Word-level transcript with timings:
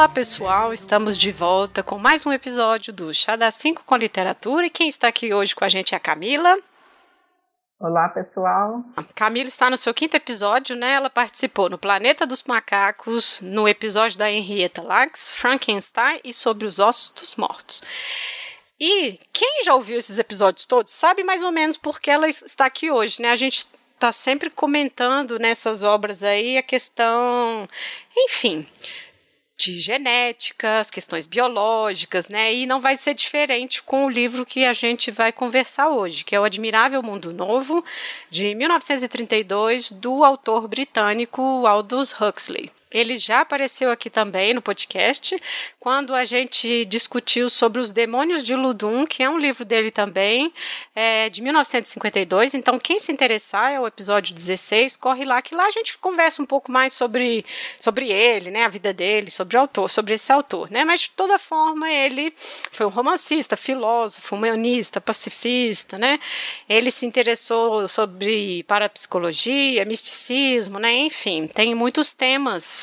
Olá 0.00 0.08
pessoal, 0.08 0.72
estamos 0.72 1.18
de 1.18 1.30
volta 1.30 1.82
com 1.82 1.98
mais 1.98 2.24
um 2.24 2.32
episódio 2.32 2.90
do 2.90 3.12
Chá 3.12 3.36
da 3.36 3.50
5 3.50 3.84
com 3.84 3.98
Literatura 3.98 4.64
e 4.64 4.70
quem 4.70 4.88
está 4.88 5.08
aqui 5.08 5.34
hoje 5.34 5.54
com 5.54 5.62
a 5.62 5.68
gente 5.68 5.92
é 5.94 5.96
a 5.98 6.00
Camila. 6.00 6.58
Olá 7.78 8.08
pessoal. 8.08 8.82
A 8.96 9.02
Camila 9.02 9.46
está 9.46 9.68
no 9.68 9.76
seu 9.76 9.92
quinto 9.92 10.16
episódio, 10.16 10.74
né? 10.74 10.94
Ela 10.94 11.10
participou 11.10 11.68
no 11.68 11.76
Planeta 11.76 12.26
dos 12.26 12.42
Macacos, 12.44 13.42
no 13.42 13.68
episódio 13.68 14.16
da 14.16 14.30
Henrietta 14.30 14.80
Lacks, 14.80 15.34
Frankenstein 15.34 16.18
e 16.24 16.32
sobre 16.32 16.66
os 16.66 16.78
ossos 16.78 17.10
dos 17.10 17.36
mortos. 17.36 17.82
E 18.80 19.20
quem 19.34 19.64
já 19.64 19.74
ouviu 19.74 19.98
esses 19.98 20.18
episódios 20.18 20.64
todos 20.64 20.94
sabe 20.94 21.22
mais 21.22 21.42
ou 21.42 21.52
menos 21.52 21.76
por 21.76 22.00
que 22.00 22.10
ela 22.10 22.26
está 22.26 22.64
aqui 22.64 22.90
hoje, 22.90 23.20
né? 23.20 23.28
A 23.28 23.36
gente 23.36 23.66
está 23.92 24.12
sempre 24.12 24.48
comentando 24.48 25.38
nessas 25.38 25.82
obras 25.82 26.22
aí 26.22 26.56
a 26.56 26.62
questão, 26.62 27.68
enfim, 28.16 28.66
de 29.60 29.78
genética, 29.78 30.78
as 30.78 30.90
questões 30.90 31.26
biológicas, 31.26 32.28
né? 32.28 32.54
E 32.54 32.64
não 32.64 32.80
vai 32.80 32.96
ser 32.96 33.12
diferente 33.12 33.82
com 33.82 34.06
o 34.06 34.10
livro 34.10 34.46
que 34.46 34.64
a 34.64 34.72
gente 34.72 35.10
vai 35.10 35.32
conversar 35.32 35.90
hoje, 35.90 36.24
que 36.24 36.34
é 36.34 36.40
O 36.40 36.44
Admirável 36.44 37.02
Mundo 37.02 37.32
Novo, 37.32 37.84
de 38.30 38.54
1932, 38.54 39.90
do 39.92 40.24
autor 40.24 40.66
britânico 40.66 41.66
Aldous 41.66 42.14
Huxley. 42.18 42.70
Ele 42.90 43.16
já 43.16 43.42
apareceu 43.42 43.88
aqui 43.88 44.10
também 44.10 44.52
no 44.52 44.60
podcast, 44.60 45.36
quando 45.78 46.12
a 46.12 46.24
gente 46.24 46.84
discutiu 46.86 47.48
sobre 47.48 47.80
Os 47.80 47.92
Demônios 47.92 48.42
de 48.42 48.56
Ludum, 48.56 49.06
que 49.06 49.22
é 49.22 49.30
um 49.30 49.38
livro 49.38 49.64
dele 49.64 49.92
também, 49.92 50.52
é, 50.92 51.28
de 51.28 51.40
1952. 51.40 52.52
Então, 52.54 52.80
quem 52.80 52.98
se 52.98 53.12
interessar, 53.12 53.70
é 53.72 53.78
o 53.78 53.86
episódio 53.86 54.34
16, 54.34 54.96
corre 54.96 55.24
lá, 55.24 55.40
que 55.40 55.54
lá 55.54 55.66
a 55.66 55.70
gente 55.70 55.96
conversa 55.98 56.42
um 56.42 56.46
pouco 56.46 56.72
mais 56.72 56.92
sobre, 56.92 57.46
sobre 57.78 58.10
ele, 58.10 58.50
né, 58.50 58.64
a 58.64 58.68
vida 58.68 58.92
dele, 58.92 59.30
sobre 59.30 59.56
o 59.56 59.60
autor, 59.60 59.88
sobre 59.88 60.14
esse 60.14 60.32
autor, 60.32 60.68
né? 60.68 60.84
Mas, 60.84 61.02
de 61.02 61.10
toda 61.10 61.38
forma, 61.38 61.88
ele 61.88 62.34
foi 62.72 62.86
um 62.86 62.90
romancista, 62.90 63.56
filósofo, 63.56 64.34
humanista, 64.34 65.00
pacifista, 65.00 65.96
né? 65.96 66.18
Ele 66.68 66.90
se 66.90 67.06
interessou 67.06 67.86
sobre 67.86 68.64
parapsicologia, 68.64 69.84
misticismo, 69.84 70.80
né? 70.80 70.92
Enfim, 70.92 71.46
tem 71.46 71.72
muitos 71.72 72.12
temas 72.12 72.79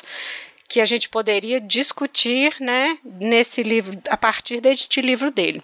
que 0.67 0.81
a 0.81 0.85
gente 0.85 1.07
poderia 1.07 1.61
discutir, 1.61 2.53
né, 2.59 2.97
nesse 3.03 3.63
livro, 3.63 3.97
a 4.09 4.17
partir 4.17 4.59
deste 4.59 4.99
livro 4.99 5.31
dele. 5.31 5.63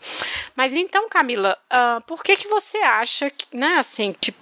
Mas 0.56 0.74
então, 0.74 1.10
Camila, 1.10 1.58
uh, 1.74 2.02
por 2.08 2.24
que 2.24 2.38
que 2.38 2.48
você 2.48 2.78
acha, 2.78 3.30
que, 3.30 3.56
né, 3.56 3.76
assim, 3.78 4.14
que 4.14 4.34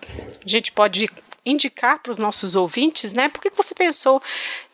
a 0.46 0.48
gente 0.48 0.72
pode 0.72 1.10
indicar 1.44 2.00
para 2.00 2.12
os 2.12 2.20
nossos 2.20 2.56
ouvintes, 2.56 3.14
né? 3.14 3.28
Por 3.28 3.42
que 3.42 3.50
você 3.50 3.74
pensou 3.74 4.22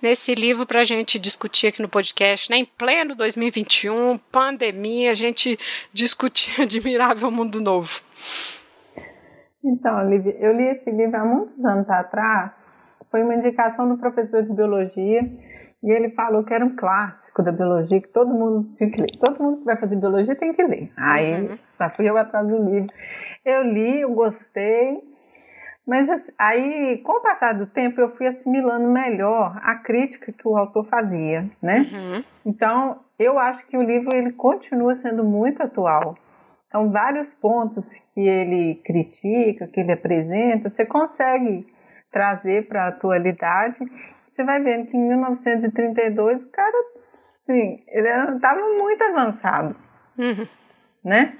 nesse 0.01 0.35
livro 0.35 0.65
para 0.65 0.81
a 0.81 0.83
gente 0.83 1.17
discutir 1.17 1.67
aqui 1.67 1.81
no 1.81 1.87
podcast, 1.87 2.51
né? 2.51 2.57
Em 2.57 2.65
pleno 2.65 3.15
2021, 3.15 4.17
pandemia, 4.29 5.11
a 5.11 5.15
gente 5.15 5.57
discutir 5.93 6.59
Admirável 6.61 7.31
Mundo 7.31 7.61
Novo. 7.61 8.01
Então, 9.63 9.99
eu 10.41 10.51
li 10.51 10.63
esse 10.69 10.91
livro 10.91 11.15
há 11.15 11.25
muitos 11.25 11.63
anos 11.63 11.89
atrás 11.89 12.51
foi 13.11 13.23
uma 13.23 13.35
indicação 13.35 13.87
do 13.87 13.97
professor 13.97 14.43
de 14.43 14.53
biologia 14.53 15.21
e 15.83 15.91
ele 15.91 16.09
falou 16.09 16.43
que 16.43 16.53
era 16.53 16.65
um 16.65 16.75
clássico 16.75 17.43
da 17.43 17.51
biologia 17.51 18.01
que 18.01 18.07
todo 18.07 18.33
mundo 18.33 18.69
tinha 18.75 18.89
que 18.89 18.99
ler. 18.99 19.11
Todo 19.19 19.41
mundo 19.41 19.59
que 19.59 19.65
vai 19.65 19.77
fazer 19.77 19.95
biologia 19.95 20.35
tem 20.35 20.53
que 20.53 20.63
ler. 20.63 20.91
Aí 20.97 21.41
uhum. 21.41 21.57
já 21.79 21.89
fui 21.91 22.09
eu 22.09 22.17
atrás 22.17 22.47
do 22.47 22.57
livro. 22.57 22.91
Eu 23.45 23.63
li, 23.63 24.01
eu 24.01 24.11
gostei, 24.11 25.01
mas 25.85 26.09
assim, 26.09 26.31
aí 26.37 26.97
com 26.97 27.13
o 27.13 27.21
passar 27.21 27.53
do 27.53 27.67
tempo 27.67 28.01
eu 28.01 28.15
fui 28.17 28.27
assimilando 28.27 28.89
melhor 28.89 29.57
a 29.61 29.75
crítica 29.75 30.33
que 30.33 30.47
o 30.47 30.57
autor 30.57 30.85
fazia, 30.87 31.49
né? 31.61 31.87
Uhum. 31.91 32.23
Então 32.45 32.99
eu 33.17 33.37
acho 33.37 33.65
que 33.67 33.77
o 33.77 33.81
livro 33.81 34.15
ele 34.15 34.33
continua 34.33 34.95
sendo 34.95 35.23
muito 35.23 35.61
atual. 35.61 36.17
Então 36.67 36.91
vários 36.91 37.33
pontos 37.35 37.87
que 38.13 38.27
ele 38.27 38.75
critica, 38.83 39.67
que 39.67 39.79
ele 39.79 39.93
apresenta, 39.93 40.69
você 40.69 40.85
consegue 40.85 41.65
trazer 42.11 42.67
para 42.67 42.85
a 42.85 42.87
atualidade, 42.87 43.77
você 44.31 44.43
vai 44.43 44.61
vendo 44.61 44.87
que 44.87 44.95
em 44.95 45.07
1932 45.07 46.43
o 46.43 46.49
cara, 46.51 46.77
assim, 47.43 47.83
ele 47.87 48.07
estava 48.35 48.61
muito 48.77 49.03
avançado, 49.03 49.75
uhum. 50.17 50.47
né? 51.03 51.33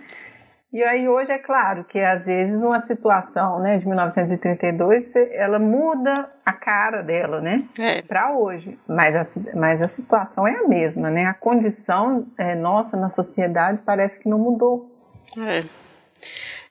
E 0.72 0.84
aí 0.84 1.08
hoje 1.08 1.32
é 1.32 1.38
claro 1.38 1.86
que 1.86 1.98
às 1.98 2.26
vezes 2.26 2.62
uma 2.62 2.82
situação, 2.82 3.60
né, 3.60 3.78
de 3.78 3.88
1932, 3.88 5.16
ela 5.32 5.58
muda 5.58 6.30
a 6.46 6.54
cara 6.54 7.02
dela, 7.02 7.40
né, 7.40 7.64
é. 7.80 8.02
para 8.02 8.36
hoje. 8.36 8.78
Mas 8.88 9.16
a, 9.16 9.26
mas 9.56 9.82
a 9.82 9.88
situação 9.88 10.46
é 10.46 10.58
a 10.58 10.68
mesma, 10.68 11.10
né? 11.10 11.26
A 11.26 11.34
condição 11.34 12.28
é, 12.38 12.54
nossa 12.54 12.98
na 12.98 13.10
sociedade 13.10 13.80
parece 13.86 14.20
que 14.20 14.28
não 14.28 14.38
mudou. 14.38 14.92
É. 15.38 15.62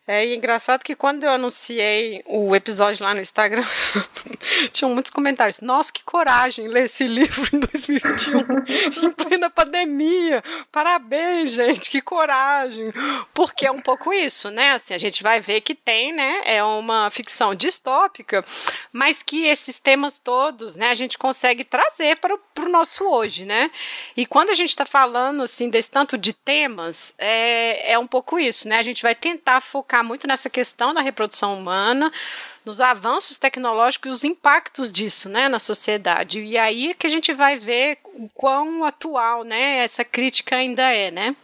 É 0.08 0.32
engraçado 0.32 0.84
que 0.84 0.94
quando 0.94 1.24
eu 1.24 1.30
anunciei 1.30 2.22
o 2.26 2.54
episódio 2.54 3.04
lá 3.04 3.12
no 3.12 3.20
Instagram, 3.20 3.66
tinham 4.70 4.94
muitos 4.94 5.10
comentários. 5.10 5.60
Nossa, 5.60 5.92
que 5.92 6.04
coragem 6.04 6.68
ler 6.68 6.84
esse 6.84 7.08
livro 7.08 7.48
em 7.52 7.58
2021, 7.58 8.38
em 9.02 9.10
plena 9.10 9.50
pandemia. 9.50 10.44
Parabéns, 10.70 11.50
gente, 11.50 11.90
que 11.90 12.00
coragem. 12.00 12.92
Porque 13.34 13.66
é 13.66 13.70
um 13.72 13.80
pouco 13.80 14.12
isso, 14.12 14.48
né? 14.48 14.74
Assim, 14.74 14.94
a 14.94 14.98
gente 14.98 15.24
vai 15.24 15.40
ver 15.40 15.60
que 15.62 15.74
tem, 15.74 16.12
né? 16.12 16.42
É 16.44 16.62
uma 16.62 17.10
ficção 17.10 17.52
distópica, 17.52 18.44
mas 18.92 19.24
que 19.24 19.44
esses 19.46 19.80
temas 19.80 20.20
todos, 20.20 20.76
né, 20.76 20.90
a 20.90 20.94
gente 20.94 21.18
consegue 21.18 21.64
trazer 21.64 22.16
para 22.18 22.38
o 22.64 22.68
nosso 22.68 23.04
hoje, 23.04 23.44
né? 23.44 23.72
E 24.16 24.24
quando 24.24 24.50
a 24.50 24.54
gente 24.54 24.70
está 24.70 24.86
falando, 24.86 25.42
assim, 25.42 25.68
desse 25.68 25.90
tanto 25.90 26.16
de 26.16 26.32
temas, 26.32 27.12
é, 27.18 27.92
é 27.92 27.98
um 27.98 28.06
pouco 28.06 28.38
isso, 28.38 28.68
né? 28.68 28.78
A 28.78 28.82
gente 28.82 29.02
vai 29.02 29.14
tentar 29.16 29.60
focar 29.60 29.95
focar 29.96 30.04
muito 30.04 30.26
nessa 30.26 30.50
questão 30.50 30.92
da 30.92 31.00
reprodução 31.00 31.58
humana, 31.58 32.12
nos 32.64 32.80
avanços 32.80 33.38
tecnológicos 33.38 34.10
e 34.10 34.14
os 34.14 34.24
impactos 34.24 34.92
disso, 34.92 35.28
né, 35.28 35.48
na 35.48 35.58
sociedade. 35.58 36.42
E 36.42 36.58
aí 36.58 36.90
é 36.90 36.94
que 36.94 37.06
a 37.06 37.10
gente 37.10 37.32
vai 37.32 37.56
ver 37.56 37.98
o 38.04 38.28
quão 38.28 38.84
atual, 38.84 39.44
né, 39.44 39.78
essa 39.78 40.04
crítica 40.04 40.56
ainda 40.56 40.82
é, 40.82 41.10
né? 41.10 41.36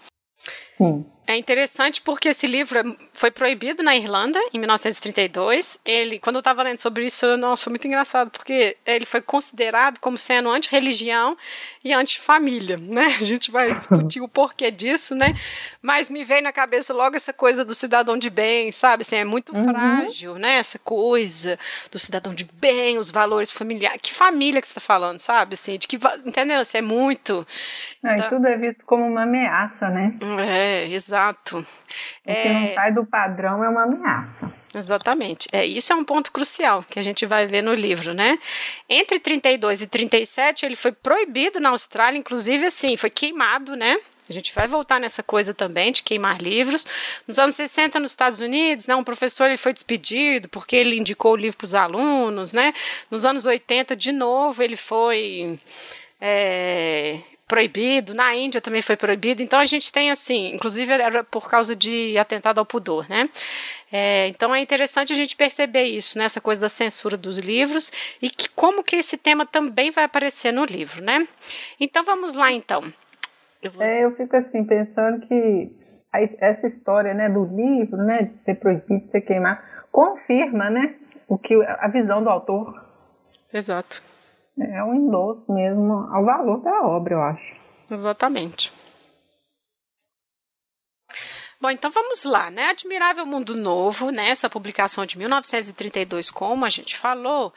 Sim. 0.67 1.05
É 1.25 1.37
interessante 1.37 2.03
porque 2.03 2.31
esse 2.31 2.49
livro 2.49 2.79
é, 2.81 2.83
foi 3.13 3.31
proibido 3.31 3.81
na 3.81 3.95
Irlanda 3.95 4.41
em 4.53 4.59
1932. 4.59 5.79
Ele, 5.85 6.19
quando 6.19 6.37
eu 6.37 6.41
estava 6.41 6.65
lendo 6.65 6.79
sobre 6.79 7.07
isso, 7.07 7.37
nossa, 7.37 7.65
foi 7.65 7.71
muito 7.71 7.87
engraçado, 7.87 8.31
porque 8.31 8.77
ele 8.85 9.07
foi 9.07 9.23
considerado 9.23 10.01
como 10.01 10.19
sendo 10.19 10.51
anti-religião 10.51 11.37
e 11.85 11.93
anti-família, 11.93 12.77
né? 12.77 13.05
A 13.21 13.25
gente 13.25 13.53
vai 13.53 13.73
discutir 13.73 14.21
o 14.21 14.27
porquê 14.27 14.71
disso, 14.73 15.15
né? 15.15 15.35
Mas 15.81 16.11
me 16.11 16.25
veio 16.25 16.43
na 16.43 16.53
cabeça 16.53 16.93
logo 16.93 17.15
essa 17.15 17.33
coisa 17.33 17.65
do 17.65 17.75
cidadão 17.75 18.19
de 18.19 18.29
bem, 18.29 18.73
sabe? 18.73 19.03
Assim, 19.03 19.17
é 19.17 19.25
muito 19.25 19.55
uhum. 19.55 19.65
frágil, 19.65 20.35
né? 20.35 20.57
Essa 20.57 20.79
coisa 20.79 21.57
do 21.91 22.01
cidadão 22.01 22.35
de 22.35 22.45
bem, 22.53 22.99
os 22.99 23.13
valores 23.13 23.53
familiares. 23.53 24.01
Que 24.03 24.13
família 24.13 24.61
que 24.61 24.67
você 24.67 24.73
está 24.73 24.81
falando, 24.81 25.21
sabe? 25.21 25.55
Assim, 25.55 25.79
de 25.79 25.87
que, 25.87 26.01
entendeu? 26.27 26.59
Assim, 26.59 26.79
é 26.79 26.83
muito. 26.83 27.47
É, 28.05 28.17
então... 28.17 28.31
tudo 28.31 28.49
é 28.49 28.57
visto 28.57 28.85
como 28.85 29.07
uma 29.07 29.23
ameaça, 29.23 29.89
né? 29.89 30.15
É, 30.41 30.89
exato 30.89 31.12
Exato. 31.13 31.59
O 31.59 31.65
que 32.25 32.31
é... 32.31 32.53
não 32.53 32.75
sai 32.75 32.93
do 32.93 33.05
padrão 33.05 33.63
é 33.63 33.69
uma 33.69 33.83
ameaça. 33.83 34.51
Exatamente. 34.75 35.47
É, 35.53 35.67
isso 35.67 35.93
é 35.93 35.97
um 35.97 36.05
ponto 36.05 36.33
crucial 36.33 36.83
que 36.89 36.99
a 36.99 37.03
gente 37.03 37.27
vai 37.27 37.47
ver 37.47 37.63
no 37.63 37.75
livro, 37.75 38.15
né? 38.15 38.39
Entre 38.89 39.21
32 39.21 39.83
e 39.83 39.87
37, 39.87 40.65
ele 40.65 40.75
foi 40.75 40.93
proibido 40.93 41.61
na 41.61 41.69
Austrália, 41.69 42.19
inclusive 42.19 42.65
assim, 42.65 42.97
foi 42.97 43.11
queimado, 43.11 43.77
né? 43.77 43.99
A 44.27 44.33
gente 44.33 44.55
vai 44.55 44.67
voltar 44.67 44.99
nessa 44.99 45.23
coisa 45.23 45.53
também 45.53 45.93
de 45.93 46.03
queimar 46.03 46.41
livros. 46.41 46.87
Nos 47.29 47.39
anos 47.39 47.55
60, 47.55 48.01
nos 48.01 48.13
Estados 48.13 48.41
Unidos, 48.41 48.87
né, 48.87 48.97
um 48.97 49.05
professor 49.05 49.49
ele 49.49 49.59
foi 49.59 49.75
despedido 49.75 50.49
porque 50.49 50.75
ele 50.75 50.97
indicou 50.97 51.33
o 51.33 51.37
livro 51.37 51.59
para 51.59 51.67
os 51.67 51.75
alunos, 51.75 52.55
né? 52.55 52.73
Nos 53.11 53.27
anos 53.27 53.45
80, 53.45 53.95
de 53.95 54.13
novo, 54.13 54.63
ele 54.63 54.77
foi 54.77 55.59
é, 56.19 57.19
proibido, 57.53 58.15
na 58.15 58.35
Índia 58.35 58.63
também 58.63 58.81
foi 58.81 58.97
proibido, 58.97 59.43
então 59.43 59.61
a 59.61 59.67
gente 59.67 59.93
tem 59.93 60.11
assim, 60.11 60.55
inclusive 60.55 60.91
era 60.91 61.23
por 61.23 61.51
causa 61.51 61.77
de 61.77 62.17
atentado 62.17 62.59
ao 62.59 62.65
pudor, 62.65 63.07
né? 63.11 63.29
É, 63.93 64.27
então 64.29 64.55
é 64.55 64.61
interessante 64.63 65.13
a 65.13 65.17
gente 65.17 65.37
perceber 65.37 65.85
isso, 65.85 66.17
nessa 66.17 66.41
né, 66.41 66.43
coisa 66.43 66.63
da 66.63 66.71
censura 66.71 67.15
dos 67.15 67.37
livros 67.37 67.93
e 68.23 68.31
que 68.31 68.49
como 68.49 68.83
que 68.83 68.97
esse 68.97 69.19
tema 69.19 69.45
também 69.45 69.91
vai 69.91 70.05
aparecer 70.05 70.51
no 70.51 70.65
livro, 70.65 71.05
né? 71.05 71.29
Então 71.79 72.03
vamos 72.03 72.33
lá 72.33 72.51
então. 72.51 72.91
Eu, 73.63 73.71
vou... 73.71 73.83
é, 73.83 74.03
eu 74.03 74.17
fico 74.17 74.35
assim 74.35 74.65
pensando 74.65 75.27
que 75.27 75.71
essa 76.11 76.67
história, 76.67 77.13
né, 77.13 77.29
do 77.29 77.45
livro, 77.45 77.99
né, 77.99 78.23
de 78.23 78.35
ser 78.35 78.55
proibido, 78.55 79.05
de 79.05 79.11
ser 79.11 79.21
queimado, 79.21 79.61
confirma, 79.91 80.71
né, 80.71 80.95
o 81.29 81.37
que 81.37 81.55
a 81.63 81.89
visão 81.89 82.25
do 82.25 82.31
autor. 82.31 82.83
Exato. 83.53 84.03
É 84.59 84.85
um 84.85 84.95
endosso 84.95 85.51
mesmo 85.53 85.93
ao 85.93 86.25
valor 86.25 86.61
da 86.63 86.83
obra, 86.83 87.15
eu 87.15 87.23
acho. 87.23 87.57
Exatamente. 87.91 88.73
Bom, 91.61 91.71
então 91.71 91.91
vamos 91.93 92.25
lá, 92.25 92.51
né? 92.51 92.65
Admirável 92.65 93.25
Mundo 93.25 93.55
Novo, 93.55 94.11
né? 94.11 94.31
Essa 94.31 94.51
publicação 94.51 95.07
de 95.07 95.17
1932, 95.17 96.29
como 96.29 96.65
a 96.65 96.69
gente 96.69 96.99
falou, 96.99 97.55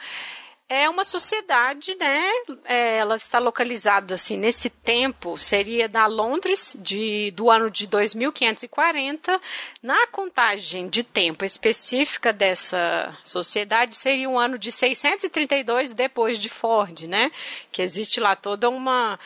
é 0.68 0.90
uma 0.90 1.04
sociedade, 1.04 1.96
né? 1.96 2.28
É, 2.66 2.98
ela 2.98 3.18
está 3.18 3.38
localizada 3.38 4.16
assim 4.16 4.36
nesse 4.36 4.70
tempo 4.70 5.38
seria 5.38 5.88
da 5.88 6.08
Londres 6.08 6.76
de 6.80 7.32
do 7.32 7.52
ano 7.52 7.70
de 7.70 7.86
2540. 7.86 9.40
Na 9.84 10.08
contagem 10.08 10.88
de 10.88 11.04
tempo 11.04 11.46
específica 11.46 12.34
dessa 12.34 13.16
sociedade 13.24 13.96
seria 13.96 14.28
um 14.28 14.40
ano 14.40 14.58
de 14.58 14.72
632 14.72 15.94
depois 15.94 16.40
de 16.40 16.50
Ford, 16.50 17.04
né? 17.04 17.32
Que 17.72 17.84
existe 17.84 18.20
lá 18.20 18.36
toda 18.36 18.68
uma 18.68 19.20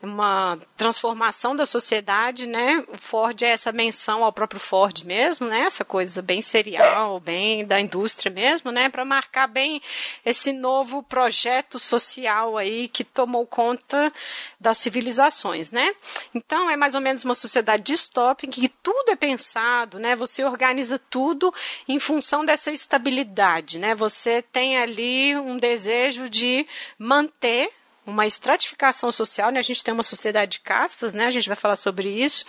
uma 0.00 0.58
transformação 0.76 1.56
da 1.56 1.66
sociedade, 1.66 2.46
né? 2.46 2.84
O 2.88 2.98
Ford 2.98 3.42
é 3.42 3.50
essa 3.50 3.72
menção 3.72 4.22
ao 4.22 4.32
próprio 4.32 4.60
Ford 4.60 5.04
mesmo, 5.04 5.48
né? 5.48 5.62
Essa 5.62 5.84
coisa 5.84 6.22
bem 6.22 6.40
serial, 6.40 7.18
bem 7.18 7.66
da 7.66 7.80
indústria 7.80 8.30
mesmo, 8.30 8.70
né? 8.70 8.88
Para 8.88 9.04
marcar 9.04 9.48
bem 9.48 9.82
esse 10.24 10.52
novo 10.52 11.02
projeto 11.02 11.78
social 11.78 12.56
aí 12.56 12.86
que 12.86 13.02
tomou 13.02 13.44
conta 13.46 14.12
das 14.60 14.78
civilizações, 14.78 15.72
né? 15.72 15.92
Então 16.32 16.70
é 16.70 16.76
mais 16.76 16.94
ou 16.94 17.00
menos 17.00 17.24
uma 17.24 17.34
sociedade 17.34 17.82
distópica 17.82 18.46
em 18.46 18.62
que 18.62 18.68
tudo 18.68 19.10
é 19.10 19.16
pensado, 19.16 19.98
né? 19.98 20.14
Você 20.14 20.44
organiza 20.44 20.98
tudo 20.98 21.52
em 21.88 21.98
função 21.98 22.44
dessa 22.44 22.70
estabilidade, 22.70 23.78
né? 23.80 23.96
Você 23.96 24.42
tem 24.42 24.78
ali 24.78 25.36
um 25.36 25.58
desejo 25.58 26.30
de 26.30 26.66
manter 26.96 27.72
uma 28.08 28.26
estratificação 28.26 29.12
social, 29.12 29.50
né? 29.50 29.60
A 29.60 29.62
gente 29.62 29.84
tem 29.84 29.92
uma 29.92 30.02
sociedade 30.02 30.52
de 30.52 30.60
castas, 30.60 31.12
né? 31.12 31.26
A 31.26 31.30
gente 31.30 31.46
vai 31.46 31.56
falar 31.56 31.76
sobre 31.76 32.08
isso. 32.08 32.44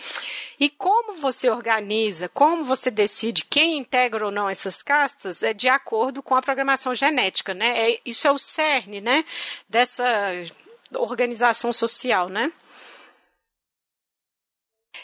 E 0.58 0.70
como 0.70 1.14
você 1.14 1.50
organiza, 1.50 2.28
como 2.30 2.64
você 2.64 2.90
decide 2.90 3.44
quem 3.44 3.78
integra 3.78 4.24
ou 4.24 4.32
não 4.32 4.48
essas 4.48 4.82
castas 4.82 5.42
é 5.42 5.52
de 5.52 5.68
acordo 5.68 6.22
com 6.22 6.34
a 6.34 6.42
programação 6.42 6.94
genética, 6.94 7.52
né? 7.52 7.90
É, 7.90 8.00
isso 8.06 8.26
é 8.26 8.32
o 8.32 8.38
cerne, 8.38 9.00
né? 9.00 9.22
Dessa 9.68 10.04
organização 10.94 11.72
social, 11.72 12.28
né? 12.30 12.50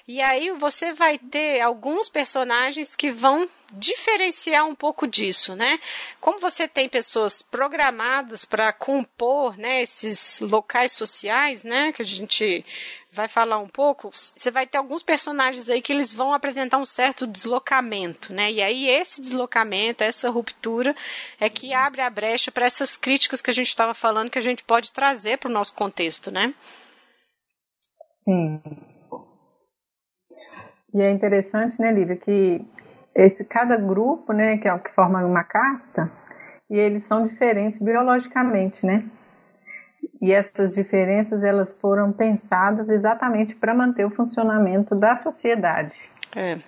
E 0.08 0.20
aí 0.22 0.52
você 0.52 0.92
vai 0.92 1.18
ter 1.18 1.60
alguns 1.60 2.08
personagens 2.08 2.94
que 2.94 3.10
vão 3.10 3.48
diferenciar 3.72 4.64
um 4.64 4.74
pouco 4.74 5.04
disso, 5.04 5.56
né? 5.56 5.80
Como 6.20 6.38
você 6.38 6.68
tem 6.68 6.88
pessoas 6.88 7.42
programadas 7.42 8.44
para 8.44 8.72
compor, 8.72 9.58
né, 9.58 9.82
esses 9.82 10.38
locais 10.38 10.92
sociais, 10.92 11.64
né, 11.64 11.90
que 11.92 12.02
a 12.02 12.04
gente 12.04 12.64
vai 13.10 13.26
falar 13.26 13.58
um 13.58 13.68
pouco, 13.68 14.10
você 14.12 14.48
vai 14.48 14.64
ter 14.64 14.78
alguns 14.78 15.02
personagens 15.02 15.68
aí 15.68 15.82
que 15.82 15.92
eles 15.92 16.12
vão 16.12 16.32
apresentar 16.32 16.78
um 16.78 16.86
certo 16.86 17.26
deslocamento, 17.26 18.32
né? 18.32 18.52
E 18.52 18.62
aí 18.62 18.88
esse 18.88 19.20
deslocamento, 19.20 20.04
essa 20.04 20.30
ruptura 20.30 20.94
é 21.40 21.48
que 21.48 21.74
abre 21.74 22.02
a 22.02 22.10
brecha 22.10 22.52
para 22.52 22.66
essas 22.66 22.96
críticas 22.96 23.42
que 23.42 23.50
a 23.50 23.54
gente 23.54 23.70
estava 23.70 23.94
falando 23.94 24.30
que 24.30 24.38
a 24.38 24.42
gente 24.42 24.62
pode 24.62 24.92
trazer 24.92 25.38
para 25.38 25.48
o 25.48 25.52
nosso 25.52 25.74
contexto, 25.74 26.30
né? 26.30 26.54
Sim, 28.12 28.60
e 30.96 31.02
é 31.02 31.10
interessante, 31.10 31.78
né, 31.78 31.92
Lívia, 31.92 32.16
que 32.16 32.64
esse, 33.14 33.44
cada 33.44 33.76
grupo, 33.76 34.32
né, 34.32 34.56
que 34.56 34.66
é 34.66 34.72
o 34.72 34.78
que 34.78 34.90
forma 34.94 35.22
uma 35.26 35.44
casta, 35.44 36.10
e 36.70 36.78
eles 36.78 37.04
são 37.04 37.26
diferentes 37.26 37.78
biologicamente, 37.78 38.86
né? 38.86 39.04
E 40.22 40.32
essas 40.32 40.74
diferenças 40.74 41.42
elas 41.42 41.78
foram 41.80 42.12
pensadas 42.12 42.88
exatamente 42.88 43.54
para 43.54 43.74
manter 43.74 44.06
o 44.06 44.10
funcionamento 44.10 44.94
da 44.94 45.16
sociedade. 45.16 45.94
É. 46.34 46.58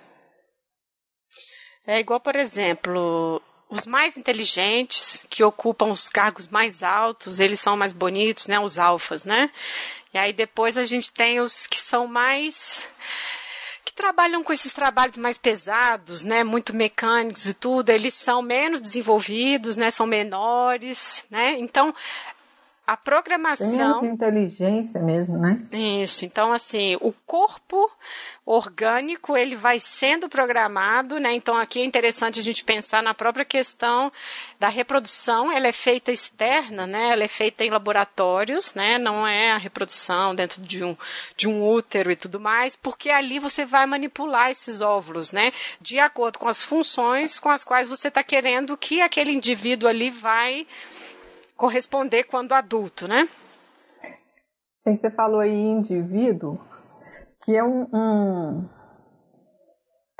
É 1.87 1.99
igual, 1.99 2.19
por 2.19 2.35
exemplo, 2.35 3.41
os 3.67 3.87
mais 3.87 4.15
inteligentes 4.15 5.25
que 5.27 5.43
ocupam 5.43 5.87
os 5.87 6.07
cargos 6.07 6.47
mais 6.47 6.83
altos, 6.83 7.39
eles 7.39 7.59
são 7.59 7.75
mais 7.75 7.93
bonitos, 7.93 8.45
né? 8.45 8.59
Os 8.59 8.77
alfas, 8.77 9.25
né? 9.25 9.49
E 10.13 10.19
aí 10.19 10.33
depois 10.33 10.77
a 10.77 10.85
gente 10.85 11.11
tem 11.11 11.39
os 11.39 11.65
que 11.65 11.79
são 11.79 12.05
mais 12.05 12.87
trabalham 13.99 14.41
com 14.41 14.53
esses 14.53 14.71
trabalhos 14.71 15.17
mais 15.17 15.37
pesados, 15.37 16.23
né, 16.23 16.41
muito 16.41 16.73
mecânicos 16.73 17.45
e 17.45 17.53
tudo, 17.53 17.89
eles 17.89 18.13
são 18.13 18.41
menos 18.41 18.79
desenvolvidos, 18.79 19.75
né, 19.75 19.91
são 19.91 20.07
menores, 20.07 21.25
né? 21.29 21.59
Então, 21.59 21.93
a 22.89 22.97
programação. 22.97 24.01
Tem 24.01 24.09
inteligência 24.09 24.99
mesmo, 24.99 25.37
né? 25.37 25.61
Isso. 25.71 26.25
Então, 26.25 26.51
assim, 26.51 26.97
o 27.01 27.13
corpo 27.13 27.87
orgânico 28.43 29.37
ele 29.37 29.55
vai 29.55 29.77
sendo 29.77 30.27
programado, 30.27 31.19
né? 31.19 31.31
Então, 31.33 31.55
aqui 31.55 31.81
é 31.81 31.85
interessante 31.85 32.39
a 32.39 32.43
gente 32.43 32.63
pensar 32.63 33.03
na 33.03 33.13
própria 33.13 33.45
questão 33.45 34.11
da 34.59 34.69
reprodução. 34.69 35.51
Ela 35.51 35.67
é 35.67 35.71
feita 35.71 36.11
externa, 36.11 36.87
né? 36.87 37.11
Ela 37.11 37.25
é 37.25 37.27
feita 37.27 37.63
em 37.63 37.69
laboratórios, 37.69 38.73
né? 38.73 38.97
Não 38.97 39.27
é 39.27 39.51
a 39.51 39.57
reprodução 39.57 40.33
dentro 40.33 40.59
de 40.59 40.83
um, 40.83 40.97
de 41.37 41.47
um 41.47 41.63
útero 41.63 42.11
e 42.11 42.15
tudo 42.15 42.39
mais, 42.39 42.75
porque 42.75 43.11
ali 43.11 43.37
você 43.37 43.65
vai 43.65 43.85
manipular 43.85 44.49
esses 44.49 44.81
óvulos, 44.81 45.31
né? 45.31 45.51
De 45.79 45.99
acordo 45.99 46.39
com 46.39 46.47
as 46.47 46.63
funções 46.63 47.37
com 47.37 47.49
as 47.49 47.63
quais 47.63 47.87
você 47.87 48.07
está 48.07 48.23
querendo 48.23 48.75
que 48.75 48.99
aquele 48.99 49.31
indivíduo 49.31 49.87
ali 49.87 50.09
vai 50.09 50.65
corresponder 51.59 52.23
quando 52.23 52.53
adulto, 52.53 53.05
né? 53.05 53.27
Você 54.85 55.11
falou 55.11 55.41
aí 55.41 55.53
indivíduo, 55.53 56.57
que 57.43 57.55
é 57.55 57.61
um, 57.61 57.85
um 57.93 58.69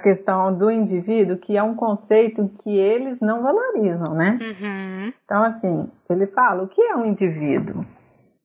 questão 0.03 0.55
do 0.55 0.69
indivíduo, 0.69 1.37
que 1.37 1.57
é 1.57 1.63
um 1.63 1.75
conceito 1.75 2.47
que 2.61 2.77
eles 2.77 3.21
não 3.21 3.41
valorizam, 3.41 4.13
né? 4.13 4.37
Uhum. 4.41 5.13
Então, 5.23 5.43
assim, 5.43 5.89
ele 6.09 6.27
fala, 6.27 6.63
o 6.63 6.67
que 6.67 6.81
é 6.81 6.95
um 6.95 7.05
indivíduo? 7.05 7.85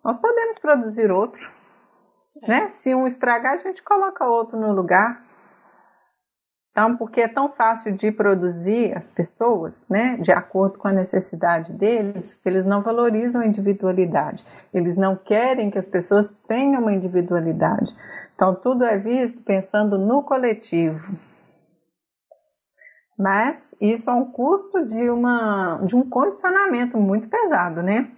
Nós 0.03 0.17
podemos 0.19 0.61
produzir 0.61 1.11
outro, 1.11 1.43
é. 2.43 2.49
né? 2.49 2.71
Se 2.71 2.95
um 2.95 3.09
estragar, 3.09 3.55
a 3.55 3.59
gente 3.59 3.83
coloca 3.83 4.25
outro 4.25 4.59
no 4.59 4.73
lugar. 4.73 5.21
Então, 6.75 6.97
porque 6.97 7.21
é 7.21 7.29
tão 7.29 7.49
fácil 7.51 7.93
de 7.93 8.11
produzir 8.11 8.99
as 8.99 9.09
pessoas, 9.09 9.73
né, 9.89 10.17
de 10.17 10.33
acordo 10.33 10.77
com 10.77 10.89
a 10.89 10.93
necessidade 10.93 11.73
deles, 11.73 12.35
que 12.35 12.49
eles 12.49 12.67
não 12.67 12.83
valorizam 12.83 13.43
a 13.43 13.47
individualidade. 13.47 14.45
Eles 14.73 14.97
não 14.97 15.15
querem 15.15 15.71
que 15.71 15.79
as 15.79 15.87
pessoas 15.87 16.35
tenham 16.49 16.83
uma 16.83 16.93
individualidade. 16.93 17.95
Então, 18.35 18.57
tudo 18.57 18.85
é 18.85 18.99
visto 18.99 19.41
pensando 19.43 19.97
no 19.97 20.25
coletivo. 20.25 21.17
Mas 23.17 23.73
isso 23.81 24.11
é 24.11 24.13
um 24.13 24.25
custo 24.33 24.85
de, 24.85 25.09
uma, 25.09 25.79
de 25.85 25.95
um 25.95 26.11
condicionamento 26.11 26.99
muito 26.99 27.29
pesado, 27.29 27.85
né? 27.85 28.11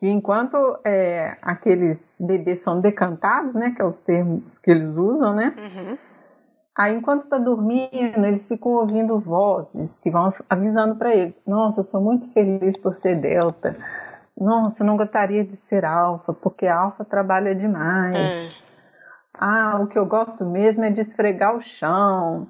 Que 0.00 0.08
enquanto 0.08 0.56
é, 0.84 1.36
aqueles 1.40 2.16
bebês 2.20 2.58
são 2.58 2.80
decantados, 2.80 3.54
né, 3.54 3.70
que 3.70 3.80
é 3.80 3.84
os 3.84 4.00
termos 4.00 4.58
que 4.58 4.72
eles 4.72 4.96
usam, 4.96 5.32
né? 5.32 5.54
Uhum 5.56 6.09
Aí, 6.78 6.94
enquanto 6.94 7.24
está 7.24 7.36
dormindo, 7.36 8.24
eles 8.24 8.46
ficam 8.46 8.72
ouvindo 8.72 9.18
vozes 9.18 9.98
que 9.98 10.10
vão 10.10 10.32
avisando 10.48 10.96
para 10.96 11.14
eles: 11.14 11.40
Nossa, 11.46 11.80
eu 11.80 11.84
sou 11.84 12.00
muito 12.00 12.32
feliz 12.32 12.78
por 12.78 12.94
ser 12.96 13.20
delta. 13.20 13.76
Nossa, 14.36 14.82
eu 14.82 14.86
não 14.86 14.96
gostaria 14.96 15.44
de 15.44 15.54
ser 15.54 15.84
alfa, 15.84 16.32
porque 16.32 16.66
alfa 16.66 17.04
trabalha 17.04 17.54
demais. 17.54 18.16
É. 18.16 18.70
Ah, 19.34 19.78
o 19.80 19.86
que 19.86 19.98
eu 19.98 20.06
gosto 20.06 20.44
mesmo 20.44 20.84
é 20.84 20.90
de 20.90 21.00
esfregar 21.00 21.54
o 21.56 21.60
chão. 21.60 22.46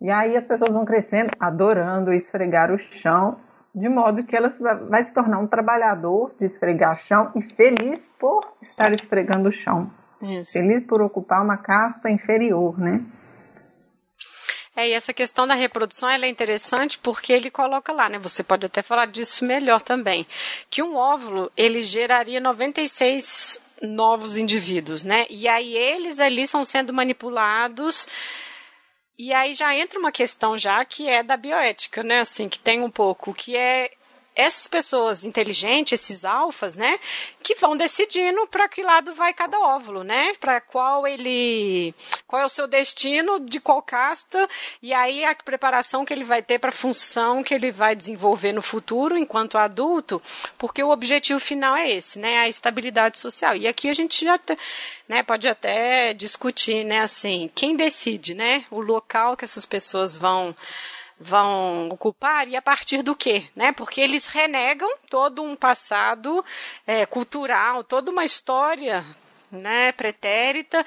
E 0.00 0.10
aí 0.10 0.36
as 0.36 0.44
pessoas 0.44 0.72
vão 0.72 0.84
crescendo, 0.84 1.30
adorando 1.38 2.12
esfregar 2.12 2.72
o 2.72 2.78
chão, 2.78 3.36
de 3.74 3.88
modo 3.88 4.24
que 4.24 4.34
ela 4.34 4.50
vai 4.88 5.04
se 5.04 5.12
tornar 5.12 5.38
um 5.38 5.46
trabalhador 5.46 6.32
de 6.38 6.46
esfregar 6.46 6.94
o 6.94 6.98
chão 6.98 7.30
e 7.36 7.42
feliz 7.42 8.10
por 8.18 8.44
estar 8.62 8.92
esfregando 8.92 9.48
o 9.48 9.52
chão. 9.52 9.90
Isso. 10.22 10.52
Feliz 10.52 10.82
por 10.84 11.00
ocupar 11.02 11.42
uma 11.42 11.56
casta 11.56 12.10
inferior, 12.10 12.78
né? 12.78 13.04
É, 14.80 14.88
e 14.88 14.92
essa 14.94 15.12
questão 15.12 15.46
da 15.46 15.52
reprodução 15.52 16.08
é 16.08 16.26
interessante 16.26 16.98
porque 16.98 17.34
ele 17.34 17.50
coloca 17.50 17.92
lá, 17.92 18.08
né? 18.08 18.18
Você 18.18 18.42
pode 18.42 18.64
até 18.64 18.80
falar 18.80 19.04
disso 19.04 19.44
melhor 19.44 19.82
também. 19.82 20.26
Que 20.70 20.82
um 20.82 20.96
óvulo, 20.96 21.52
ele 21.54 21.82
geraria 21.82 22.40
96 22.40 23.60
novos 23.82 24.38
indivíduos, 24.38 25.04
né? 25.04 25.26
E 25.28 25.46
aí 25.46 25.76
eles 25.76 26.18
ali 26.18 26.46
são 26.46 26.64
sendo 26.64 26.94
manipulados. 26.94 28.08
E 29.18 29.34
aí 29.34 29.52
já 29.52 29.76
entra 29.76 29.98
uma 29.98 30.10
questão 30.10 30.56
já 30.56 30.82
que 30.82 31.06
é 31.06 31.22
da 31.22 31.36
bioética, 31.36 32.02
né? 32.02 32.20
Assim, 32.20 32.48
que 32.48 32.58
tem 32.58 32.80
um 32.80 32.90
pouco, 32.90 33.34
que 33.34 33.54
é 33.54 33.90
essas 34.34 34.66
pessoas 34.66 35.24
inteligentes, 35.24 36.00
esses 36.00 36.24
alfas, 36.24 36.76
né, 36.76 36.98
que 37.42 37.54
vão 37.56 37.76
decidindo 37.76 38.46
para 38.46 38.68
que 38.68 38.82
lado 38.82 39.12
vai 39.14 39.34
cada 39.34 39.58
óvulo, 39.58 40.04
né, 40.04 40.32
para 40.40 40.60
qual 40.60 41.06
ele, 41.06 41.94
qual 42.26 42.40
é 42.40 42.44
o 42.44 42.48
seu 42.48 42.66
destino, 42.66 43.40
de 43.40 43.60
qual 43.60 43.82
casta, 43.82 44.48
e 44.80 44.94
aí 44.94 45.24
a 45.24 45.34
preparação 45.34 46.04
que 46.04 46.12
ele 46.12 46.24
vai 46.24 46.42
ter 46.42 46.58
para 46.58 46.70
a 46.70 46.72
função 46.72 47.42
que 47.42 47.52
ele 47.52 47.72
vai 47.72 47.96
desenvolver 47.96 48.52
no 48.52 48.62
futuro 48.62 49.18
enquanto 49.18 49.58
adulto, 49.58 50.22
porque 50.56 50.82
o 50.82 50.90
objetivo 50.90 51.40
final 51.40 51.76
é 51.76 51.90
esse, 51.90 52.18
né, 52.18 52.38
a 52.38 52.48
estabilidade 52.48 53.18
social. 53.18 53.56
E 53.56 53.66
aqui 53.66 53.90
a 53.90 53.94
gente 53.94 54.24
já 54.24 54.38
né, 55.08 55.22
pode 55.22 55.48
até 55.48 56.14
discutir, 56.14 56.84
né, 56.84 57.00
assim, 57.00 57.50
quem 57.54 57.76
decide, 57.76 58.34
né, 58.34 58.64
o 58.70 58.80
local 58.80 59.36
que 59.36 59.44
essas 59.44 59.66
pessoas 59.66 60.16
vão 60.16 60.54
vão 61.20 61.90
ocupar 61.90 62.48
e 62.48 62.56
a 62.56 62.62
partir 62.62 63.02
do 63.02 63.14
quê, 63.14 63.44
né? 63.54 63.72
Porque 63.72 64.00
eles 64.00 64.24
renegam 64.26 64.88
todo 65.10 65.42
um 65.42 65.54
passado 65.54 66.42
é, 66.86 67.04
cultural, 67.04 67.84
toda 67.84 68.10
uma 68.10 68.24
história 68.24 69.04
né, 69.52 69.92
pretérita, 69.92 70.84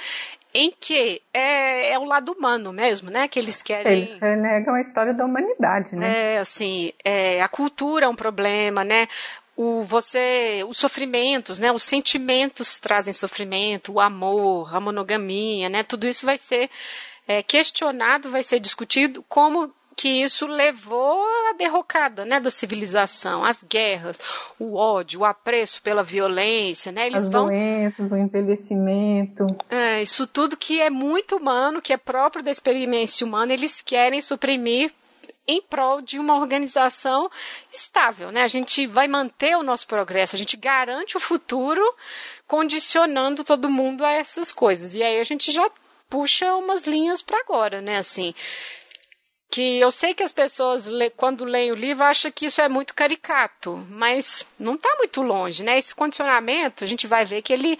em 0.53 0.71
que 0.71 1.21
é, 1.33 1.91
é 1.91 1.99
o 1.99 2.05
lado 2.05 2.31
humano 2.31 2.71
mesmo, 2.71 3.11
né, 3.11 3.27
que 3.27 3.37
eles 3.37 3.61
querem... 3.61 3.91
Eles 3.91 4.19
renegam 4.19 4.73
a 4.73 4.81
história 4.81 5.13
da 5.13 5.25
humanidade, 5.25 5.95
né? 5.95 6.35
É, 6.35 6.37
assim, 6.39 6.93
é, 7.03 7.41
a 7.41 7.47
cultura 7.49 8.05
é 8.05 8.09
um 8.09 8.15
problema, 8.15 8.83
né, 8.83 9.07
o 9.55 9.83
você 9.83 10.63
os 10.67 10.77
sofrimentos, 10.77 11.59
né, 11.59 11.71
os 11.71 11.83
sentimentos 11.83 12.79
trazem 12.79 13.13
sofrimento, 13.13 13.93
o 13.93 13.99
amor, 13.99 14.73
a 14.75 14.79
monogamia, 14.79 15.69
né, 15.69 15.83
tudo 15.83 16.07
isso 16.07 16.25
vai 16.25 16.37
ser 16.37 16.69
é, 17.27 17.43
questionado, 17.43 18.29
vai 18.29 18.43
ser 18.43 18.59
discutido 18.59 19.23
como 19.27 19.73
que 19.95 20.09
isso 20.21 20.45
levou 20.47 21.21
à 21.49 21.53
derrocada, 21.53 22.25
né, 22.25 22.39
da 22.39 22.49
civilização, 22.49 23.43
as 23.43 23.63
guerras, 23.63 24.19
o 24.59 24.75
ódio, 24.75 25.21
o 25.21 25.25
apreço 25.25 25.81
pela 25.81 26.03
violência, 26.03 26.91
né, 26.91 27.07
eles 27.07 27.23
as 27.23 27.27
vão... 27.27 27.45
doenças, 27.45 28.11
o 28.11 28.17
envelhecimento. 28.17 29.45
É, 29.69 30.01
isso 30.01 30.27
tudo 30.27 30.57
que 30.57 30.81
é 30.81 30.89
muito 30.89 31.37
humano, 31.37 31.81
que 31.81 31.93
é 31.93 31.97
próprio 31.97 32.43
da 32.43 32.51
experiência 32.51 33.25
humana, 33.25 33.53
eles 33.53 33.81
querem 33.81 34.21
suprimir 34.21 34.91
em 35.47 35.61
prol 35.61 36.01
de 36.01 36.17
uma 36.17 36.37
organização 36.39 37.29
estável, 37.71 38.31
né? 38.31 38.43
A 38.43 38.47
gente 38.47 38.87
vai 38.87 39.07
manter 39.07 39.57
o 39.57 39.63
nosso 39.63 39.85
progresso, 39.85 40.35
a 40.35 40.39
gente 40.39 40.55
garante 40.55 41.17
o 41.17 41.19
futuro 41.19 41.83
condicionando 42.47 43.43
todo 43.43 43.69
mundo 43.69 44.05
a 44.05 44.11
essas 44.11 44.51
coisas. 44.51 44.95
E 44.95 45.03
aí 45.03 45.19
a 45.19 45.23
gente 45.23 45.51
já 45.51 45.69
puxa 46.09 46.55
umas 46.55 46.85
linhas 46.85 47.21
para 47.21 47.39
agora, 47.39 47.81
né? 47.81 47.97
Assim, 47.97 48.33
que 49.53 49.79
eu 49.79 49.91
sei 49.91 50.15
que 50.15 50.23
as 50.23 50.31
pessoas, 50.31 50.87
quando 51.15 51.45
leem 51.45 51.71
o 51.71 51.75
livro, 51.75 52.03
acham 52.03 52.31
que 52.31 52.47
isso 52.47 52.59
é 52.59 52.67
muito 52.67 52.95
caricato, 52.95 53.85
mas 53.87 54.43
não 54.59 54.73
está 54.73 54.89
muito 54.97 55.21
longe, 55.21 55.63
né? 55.63 55.77
Esse 55.77 55.93
condicionamento, 55.93 56.83
a 56.83 56.87
gente 56.87 57.05
vai 57.05 57.23
ver 57.23 57.43
que 57.43 57.53
ele 57.53 57.77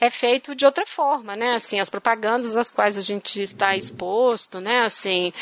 é 0.00 0.08
feito 0.08 0.54
de 0.54 0.64
outra 0.64 0.86
forma, 0.86 1.34
né? 1.34 1.54
Assim, 1.54 1.80
as 1.80 1.90
propagandas 1.90 2.56
às 2.56 2.70
quais 2.70 2.96
a 2.96 3.00
gente 3.00 3.42
está 3.42 3.74
exposto, 3.74 4.60
né? 4.60 4.82
Assim, 4.84 5.32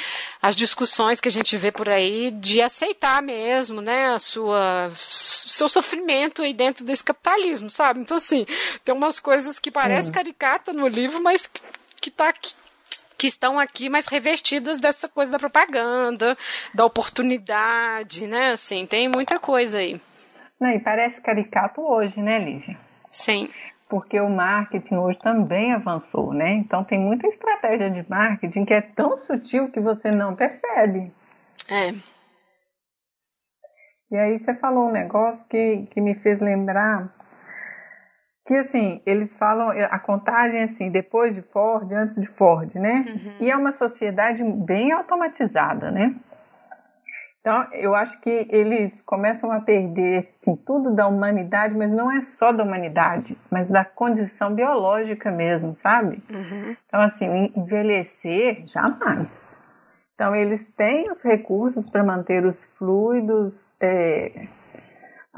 as 0.41 0.57
discussões 0.57 1.21
que 1.21 1.29
a 1.29 1.31
gente 1.31 1.55
vê 1.59 1.71
por 1.71 1.91
aí 1.91 2.31
de 2.31 2.63
aceitar 2.63 3.23
mesmo, 3.23 3.83
né? 3.83 4.07
A 4.07 4.19
sua, 4.19 4.91
seu 4.95 5.69
sofrimento 5.69 6.41
aí 6.41 6.55
dentro 6.55 6.83
desse 6.83 7.05
capitalismo, 7.05 7.69
sabe? 7.69 8.01
Então, 8.01 8.17
assim, 8.17 8.47
tem 8.83 8.95
umas 8.95 9.21
coisas 9.21 9.59
que 9.59 9.71
parecem 9.71 10.11
caricata 10.11 10.73
no 10.73 10.89
livro, 10.89 11.23
mas 11.23 11.47
que 12.01 12.09
está 12.09 12.33
que 13.17 13.27
estão 13.27 13.59
aqui 13.59 13.89
mais 13.89 14.07
revestidas 14.07 14.81
dessa 14.81 15.09
coisa 15.09 15.33
da 15.33 15.39
propaganda, 15.39 16.37
da 16.75 16.85
oportunidade, 16.85 18.27
né? 18.27 18.53
Assim, 18.53 18.87
tem 18.87 19.09
muita 19.09 19.39
coisa 19.39 19.79
aí. 19.79 20.01
Não, 20.61 20.71
e 20.71 20.81
parece 20.81 21.21
caricato 21.21 21.81
hoje, 21.81 22.21
né, 22.21 22.39
Lívia? 22.39 22.79
Sim. 23.11 23.49
Porque 23.89 24.19
o 24.19 24.29
marketing 24.29 24.97
hoje 24.97 25.19
também 25.21 25.73
avançou, 25.73 26.33
né? 26.33 26.53
Então 26.55 26.83
tem 26.85 26.99
muita 26.99 27.29
estratégia 27.29 27.91
de 27.91 28.05
marketing 28.09 28.65
que 28.65 28.75
é 28.75 28.81
tão 28.81 29.17
sutil 29.19 29.71
que 29.71 29.81
você 29.81 30.11
não 30.11 30.35
percebe. 30.35 31.13
É. 31.71 31.93
E 34.11 34.17
aí 34.17 34.39
você 34.39 34.55
falou 34.55 34.89
um 34.89 34.93
negócio 34.93 35.47
que, 35.49 35.87
que 35.91 36.01
me 36.01 36.15
fez 36.15 36.41
lembrar 36.41 37.13
que 38.47 38.55
assim, 38.55 39.01
eles 39.07 39.37
falam 39.37 39.71
a 39.71 39.99
contagem 39.99 40.65
assim, 40.65 40.91
depois 40.91 41.35
de 41.35 41.43
Ford, 41.43 41.91
antes 41.93 42.17
de 42.17 42.27
Ford, 42.27 42.75
né? 42.75 43.05
Uhum. 43.09 43.33
E 43.41 43.51
é 43.51 43.57
uma 43.57 43.73
sociedade 43.73 44.43
bem 44.43 44.93
automatizada, 44.93 45.91
né? 45.91 46.15
Então, 47.41 47.67
eu 47.75 47.95
acho 47.95 48.19
que 48.23 48.47
eles 48.49 49.03
começam 49.03 49.53
a 49.53 49.61
perder 49.61 50.31
assim, 50.41 50.57
tudo 50.57 50.95
da 50.95 51.07
humanidade, 51.07 51.77
mas 51.77 51.91
não 51.91 52.11
é 52.11 52.23
só 52.23 52.53
da 52.53 52.65
humanidade, 52.65 53.37
mas 53.51 53.69
da 53.69 53.85
condição 53.85 54.55
biológica 54.55 55.31
mesmo, 55.31 55.77
sabe? 55.83 56.23
Uhum. 56.31 56.75
Então, 56.87 57.03
assim, 57.03 57.53
envelhecer, 57.55 58.63
jamais. 58.67 59.63
Então, 60.15 60.35
eles 60.35 60.67
têm 60.73 61.11
os 61.11 61.23
recursos 61.23 61.85
para 61.91 62.03
manter 62.03 62.47
os 62.47 62.65
fluidos 62.79 63.75
é, 63.79 64.47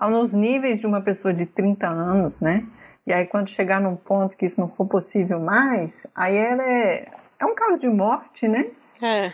nos 0.09 0.33
níveis 0.33 0.79
de 0.79 0.87
uma 0.87 1.01
pessoa 1.01 1.35
de 1.35 1.45
30 1.45 1.89
anos, 1.89 2.41
né? 2.41 2.65
E 3.07 3.13
aí, 3.13 3.27
quando 3.27 3.49
chegar 3.49 3.81
num 3.81 3.95
ponto 3.95 4.37
que 4.37 4.47
isso 4.47 4.61
não 4.61 4.69
for 4.69 4.87
possível 4.87 5.39
mais, 5.39 6.07
aí 6.15 6.37
ela 6.37 6.63
é, 6.63 7.07
é 7.39 7.47
um 7.47 7.55
caso 7.55 7.81
de 7.81 7.89
morte, 7.89 8.49
né? 8.49 8.67
É. 9.01 9.33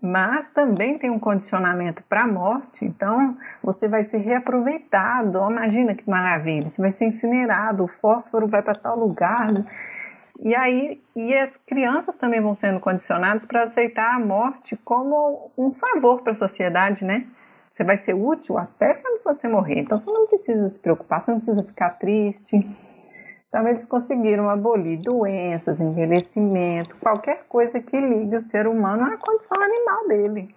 Mas 0.00 0.48
também 0.54 0.98
tem 0.98 1.10
um 1.10 1.18
condicionamento 1.18 2.02
para 2.08 2.22
a 2.22 2.26
morte, 2.26 2.82
então 2.82 3.36
você 3.62 3.86
vai 3.86 4.04
ser 4.04 4.18
reaproveitado. 4.18 5.38
Imagina 5.50 5.94
que 5.94 6.08
maravilha! 6.08 6.70
Você 6.70 6.80
vai 6.80 6.92
ser 6.92 7.04
incinerado, 7.06 7.84
o 7.84 7.88
fósforo 7.88 8.48
vai 8.48 8.62
para 8.62 8.74
tal 8.74 8.98
lugar. 8.98 9.52
E 10.42 10.56
aí, 10.56 11.02
e 11.14 11.34
as 11.34 11.54
crianças 11.66 12.16
também 12.16 12.40
vão 12.40 12.56
sendo 12.56 12.80
condicionadas 12.80 13.44
para 13.44 13.64
aceitar 13.64 14.14
a 14.14 14.18
morte 14.18 14.74
como 14.82 15.50
um 15.58 15.72
favor 15.74 16.22
para 16.22 16.32
a 16.32 16.36
sociedade, 16.36 17.04
né? 17.04 17.26
Você 17.74 17.84
vai 17.84 17.98
ser 17.98 18.14
útil 18.14 18.56
até 18.56 18.94
quando 18.94 19.22
você 19.22 19.46
morrer. 19.46 19.80
Então 19.80 20.00
você 20.00 20.10
não 20.10 20.26
precisa 20.26 20.66
se 20.70 20.80
preocupar, 20.80 21.20
você 21.20 21.30
não 21.30 21.38
precisa 21.38 21.62
ficar 21.62 21.90
triste. 21.90 22.66
Então, 23.50 23.66
eles 23.66 23.84
conseguiram 23.84 24.48
abolir 24.48 24.96
doenças, 25.02 25.80
envelhecimento, 25.80 26.94
qualquer 27.00 27.42
coisa 27.48 27.80
que 27.80 28.00
ligue 28.00 28.36
o 28.36 28.42
ser 28.42 28.68
humano 28.68 29.02
à 29.12 29.16
condição 29.16 29.60
animal 29.60 30.06
dele. 30.06 30.54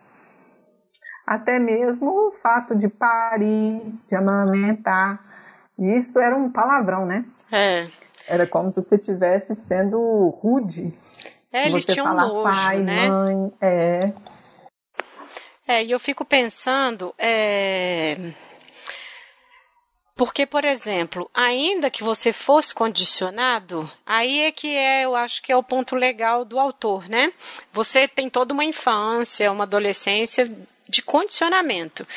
Até 1.26 1.58
mesmo 1.58 2.28
o 2.28 2.32
fato 2.34 2.76
de 2.76 2.88
parir, 2.88 3.82
de 4.08 4.16
amamentar. 4.16 5.20
Isso 5.80 6.20
era 6.20 6.36
um 6.36 6.52
palavrão, 6.52 7.04
né? 7.04 7.26
É. 7.52 7.88
Era 8.28 8.46
como 8.46 8.72
se 8.72 8.80
você 8.80 8.96
estivesse 8.96 9.56
sendo 9.56 10.30
rude. 10.40 10.94
É, 11.52 11.68
eles 11.68 11.86
você 11.86 11.94
tinham 11.94 12.06
falar 12.06 12.28
nojo, 12.28 12.44
pai, 12.44 12.80
né? 12.80 13.10
mãe, 13.10 13.54
é. 13.60 14.14
É, 15.68 15.84
e 15.84 15.90
eu 15.90 16.00
fico 16.00 16.24
pensando, 16.24 17.12
é 17.18 18.34
porque, 20.16 20.46
por 20.46 20.64
exemplo, 20.64 21.30
ainda 21.34 21.90
que 21.90 22.04
você 22.04 22.32
fosse 22.32 22.74
condicionado, 22.74 23.92
aí 24.06 24.42
é 24.42 24.52
que 24.52 24.68
é, 24.68 25.06
eu 25.06 25.16
acho 25.16 25.42
que 25.42 25.52
é 25.52 25.58
o 25.58 25.64
ponto 25.64 25.96
legal 25.96 26.46
do 26.46 26.60
autor, 26.60 27.10
né? 27.10 27.34
Você 27.72 28.08
tem 28.08 28.30
toda 28.30 28.54
uma 28.54 28.64
infância, 28.64 29.52
uma 29.52 29.64
adolescência 29.64 30.46
de 30.88 31.02
condicionamento. 31.02 32.08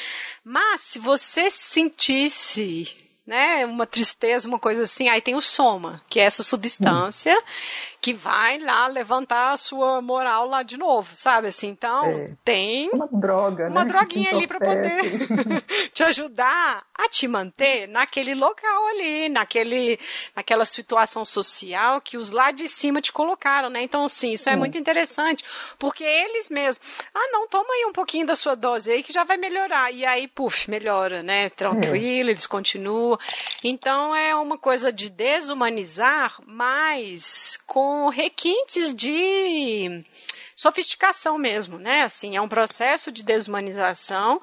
Mas 0.44 0.82
se 0.82 0.98
você 0.98 1.50
sentisse 1.50 3.05
né, 3.26 3.66
uma 3.66 3.86
tristeza, 3.86 4.46
uma 4.46 4.58
coisa 4.58 4.84
assim, 4.84 5.08
aí 5.08 5.20
tem 5.20 5.34
o 5.34 5.40
soma, 5.40 6.00
que 6.08 6.20
é 6.20 6.24
essa 6.24 6.44
substância 6.44 7.36
que 8.00 8.12
vai 8.12 8.58
lá 8.58 8.86
levantar 8.86 9.50
a 9.50 9.56
sua 9.56 10.00
moral 10.00 10.46
lá 10.46 10.62
de 10.62 10.76
novo, 10.76 11.08
sabe? 11.12 11.48
Assim, 11.48 11.68
então 11.68 12.04
é. 12.04 12.30
tem 12.44 12.88
uma 12.92 13.08
droga, 13.10 13.68
uma 13.68 13.84
né? 13.84 13.90
droguinha 13.90 14.30
ali 14.30 14.46
para 14.46 14.60
poder 14.60 15.02
te 15.92 16.04
ajudar 16.04 16.84
a 16.94 17.08
te 17.08 17.26
manter 17.26 17.88
naquele 17.88 18.32
local 18.32 18.86
ali, 18.88 19.28
naquele, 19.28 19.98
naquela 20.36 20.64
situação 20.64 21.24
social 21.24 22.00
que 22.00 22.16
os 22.16 22.30
lá 22.30 22.52
de 22.52 22.68
cima 22.68 23.00
te 23.00 23.12
colocaram, 23.12 23.68
né? 23.68 23.82
Então, 23.82 24.04
assim, 24.04 24.32
isso 24.32 24.48
é, 24.48 24.52
é 24.52 24.56
muito 24.56 24.78
interessante, 24.78 25.44
porque 25.76 26.04
eles 26.04 26.48
mesmos, 26.48 26.80
ah, 27.12 27.28
não, 27.32 27.48
toma 27.48 27.74
aí 27.74 27.86
um 27.86 27.92
pouquinho 27.92 28.26
da 28.26 28.36
sua 28.36 28.54
dose 28.54 28.90
aí 28.90 29.02
que 29.02 29.12
já 29.12 29.24
vai 29.24 29.36
melhorar. 29.36 29.92
E 29.92 30.04
aí, 30.04 30.28
puf, 30.28 30.70
melhora, 30.70 31.24
né? 31.24 31.50
Tranquilo, 31.50 32.28
é. 32.28 32.32
eles 32.32 32.46
continuam. 32.46 33.15
Então, 33.64 34.14
é 34.14 34.34
uma 34.34 34.58
coisa 34.58 34.92
de 34.92 35.10
desumanizar, 35.10 36.40
mas 36.46 37.58
com 37.66 38.08
requintes 38.08 38.94
de 38.94 40.04
sofisticação 40.54 41.36
mesmo, 41.36 41.78
né? 41.78 42.02
Assim, 42.02 42.36
é 42.36 42.40
um 42.40 42.48
processo 42.48 43.12
de 43.12 43.22
desumanização 43.22 44.40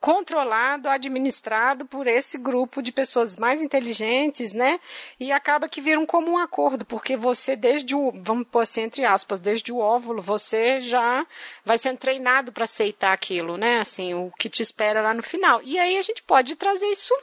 controlado, 0.00 0.88
administrado 0.88 1.84
por 1.84 2.06
esse 2.06 2.38
grupo 2.38 2.80
de 2.80 2.92
pessoas 2.92 3.36
mais 3.36 3.60
inteligentes, 3.60 4.54
né? 4.54 4.78
E 5.18 5.32
acaba 5.32 5.68
que 5.68 5.80
vira 5.80 5.98
um 5.98 6.06
comum 6.06 6.38
acordo, 6.38 6.84
porque 6.84 7.16
você 7.16 7.56
desde 7.56 7.94
o, 7.96 8.12
vamos 8.22 8.46
pôr 8.48 8.60
assim 8.60 8.82
entre 8.82 9.04
aspas, 9.04 9.40
desde 9.40 9.72
o 9.72 9.78
óvulo, 9.78 10.22
você 10.22 10.80
já 10.80 11.26
vai 11.64 11.76
sendo 11.78 11.98
treinado 11.98 12.52
para 12.52 12.64
aceitar 12.64 13.12
aquilo, 13.12 13.56
né? 13.56 13.80
Assim, 13.80 14.14
o 14.14 14.30
que 14.38 14.48
te 14.48 14.62
espera 14.62 15.02
lá 15.02 15.12
no 15.12 15.22
final. 15.22 15.60
E 15.64 15.78
aí 15.78 15.96
a 15.96 16.02
gente 16.02 16.22
pode 16.22 16.54
trazer 16.54 16.86
isso 16.86 17.14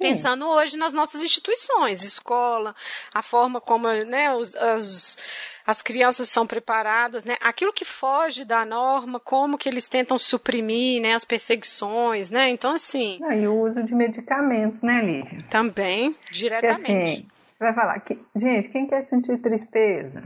pensando 0.00 0.48
hoje 0.48 0.76
nas 0.76 0.92
nossas 0.92 1.22
instituições, 1.22 2.02
escola, 2.02 2.74
a 3.14 3.22
forma 3.22 3.60
como 3.60 3.86
né, 4.06 4.32
os, 4.34 4.56
as, 4.56 5.18
as 5.66 5.82
crianças 5.82 6.28
são 6.28 6.46
preparadas, 6.46 7.24
né, 7.24 7.36
aquilo 7.40 7.72
que 7.72 7.84
foge 7.84 8.44
da 8.44 8.64
norma, 8.64 9.20
como 9.20 9.58
que 9.58 9.68
eles 9.68 9.88
tentam 9.88 10.18
suprimir, 10.18 11.02
né, 11.02 11.12
as 11.12 11.24
perseguições, 11.24 12.30
né, 12.30 12.48
então 12.48 12.72
assim... 12.72 13.18
E 13.30 13.46
o 13.46 13.60
uso 13.60 13.82
de 13.84 13.94
medicamentos, 13.94 14.82
né, 14.82 15.02
Lívia? 15.02 15.44
Também, 15.50 16.16
diretamente. 16.32 16.82
Porque, 16.82 16.92
assim, 16.92 17.26
vai 17.60 17.74
falar, 17.74 18.00
que, 18.00 18.18
gente, 18.34 18.68
quem 18.70 18.86
quer 18.86 19.04
sentir 19.04 19.38
tristeza? 19.38 20.22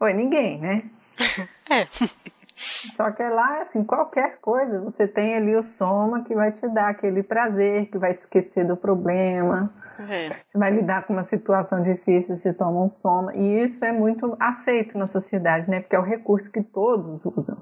Oi, 0.00 0.12
ninguém, 0.12 0.60
né? 0.60 0.82
é. 1.70 1.86
Só 2.58 3.10
que 3.12 3.22
lá, 3.22 3.62
assim, 3.62 3.84
qualquer 3.84 4.40
coisa, 4.40 4.80
você 4.80 5.06
tem 5.06 5.36
ali 5.36 5.54
o 5.54 5.62
soma 5.62 6.24
que 6.24 6.34
vai 6.34 6.50
te 6.50 6.68
dar 6.68 6.88
aquele 6.88 7.22
prazer, 7.22 7.86
que 7.86 7.96
vai 7.96 8.14
te 8.14 8.18
esquecer 8.18 8.66
do 8.66 8.76
problema. 8.76 9.72
É. 10.00 10.34
Vai 10.54 10.72
lidar 10.72 11.04
com 11.04 11.12
uma 11.12 11.24
situação 11.24 11.82
difícil, 11.82 12.36
você 12.36 12.52
toma 12.52 12.84
um 12.84 12.88
soma. 12.88 13.34
E 13.34 13.64
isso 13.64 13.84
é 13.84 13.92
muito 13.92 14.36
aceito 14.40 14.98
na 14.98 15.06
sociedade, 15.06 15.70
né? 15.70 15.80
Porque 15.80 15.94
é 15.94 16.00
o 16.00 16.02
recurso 16.02 16.50
que 16.50 16.62
todos 16.62 17.24
usam. 17.24 17.58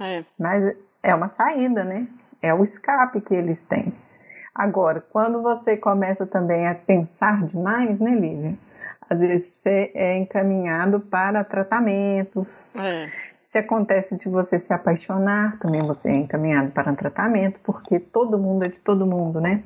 É. 0.00 0.24
Mas 0.36 0.76
é 1.00 1.14
uma 1.14 1.28
saída, 1.28 1.84
né? 1.84 2.08
É 2.40 2.52
o 2.52 2.64
escape 2.64 3.20
que 3.20 3.34
eles 3.34 3.62
têm. 3.64 3.94
Agora, 4.52 5.00
quando 5.00 5.40
você 5.40 5.76
começa 5.76 6.26
também 6.26 6.66
a 6.66 6.74
pensar 6.74 7.44
demais, 7.46 7.98
né, 8.00 8.10
Lívia? 8.10 8.58
Às 9.08 9.20
vezes 9.20 9.46
você 9.54 9.92
é 9.94 10.18
encaminhado 10.18 11.00
para 11.00 11.44
tratamentos. 11.44 12.64
É. 12.74 13.10
Se 13.52 13.58
acontece 13.58 14.16
de 14.16 14.30
você 14.30 14.58
se 14.58 14.72
apaixonar, 14.72 15.58
também 15.58 15.82
você 15.82 16.08
é 16.08 16.16
encaminhado 16.16 16.70
para 16.70 16.90
um 16.90 16.96
tratamento, 16.96 17.60
porque 17.62 18.00
todo 18.00 18.38
mundo 18.38 18.64
é 18.64 18.68
de 18.68 18.78
todo 18.78 19.04
mundo, 19.04 19.42
né? 19.42 19.62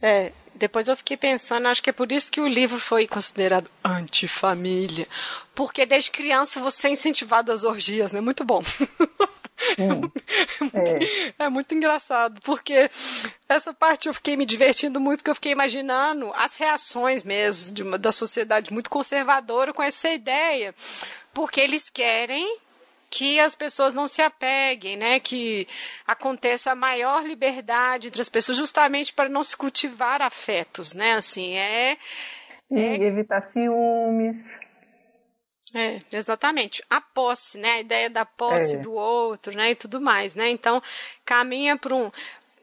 É, 0.00 0.30
depois 0.54 0.86
eu 0.86 0.96
fiquei 0.96 1.16
pensando, 1.16 1.66
acho 1.66 1.82
que 1.82 1.90
é 1.90 1.92
por 1.92 2.12
isso 2.12 2.30
que 2.30 2.40
o 2.40 2.46
livro 2.46 2.78
foi 2.78 3.08
considerado 3.08 3.68
antifamília. 3.84 5.08
Porque 5.56 5.84
desde 5.84 6.12
criança 6.12 6.60
você 6.60 6.86
é 6.86 6.92
incentivado 6.92 7.50
às 7.50 7.64
orgias, 7.64 8.12
né? 8.12 8.20
Muito 8.20 8.44
bom. 8.44 8.62
Hum, 9.76 10.08
é. 10.72 11.34
é. 11.46 11.48
muito 11.48 11.74
engraçado, 11.74 12.40
porque 12.42 12.88
essa 13.48 13.74
parte 13.74 14.06
eu 14.06 14.14
fiquei 14.14 14.36
me 14.36 14.46
divertindo 14.46 15.00
muito, 15.00 15.18
porque 15.18 15.30
eu 15.30 15.34
fiquei 15.34 15.50
imaginando 15.50 16.32
as 16.32 16.54
reações 16.54 17.24
mesmo 17.24 17.74
de 17.74 17.82
uma, 17.82 17.98
da 17.98 18.12
sociedade 18.12 18.72
muito 18.72 18.88
conservadora 18.88 19.74
com 19.74 19.82
essa 19.82 20.08
ideia, 20.10 20.72
porque 21.34 21.60
eles 21.60 21.90
querem 21.90 22.46
que 23.10 23.40
as 23.40 23.56
pessoas 23.56 23.92
não 23.92 24.06
se 24.06 24.22
apeguem, 24.22 24.96
né? 24.96 25.18
Que 25.18 25.66
aconteça 26.06 26.70
a 26.70 26.76
maior 26.76 27.26
liberdade 27.26 28.08
entre 28.08 28.22
as 28.22 28.28
pessoas, 28.28 28.56
justamente 28.56 29.12
para 29.12 29.28
não 29.28 29.42
se 29.42 29.56
cultivar 29.56 30.22
afetos, 30.22 30.94
né? 30.94 31.14
Assim, 31.14 31.56
é. 31.56 31.98
E 32.70 32.78
é... 32.78 33.02
evitar 33.02 33.42
ciúmes. 33.42 34.36
É, 35.74 36.00
exatamente. 36.12 36.82
A 36.90 37.00
posse, 37.00 37.58
né? 37.58 37.72
A 37.72 37.80
ideia 37.80 38.10
da 38.10 38.24
posse 38.24 38.76
é. 38.76 38.78
do 38.78 38.92
outro, 38.92 39.54
né? 39.54 39.72
E 39.72 39.74
tudo 39.74 40.00
mais, 40.00 40.34
né? 40.34 40.50
Então, 40.50 40.82
caminha 41.24 41.76
para 41.76 41.94
um, 41.94 42.10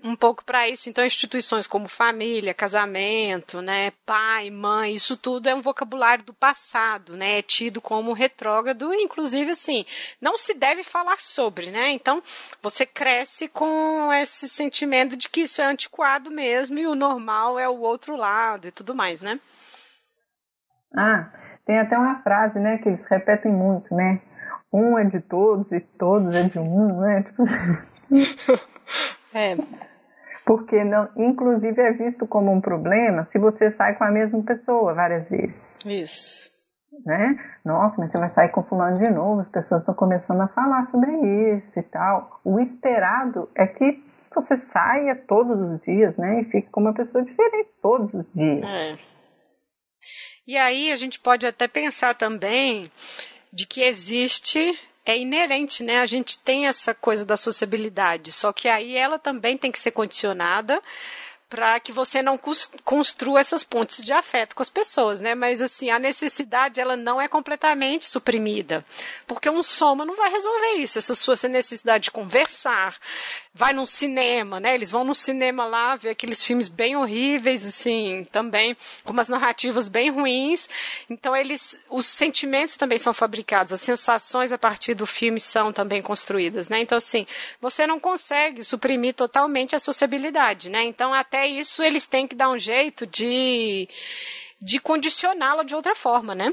um 0.03 0.15
pouco 0.15 0.43
para 0.43 0.67
isso. 0.67 0.89
Então, 0.89 1.03
instituições 1.03 1.67
como 1.67 1.87
família, 1.87 2.53
casamento, 2.53 3.61
né, 3.61 3.91
pai, 4.05 4.49
mãe, 4.49 4.93
isso 4.93 5.17
tudo 5.17 5.49
é 5.49 5.55
um 5.55 5.61
vocabulário 5.61 6.23
do 6.23 6.33
passado, 6.33 7.15
né, 7.15 7.39
é 7.39 7.41
tido 7.41 7.81
como 7.81 8.13
retrógrado, 8.13 8.93
inclusive 8.93 9.51
assim, 9.51 9.85
não 10.21 10.37
se 10.37 10.53
deve 10.53 10.83
falar 10.83 11.17
sobre, 11.19 11.71
né? 11.71 11.91
Então, 11.91 12.21
você 12.61 12.85
cresce 12.85 13.47
com 13.47 14.11
esse 14.13 14.47
sentimento 14.47 15.17
de 15.17 15.29
que 15.29 15.41
isso 15.41 15.61
é 15.61 15.65
antiquado 15.65 16.29
mesmo 16.29 16.77
e 16.77 16.87
o 16.87 16.95
normal 16.95 17.59
é 17.59 17.67
o 17.67 17.79
outro 17.79 18.15
lado 18.15 18.67
e 18.67 18.71
tudo 18.71 18.95
mais, 18.95 19.21
né? 19.21 19.39
Ah, 20.95 21.29
tem 21.65 21.79
até 21.79 21.97
uma 21.97 22.21
frase, 22.21 22.59
né, 22.59 22.77
que 22.77 22.87
eles 22.89 23.03
repetem 23.05 23.51
muito, 23.51 23.93
né? 23.93 24.21
Um 24.71 24.97
é 24.97 25.05
de 25.05 25.21
todos 25.21 25.71
e 25.71 25.79
todos 25.79 26.33
é 26.33 26.43
de 26.43 26.59
um, 26.59 26.99
né? 27.01 27.23
Tipo 27.23 27.41
assim. 27.43 27.77
É. 29.33 29.55
Porque, 30.47 30.81
não, 30.85 31.09
inclusive, 31.17 31.81
é 31.81 31.91
visto 31.91 32.25
como 32.25 32.53
um 32.53 32.61
problema 32.61 33.25
se 33.25 33.37
você 33.37 33.69
sai 33.69 33.95
com 33.95 34.05
a 34.05 34.11
mesma 34.11 34.41
pessoa 34.43 34.93
várias 34.93 35.29
vezes. 35.29 35.61
Isso. 35.85 36.49
Né? 37.05 37.37
Nossa, 37.65 37.99
mas 37.99 38.09
você 38.09 38.17
vai 38.17 38.29
sair 38.29 38.49
com 38.49 38.63
fulano 38.63 38.95
de 38.95 39.09
novo, 39.09 39.41
as 39.41 39.49
pessoas 39.49 39.81
estão 39.81 39.93
começando 39.93 40.39
a 40.39 40.47
falar 40.47 40.85
sobre 40.85 41.11
isso 41.57 41.77
e 41.77 41.83
tal. 41.83 42.39
O 42.45 42.61
esperado 42.61 43.49
é 43.53 43.67
que 43.67 44.01
você 44.33 44.55
saia 44.55 45.17
todos 45.27 45.59
os 45.59 45.81
dias, 45.81 46.15
né? 46.15 46.39
E 46.39 46.45
fique 46.45 46.69
com 46.69 46.79
uma 46.79 46.93
pessoa 46.93 47.23
diferente 47.23 47.69
todos 47.81 48.13
os 48.13 48.31
dias. 48.33 48.63
É. 48.63 48.97
E 50.47 50.55
aí 50.57 50.93
a 50.93 50.95
gente 50.95 51.19
pode 51.19 51.45
até 51.45 51.67
pensar 51.67 52.15
também 52.15 52.89
de 53.51 53.67
que 53.67 53.81
existe 53.81 54.79
é 55.11 55.17
inerente, 55.17 55.83
né? 55.83 55.99
A 55.99 56.05
gente 56.05 56.37
tem 56.39 56.67
essa 56.67 56.93
coisa 56.93 57.25
da 57.25 57.37
sociabilidade, 57.37 58.31
só 58.31 58.51
que 58.51 58.67
aí 58.67 58.95
ela 58.95 59.17
também 59.17 59.57
tem 59.57 59.71
que 59.71 59.79
ser 59.79 59.91
condicionada 59.91 60.81
para 61.49 61.79
que 61.79 61.93
você 61.93 62.21
não 62.21 62.37
construa 62.83 63.39
essas 63.39 63.63
pontes 63.63 64.03
de 64.03 64.11
afeto 64.11 64.53
com 64.53 64.61
as 64.61 64.69
pessoas, 64.69 65.21
né? 65.21 65.33
Mas 65.33 65.61
assim, 65.61 65.89
a 65.89 65.97
necessidade 65.97 66.81
ela 66.81 66.97
não 66.97 67.21
é 67.21 67.27
completamente 67.27 68.05
suprimida, 68.05 68.83
porque 69.25 69.49
um 69.49 69.63
soma 69.63 70.05
não 70.05 70.15
vai 70.15 70.29
resolver 70.29 70.73
isso. 70.73 70.97
Essa 70.97 71.15
sua 71.15 71.35
necessidade 71.47 72.05
de 72.05 72.11
conversar, 72.11 72.97
vai 73.53 73.71
num 73.71 73.85
cinema, 73.85 74.59
né? 74.59 74.75
Eles 74.75 74.91
vão 74.91 75.05
no 75.05 75.15
cinema 75.15 75.65
lá 75.65 75.95
ver 75.95 76.09
aqueles 76.09 76.45
filmes 76.45 76.67
bem 76.67 76.97
horríveis, 76.97 77.65
assim, 77.65 78.27
também 78.31 78.75
com 79.05 79.13
umas 79.13 79.29
narrativas 79.29 79.87
bem 79.87 80.11
ruins. 80.11 80.67
Então 81.09 81.33
eles, 81.35 81.79
os 81.89 82.05
sentimentos 82.05 82.75
também 82.75 82.97
são 82.97 83.13
fabricados, 83.13 83.71
as 83.71 83.81
sensações 83.81 84.51
a 84.51 84.57
partir 84.57 84.93
do 84.95 85.05
filme 85.05 85.39
são 85.39 85.71
também 85.71 86.01
construídas, 86.01 86.67
né? 86.67 86.81
Então 86.81 86.97
assim, 86.97 87.25
você 87.61 87.87
não 87.87 87.99
consegue 87.99 88.63
suprimir 88.63 89.13
totalmente 89.13 89.75
a 89.75 89.79
sociabilidade, 89.79 90.69
né? 90.69 90.83
Então 90.83 91.13
até 91.13 91.36
até 91.37 91.45
isso 91.45 91.83
eles 91.83 92.07
têm 92.07 92.27
que 92.27 92.35
dar 92.35 92.49
um 92.49 92.57
jeito 92.57 93.05
de, 93.05 93.87
de 94.59 94.79
condicioná-la 94.79 95.63
de 95.63 95.75
outra 95.75 95.93
forma, 95.93 96.33
né? 96.33 96.51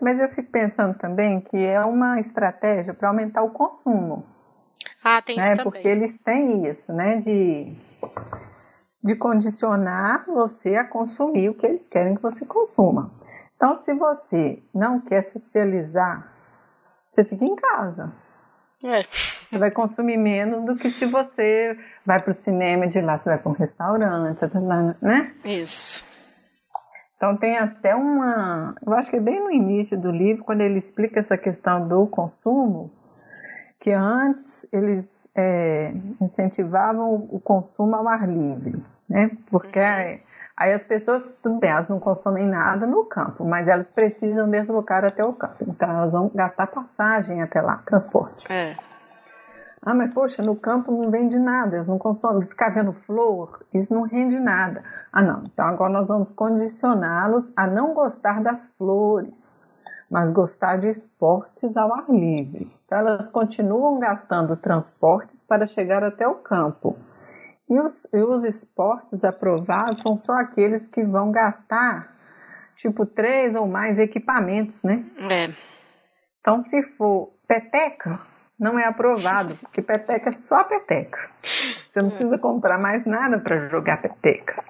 Mas 0.00 0.20
eu 0.20 0.28
fico 0.30 0.50
pensando 0.50 0.98
também 0.98 1.40
que 1.40 1.56
é 1.56 1.80
uma 1.84 2.18
estratégia 2.18 2.92
para 2.92 3.08
aumentar 3.08 3.42
o 3.42 3.50
consumo. 3.50 4.26
Ah, 5.04 5.22
tem 5.22 5.36
né? 5.36 5.42
isso 5.42 5.56
também. 5.56 5.72
Porque 5.72 5.86
eles 5.88 6.18
têm 6.18 6.66
isso, 6.66 6.92
né? 6.92 7.18
De, 7.18 7.72
de 9.04 9.14
condicionar 9.14 10.24
você 10.26 10.74
a 10.74 10.84
consumir 10.84 11.50
o 11.50 11.54
que 11.54 11.66
eles 11.66 11.88
querem 11.88 12.16
que 12.16 12.22
você 12.22 12.44
consuma. 12.44 13.12
Então, 13.54 13.80
se 13.84 13.94
você 13.94 14.60
não 14.74 15.00
quer 15.00 15.22
socializar, 15.22 16.32
você 17.12 17.24
fica 17.24 17.44
em 17.44 17.54
casa. 17.54 18.12
É. 18.82 19.04
Você 19.52 19.58
vai 19.58 19.70
consumir 19.70 20.16
menos 20.16 20.64
do 20.64 20.76
que 20.76 20.90
se 20.90 21.04
você 21.04 21.78
vai 22.06 22.22
para 22.22 22.30
o 22.30 22.34
cinema 22.34 22.88
de 22.88 23.02
lá 23.02 23.18
você 23.18 23.28
vai 23.28 23.38
para 23.38 23.52
um 23.52 23.54
restaurante, 23.54 24.40
né? 25.02 25.30
Isso. 25.44 26.02
Então 27.14 27.36
tem 27.36 27.58
até 27.58 27.94
uma. 27.94 28.74
Eu 28.84 28.94
acho 28.94 29.10
que 29.10 29.16
é 29.16 29.20
bem 29.20 29.40
no 29.40 29.52
início 29.52 30.00
do 30.00 30.10
livro, 30.10 30.42
quando 30.42 30.62
ele 30.62 30.78
explica 30.78 31.20
essa 31.20 31.36
questão 31.36 31.86
do 31.86 32.06
consumo, 32.06 32.90
que 33.78 33.92
antes 33.92 34.66
eles 34.72 35.12
é, 35.34 35.92
incentivavam 36.18 37.28
o 37.30 37.38
consumo 37.38 37.94
ao 37.94 38.08
ar 38.08 38.26
livre, 38.26 38.82
né? 39.10 39.30
Porque 39.50 39.78
uhum. 39.78 40.18
Aí 40.56 40.72
as 40.74 40.84
pessoas, 40.84 41.22
tudo 41.42 41.58
bem, 41.58 41.70
elas 41.70 41.88
não 41.88 41.98
consomem 41.98 42.46
nada 42.46 42.86
no 42.86 43.04
campo, 43.04 43.44
mas 43.44 43.66
elas 43.66 43.90
precisam 43.90 44.48
deslocar 44.48 45.04
até 45.04 45.22
o 45.22 45.32
campo. 45.32 45.64
Então 45.66 45.90
elas 45.90 46.12
vão 46.12 46.30
gastar 46.34 46.68
passagem 46.68 47.42
até 47.42 47.60
lá, 47.60 47.82
transporte. 47.84 48.50
É. 48.52 48.76
Ah, 49.84 49.94
mas 49.94 50.14
poxa, 50.14 50.42
no 50.42 50.54
campo 50.54 50.92
não 50.92 51.10
vende 51.10 51.36
nada, 51.36 51.76
eles 51.76 51.88
não 51.88 51.98
consomem. 51.98 52.46
Ficar 52.46 52.70
vendo 52.70 52.92
flor, 52.92 53.64
isso 53.74 53.92
não 53.92 54.02
rende 54.02 54.38
nada. 54.38 54.84
Ah, 55.12 55.20
não. 55.20 55.42
Então 55.44 55.64
agora 55.64 55.92
nós 55.92 56.06
vamos 56.06 56.30
condicioná-los 56.30 57.52
a 57.56 57.66
não 57.66 57.92
gostar 57.92 58.40
das 58.40 58.68
flores, 58.78 59.58
mas 60.08 60.30
gostar 60.30 60.76
de 60.76 60.88
esportes 60.88 61.76
ao 61.76 61.92
ar 61.92 62.08
livre. 62.08 62.70
Então 62.86 62.98
elas 62.98 63.28
continuam 63.28 63.98
gastando 63.98 64.56
transportes 64.56 65.42
para 65.42 65.66
chegar 65.66 66.04
até 66.04 66.28
o 66.28 66.36
campo 66.36 66.96
e 67.68 67.80
os, 67.80 68.06
e 68.12 68.22
os 68.22 68.44
esportes 68.44 69.24
aprovados 69.24 70.02
são 70.02 70.16
só 70.16 70.34
aqueles 70.34 70.86
que 70.86 71.02
vão 71.02 71.32
gastar, 71.32 72.14
tipo, 72.76 73.06
três 73.06 73.54
ou 73.54 73.66
mais 73.66 73.98
equipamentos, 73.98 74.82
né? 74.84 75.04
É. 75.30 75.52
Então, 76.40 76.60
se 76.60 76.82
for 76.82 77.32
peteca, 77.48 78.20
não 78.62 78.78
é 78.78 78.84
aprovado, 78.84 79.56
porque 79.56 79.82
peteca 79.82 80.28
é 80.28 80.32
só 80.32 80.62
peteca. 80.62 81.18
Você 81.90 82.00
não 82.00 82.10
precisa 82.10 82.38
comprar 82.38 82.78
mais 82.78 83.04
nada 83.04 83.40
para 83.40 83.68
jogar 83.68 84.00
peteca. 84.00 84.62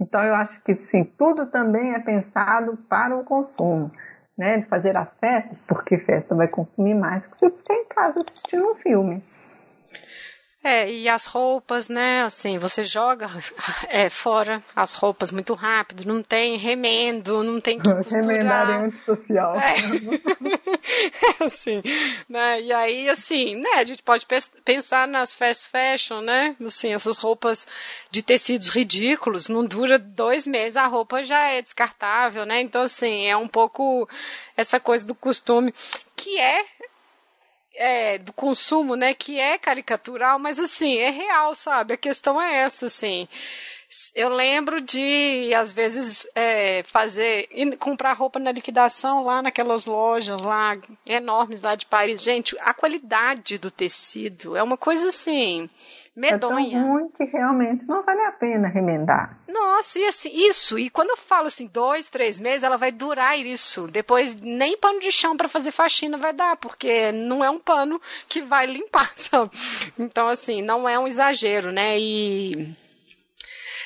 Então, 0.00 0.24
eu 0.24 0.34
acho 0.34 0.60
que, 0.62 0.74
sim, 0.76 1.04
tudo 1.04 1.46
também 1.46 1.92
é 1.92 1.98
pensado 1.98 2.78
para 2.88 3.14
o 3.14 3.24
consumo. 3.24 3.92
Né, 4.36 4.58
de 4.58 4.66
fazer 4.66 4.96
as 4.96 5.16
festas, 5.16 5.62
porque 5.62 5.96
festa 5.96 6.34
vai 6.34 6.48
consumir 6.48 6.94
mais 6.94 7.24
que 7.24 7.38
você 7.38 7.48
ficar 7.50 7.74
em 7.74 7.84
casa 7.84 8.20
assistindo 8.20 8.68
um 8.68 8.74
filme. 8.74 9.22
É, 10.66 10.90
e 10.90 11.06
as 11.10 11.26
roupas, 11.26 11.90
né? 11.90 12.22
Assim, 12.22 12.56
você 12.56 12.84
joga 12.84 13.28
é, 13.86 14.08
fora 14.08 14.62
as 14.74 14.94
roupas 14.94 15.30
muito 15.30 15.52
rápido, 15.52 16.08
não 16.08 16.22
tem 16.22 16.56
remendo, 16.56 17.44
não 17.44 17.60
tem 17.60 17.76
que 17.78 17.84
costurar. 17.92 18.22
Remendar 18.22 18.70
é 18.70 18.86
antissocial. 18.86 19.54
É. 19.56 19.74
assim, 21.44 21.82
né? 22.26 22.62
E 22.62 22.72
aí, 22.72 23.10
assim, 23.10 23.56
né? 23.56 23.72
A 23.74 23.84
gente 23.84 24.02
pode 24.02 24.26
pensar 24.64 25.06
nas 25.06 25.34
fast 25.34 25.68
fashion, 25.68 26.22
né? 26.22 26.56
Assim, 26.64 26.94
essas 26.94 27.18
roupas 27.18 27.66
de 28.10 28.22
tecidos 28.22 28.70
ridículos, 28.70 29.50
não 29.50 29.66
dura 29.66 29.98
dois 29.98 30.46
meses, 30.46 30.78
a 30.78 30.86
roupa 30.86 31.22
já 31.24 31.50
é 31.50 31.60
descartável, 31.60 32.46
né? 32.46 32.62
Então, 32.62 32.80
assim, 32.80 33.26
é 33.26 33.36
um 33.36 33.48
pouco 33.48 34.08
essa 34.56 34.80
coisa 34.80 35.06
do 35.06 35.14
costume 35.14 35.74
que 36.16 36.38
é 36.38 36.64
é, 37.76 38.18
do 38.18 38.32
consumo, 38.32 38.96
né, 38.96 39.14
que 39.14 39.38
é 39.38 39.58
caricatural, 39.58 40.38
mas 40.38 40.58
assim, 40.58 40.98
é 40.98 41.10
real, 41.10 41.54
sabe? 41.54 41.94
A 41.94 41.98
questão 41.98 42.40
é 42.40 42.62
essa, 42.62 42.86
assim. 42.86 43.28
Eu 44.14 44.28
lembro 44.28 44.80
de, 44.80 45.54
às 45.54 45.72
vezes, 45.72 46.26
é, 46.34 46.82
fazer, 46.84 47.48
comprar 47.78 48.12
roupa 48.14 48.40
na 48.40 48.50
liquidação 48.50 49.22
lá 49.24 49.40
naquelas 49.40 49.86
lojas 49.86 50.40
lá 50.40 50.76
enormes 51.06 51.60
lá 51.60 51.76
de 51.76 51.86
Paris. 51.86 52.22
Gente, 52.22 52.56
a 52.60 52.74
qualidade 52.74 53.56
do 53.56 53.70
tecido 53.70 54.56
é 54.56 54.62
uma 54.62 54.76
coisa 54.76 55.08
assim 55.08 55.70
medonha. 56.14 56.78
É 56.78 56.80
tão 56.80 56.92
ruim 56.92 57.08
que 57.10 57.24
realmente 57.24 57.86
não 57.86 58.02
vale 58.02 58.20
a 58.22 58.32
pena 58.32 58.68
remendar. 58.68 59.38
Nossa, 59.48 59.98
e 59.98 60.04
assim, 60.06 60.30
isso. 60.32 60.78
E 60.78 60.88
quando 60.88 61.10
eu 61.10 61.16
falo 61.16 61.46
assim, 61.46 61.66
dois, 61.66 62.08
três 62.08 62.38
meses, 62.38 62.62
ela 62.62 62.76
vai 62.76 62.92
durar 62.92 63.38
isso. 63.38 63.88
Depois, 63.88 64.34
nem 64.40 64.76
pano 64.76 65.00
de 65.00 65.10
chão 65.10 65.36
para 65.36 65.48
fazer 65.48 65.72
faxina 65.72 66.16
vai 66.16 66.32
dar, 66.32 66.56
porque 66.56 67.10
não 67.12 67.44
é 67.44 67.50
um 67.50 67.58
pano 67.58 68.00
que 68.28 68.42
vai 68.42 68.66
limpar, 68.66 69.10
sabe? 69.16 69.50
Então, 69.98 70.28
assim, 70.28 70.62
não 70.62 70.88
é 70.88 70.98
um 70.98 71.06
exagero, 71.06 71.72
né? 71.72 71.98
E. 71.98 72.74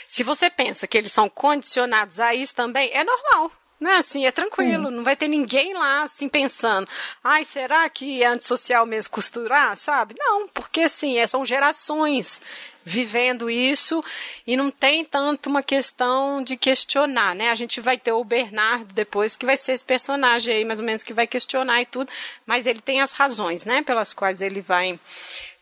Se 0.07 0.23
você 0.23 0.49
pensa 0.49 0.87
que 0.87 0.97
eles 0.97 1.13
são 1.13 1.29
condicionados 1.29 2.19
a 2.19 2.35
isso 2.35 2.55
também, 2.55 2.91
é 2.93 3.05
normal. 3.05 3.53
Né, 3.81 3.93
assim, 3.95 4.27
é 4.27 4.33
tranquilo, 4.33 4.91
não 4.91 5.05
vai 5.05 5.15
ter 5.15 5.29
ninguém 5.29 5.73
lá 5.73 6.03
assim 6.03 6.29
pensando, 6.29 6.89
ai, 7.23 7.45
será 7.45 7.89
que 7.89 8.25
é 8.25 8.27
antissocial 8.27 8.85
mesmo 8.85 9.13
costurar, 9.13 9.77
sabe? 9.77 10.17
Não, 10.19 10.49
porque 10.49 10.81
assim, 10.81 11.17
é, 11.17 11.29
são 11.29 11.47
gerações 11.47 12.43
vivendo 12.85 13.49
isso 13.49 14.03
e 14.45 14.57
não 14.57 14.71
tem 14.71 15.05
tanto 15.05 15.49
uma 15.49 15.63
questão 15.63 16.43
de 16.43 16.57
questionar, 16.57 17.37
né? 17.37 17.51
A 17.51 17.55
gente 17.55 17.81
vai 17.81 17.97
ter 17.97 18.11
o 18.11 18.25
Bernardo 18.25 18.93
depois, 18.93 19.37
que 19.37 19.47
vai 19.47 19.57
ser 19.57 19.73
esse 19.73 19.85
personagem 19.85 20.57
aí, 20.57 20.65
mais 20.65 20.81
ou 20.81 20.85
menos, 20.85 21.05
que 21.05 21.13
vai 21.13 21.27
questionar 21.27 21.81
e 21.83 21.87
tudo, 21.87 22.11
mas 22.45 22.67
ele 22.67 22.81
tem 22.81 23.01
as 23.01 23.13
razões, 23.13 23.65
né, 23.65 23.83
pelas 23.83 24.13
quais 24.13 24.41
ele 24.41 24.61
vai 24.61 24.99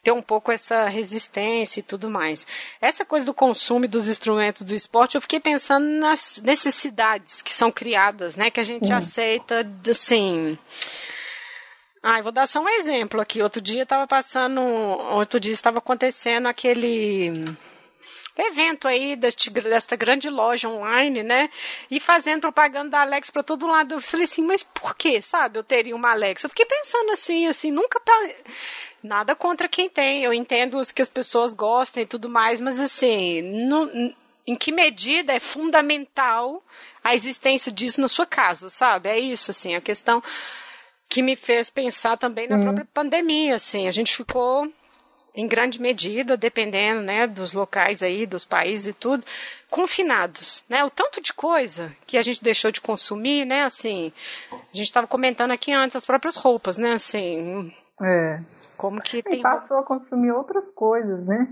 ter 0.06 0.12
um 0.12 0.22
pouco 0.22 0.52
essa 0.52 0.86
resistência 0.86 1.80
e 1.80 1.82
tudo 1.82 2.08
mais. 2.08 2.46
Essa 2.80 3.04
coisa 3.04 3.26
do 3.26 3.34
consumo 3.34 3.88
dos 3.88 4.06
instrumentos 4.06 4.62
do 4.62 4.72
esporte, 4.72 5.16
eu 5.16 5.20
fiquei 5.20 5.40
pensando 5.40 5.84
nas 5.84 6.40
necessidades 6.44 7.42
que 7.42 7.52
são 7.52 7.72
criadas, 7.72 8.36
né? 8.36 8.48
Que 8.48 8.60
a 8.60 8.62
gente 8.62 8.86
Sim. 8.86 8.92
aceita, 8.92 9.66
assim. 9.90 10.56
Ah, 12.00 12.18
eu 12.18 12.22
vou 12.22 12.30
dar 12.30 12.46
só 12.46 12.62
um 12.62 12.68
exemplo 12.68 13.20
aqui. 13.20 13.42
Outro 13.42 13.60
dia 13.60 13.82
estava 13.82 14.06
passando, 14.06 14.60
outro 14.60 15.40
dia 15.40 15.52
estava 15.52 15.78
acontecendo 15.78 16.46
aquele 16.46 17.56
evento 18.42 18.86
aí 18.86 19.16
deste, 19.16 19.50
desta 19.50 19.96
grande 19.96 20.28
loja 20.28 20.68
online, 20.68 21.22
né? 21.22 21.50
E 21.90 21.98
fazendo 21.98 22.42
propaganda 22.42 22.90
da 22.90 23.00
Alex 23.00 23.30
para 23.30 23.42
todo 23.42 23.66
lado. 23.66 23.94
Eu 23.94 24.00
falei 24.00 24.24
assim, 24.24 24.42
mas 24.42 24.62
por 24.62 24.94
que, 24.94 25.20
sabe? 25.20 25.58
Eu 25.58 25.64
teria 25.64 25.96
uma 25.96 26.10
Alex. 26.10 26.44
Eu 26.44 26.50
fiquei 26.50 26.66
pensando 26.66 27.10
assim, 27.12 27.46
assim, 27.46 27.70
nunca 27.70 28.00
nada 29.02 29.34
contra 29.34 29.68
quem 29.68 29.88
tem. 29.88 30.22
Eu 30.22 30.32
entendo 30.32 30.80
que 30.94 31.02
as 31.02 31.08
pessoas 31.08 31.54
gostem 31.54 32.02
e 32.02 32.06
tudo 32.06 32.28
mais, 32.28 32.60
mas 32.60 32.78
assim, 32.78 33.42
no, 33.42 34.14
em 34.46 34.54
que 34.54 34.70
medida 34.70 35.32
é 35.32 35.40
fundamental 35.40 36.62
a 37.02 37.14
existência 37.14 37.72
disso 37.72 38.00
na 38.00 38.08
sua 38.08 38.26
casa, 38.26 38.68
sabe? 38.68 39.08
É 39.08 39.18
isso, 39.18 39.50
assim, 39.50 39.74
a 39.74 39.80
questão 39.80 40.22
que 41.08 41.22
me 41.22 41.36
fez 41.36 41.70
pensar 41.70 42.16
também 42.16 42.48
na 42.48 42.58
própria 42.58 42.86
pandemia, 42.92 43.56
assim, 43.56 43.86
a 43.86 43.90
gente 43.90 44.16
ficou 44.16 44.70
em 45.36 45.46
grande 45.46 45.80
medida, 45.80 46.34
dependendo, 46.36 47.02
né, 47.02 47.26
dos 47.26 47.52
locais 47.52 48.02
aí, 48.02 48.26
dos 48.26 48.44
países 48.44 48.86
e 48.86 48.92
tudo, 48.94 49.22
confinados, 49.70 50.64
né? 50.68 50.82
O 50.82 50.90
tanto 50.90 51.20
de 51.20 51.34
coisa 51.34 51.92
que 52.06 52.16
a 52.16 52.22
gente 52.22 52.42
deixou 52.42 52.72
de 52.72 52.80
consumir, 52.80 53.44
né, 53.44 53.62
assim, 53.62 54.12
a 54.50 54.76
gente 54.76 54.86
estava 54.86 55.06
comentando 55.06 55.50
aqui 55.50 55.72
antes 55.72 55.94
as 55.94 56.06
próprias 56.06 56.36
roupas, 56.36 56.78
né, 56.78 56.94
assim. 56.94 57.70
É. 58.02 58.40
Como 58.78 59.00
que 59.00 59.18
e 59.18 59.22
tem 59.22 59.42
passou 59.42 59.78
a 59.78 59.82
consumir 59.84 60.32
outras 60.32 60.70
coisas, 60.70 61.24
né? 61.26 61.48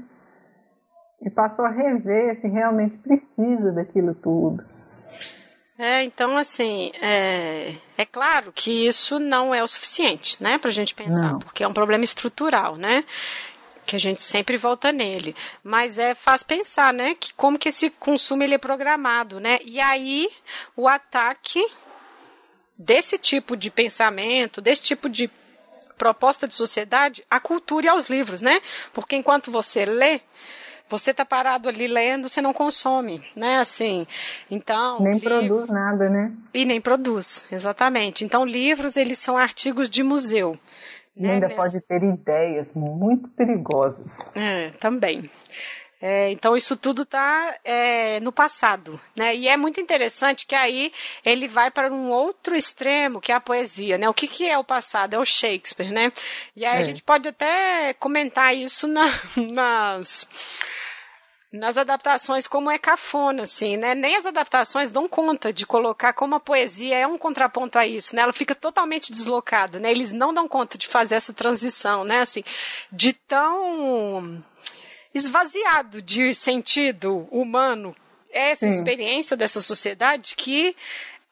E 1.23 1.31
passou 1.31 1.65
a 1.65 1.71
rever 1.71 2.41
se 2.41 2.49
realmente 2.49 2.99
precisa 2.99 3.73
daquilo 3.73 4.15
tudo. 4.15 4.57
É, 5.79 6.05
então, 6.05 6.37
assim, 6.37 6.93
é, 7.03 7.75
é 7.99 8.07
claro 8.07 8.53
que 8.53 8.87
isso 8.87 9.19
não 9.19 9.55
é 9.55 9.63
o 9.63 9.67
suficiente, 9.67 10.41
né, 10.41 10.57
para 10.57 10.71
a 10.71 10.73
gente 10.73 10.95
pensar, 10.95 11.33
não. 11.33 11.39
porque 11.41 11.65
é 11.65 11.69
um 11.69 11.73
problema 11.73 12.05
estrutural, 12.05 12.77
né? 12.77 13.05
Que 13.87 13.97
a 13.97 13.99
gente 13.99 14.23
sempre 14.23 14.57
volta 14.57 14.91
nele, 14.91 15.35
mas 15.63 15.99
é 15.99 16.15
faz 16.15 16.43
pensar, 16.43 16.93
né, 16.93 17.15
que 17.15 17.33
como 17.35 17.59
que 17.59 17.69
esse 17.69 17.91
consumo 17.91 18.43
ele 18.43 18.55
é 18.55 18.59
programado, 18.59 19.39
né? 19.39 19.59
E 19.65 19.81
aí 19.81 20.29
o 20.77 20.89
ataque 20.89 21.65
desse 22.77 23.19
tipo 23.19 23.57
de 23.57 23.71
pensamento, 23.71 24.61
desse 24.61 24.83
tipo 24.83 25.09
de 25.09 25.31
proposta 25.97 26.49
de 26.49 26.55
sociedade 26.55 27.25
à 27.31 27.39
cultura 27.39 27.87
e 27.87 27.89
aos 27.89 28.09
livros, 28.09 28.41
né? 28.41 28.61
Porque 28.93 29.17
enquanto 29.17 29.51
você 29.51 29.85
lê, 29.85 30.21
você 30.89 31.13
está 31.13 31.25
parado 31.25 31.69
ali 31.69 31.87
lendo, 31.87 32.29
você 32.29 32.43
não 32.43 32.53
consome, 32.53 33.23
né? 33.35 33.59
Assim, 33.59 34.07
então 34.51 35.01
nem 35.01 35.15
livro... 35.15 35.29
produz 35.29 35.69
nada, 35.69 36.09
né? 36.09 36.33
E 36.53 36.65
nem 36.65 36.81
produz, 36.81 37.47
exatamente. 37.51 38.25
Então 38.25 38.45
livros 38.45 38.97
eles 38.97 39.19
são 39.19 39.37
artigos 39.37 39.89
de 39.89 40.03
museu. 40.03 40.59
E 41.17 41.27
ainda 41.27 41.49
pode 41.55 41.81
ter 41.81 42.03
ideias 42.03 42.75
muito 42.75 43.29
perigosas. 43.29 44.35
É, 44.35 44.71
também. 44.81 45.31
É, 46.07 46.31
então 46.33 46.55
isso 46.55 46.77
tudo 46.77 47.03
está 47.03 47.57
é, 47.65 48.21
no 48.21 48.31
passado, 48.31 49.01
né? 49.17 49.35
E 49.35 49.49
é 49.49 49.57
muito 49.57 49.81
interessante 49.81 50.47
que 50.47 50.55
aí 50.55 50.93
ele 51.25 51.49
vai 51.49 51.71
para 51.71 51.91
um 51.91 52.11
outro 52.11 52.55
extremo, 52.55 53.23
que 53.23 53.33
é 53.33 53.35
a 53.35 53.41
poesia, 53.41 53.97
né? 53.97 54.07
O 54.07 54.13
que, 54.13 54.29
que 54.29 54.47
é 54.47 54.59
o 54.59 54.65
passado? 54.65 55.15
É 55.15 55.19
o 55.19 55.25
Shakespeare, 55.25 55.91
né? 55.91 56.13
E 56.55 56.67
aí 56.67 56.77
é. 56.77 56.79
a 56.79 56.83
gente 56.83 57.03
pode 57.03 57.29
até 57.29 57.95
comentar 57.95 58.55
isso 58.55 58.87
na, 58.87 59.07
nas 59.51 60.29
nas 61.55 61.77
adaptações 61.77 62.49
como 62.49 62.69
é 62.69 62.79
cafona, 62.79 63.45
assim, 63.45 63.77
né? 63.77 63.95
Nem 63.95 64.17
as 64.17 64.27
adaptações 64.27 64.91
dão 64.91 65.09
conta 65.09 65.53
de 65.53 65.65
colocar 65.65 66.13
como 66.13 66.35
a 66.35 66.41
poesia 66.41 66.97
é 66.97 67.07
um 67.07 67.17
contraponto 67.17 67.79
a 67.79 67.87
isso, 67.87 68.17
né? 68.17 68.23
Ela 68.23 68.33
fica 68.33 68.57
totalmente 68.57 69.13
deslocada, 69.13 69.79
né? 69.79 69.91
Eles 69.93 70.11
não 70.11 70.35
dão 70.35 70.49
conta 70.49 70.77
de 70.77 70.89
fazer 70.89 71.15
essa 71.15 71.33
transição, 71.33 72.03
né? 72.03 72.19
Assim, 72.19 72.43
de 72.91 73.13
tão 73.13 74.43
esvaziado 75.15 76.03
de 76.03 76.35
sentido 76.35 77.29
humano 77.31 77.95
essa 78.33 78.67
Sim. 78.67 78.71
experiência 78.71 79.37
dessa 79.37 79.61
sociedade 79.61 80.35
que 80.35 80.75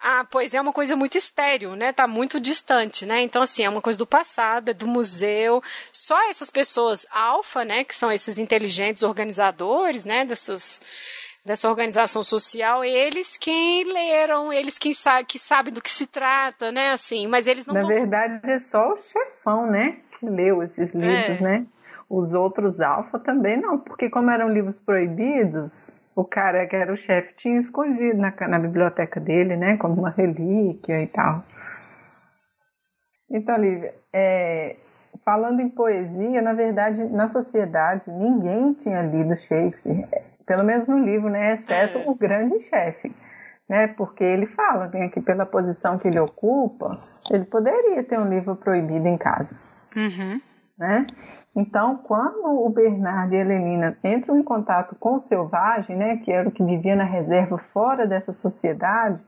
a 0.03 0.25
poesia 0.25 0.59
é 0.59 0.63
uma 0.63 0.73
coisa 0.73 0.97
muito 0.97 1.17
estéreo, 1.17 1.77
né? 1.77 1.93
Tá 1.93 2.09
muito 2.09 2.41
distante, 2.41 3.07
né? 3.07 3.23
Então, 3.23 3.41
assim, 3.41 3.65
é 3.65 3.69
uma 3.69 3.81
coisa 3.81 3.99
do 3.99 4.07
passado, 4.07 4.71
é 4.71 4.75
do 4.75 4.87
museu. 4.87 5.63
Só 5.93 6.29
essas 6.29 6.51
pessoas 6.51 7.07
alfa, 7.11 7.65
né? 7.65 7.85
Que 7.85 7.95
são 7.95 8.11
esses 8.11 8.37
inteligentes 8.37 9.05
organizadores, 9.05 10.05
né? 10.05 10.25
Dessas, 10.25 10.81
dessa 11.45 11.71
organização 11.71 12.25
social, 12.25 12.85
eles 12.85 13.37
quem 13.37 13.85
leram, 13.85 14.53
eles 14.53 14.77
quem 14.77 14.93
sabe, 14.93 15.27
que 15.27 15.39
sabem 15.39 15.73
do 15.73 15.81
que 15.81 15.91
se 15.91 16.09
trata, 16.09 16.73
né? 16.73 16.91
Assim, 16.91 17.29
mas 17.29 17.47
eles 17.47 17.65
não. 17.65 17.75
Na 17.75 17.87
verdade, 17.87 18.51
é 18.51 18.59
só 18.59 18.93
o 18.93 18.97
chefão, 18.97 19.71
né? 19.71 19.99
Que 20.19 20.27
leu 20.27 20.65
esses 20.65 20.93
livros, 20.93 21.41
é. 21.41 21.43
né? 21.43 21.67
Os 22.11 22.33
outros 22.33 22.81
alfa 22.81 23.21
também 23.21 23.57
não, 23.57 23.79
porque 23.79 24.11
como 24.11 24.31
eram 24.31 24.49
livros 24.49 24.79
proibidos, 24.81 25.91
o 26.15 26.25
cara 26.25 26.67
que 26.67 26.77
era 26.77 26.93
o 26.93 26.97
chefe 26.97 27.35
tinha 27.35 27.59
escondido 27.61 28.19
na, 28.19 28.33
na 28.49 28.59
biblioteca 28.59 29.19
dele, 29.19 29.57
né, 29.57 29.77
como 29.77 29.95
uma 29.95 30.11
relíquia 30.11 31.03
e 31.03 31.07
tal. 31.07 31.43
Então, 33.31 33.57
Lívia, 33.57 33.95
é, 34.13 34.77
falando 35.25 35.61
em 35.61 35.69
poesia, 35.69 36.43
na 36.43 36.53
verdade, 36.53 37.03
na 37.05 37.29
sociedade, 37.29 38.11
ninguém 38.11 38.75
tinha 38.75 39.01
lido 39.03 39.37
Shakespeare, 39.37 40.07
pelo 40.47 40.65
menos 40.65 40.87
no 40.87 40.99
livro, 40.99 41.31
né, 41.31 41.55
exceto 41.55 41.99
é. 41.99 42.05
o 42.07 42.15
grande 42.15 42.61
chefe, 42.61 43.15
né, 43.69 43.89
porque 43.89 44.23
ele 44.23 44.47
fala, 44.47 44.89
tem 44.89 45.05
aqui 45.05 45.21
pela 45.21 45.47
posição 45.47 45.99
que 45.99 46.09
ele 46.09 46.21
ocupa, 46.21 46.99
ele 47.31 47.45
poderia 47.45 48.05
ter 48.05 48.19
um 48.19 48.29
livro 48.29 48.55
proibido 48.57 49.09
em 49.09 49.17
casa, 49.17 49.49
uhum. 49.97 50.41
né? 50.79 51.07
Então, 51.55 51.99
quando 51.99 52.47
o 52.47 52.69
Bernardo 52.71 53.35
e 53.35 53.37
a 53.37 53.41
Helenina 53.41 53.99
entram 54.03 54.39
em 54.39 54.43
contato 54.43 54.97
com 54.97 55.17
o 55.17 55.23
selvagem, 55.23 55.97
né, 55.97 56.17
que 56.17 56.33
era 56.33 56.49
o 56.49 56.53
que 56.53 56.65
vivia 56.65 56.97
na 56.97 57.05
reserva 57.05 57.59
fora 57.73 58.07
dessa 58.07 58.33
sociedade, 58.33 59.21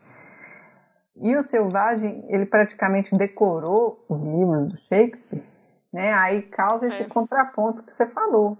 e 1.16 1.36
o 1.36 1.44
selvagem, 1.44 2.24
ele 2.28 2.46
praticamente 2.46 3.14
decorou 3.16 4.04
os 4.08 4.22
livros 4.22 4.68
do 4.68 4.76
Shakespeare, 4.76 5.44
né, 5.92 6.12
aí 6.14 6.42
causa 6.42 6.88
esse 6.88 7.02
é. 7.02 7.06
contraponto 7.06 7.82
que 7.82 7.94
você 7.94 8.06
falou. 8.06 8.56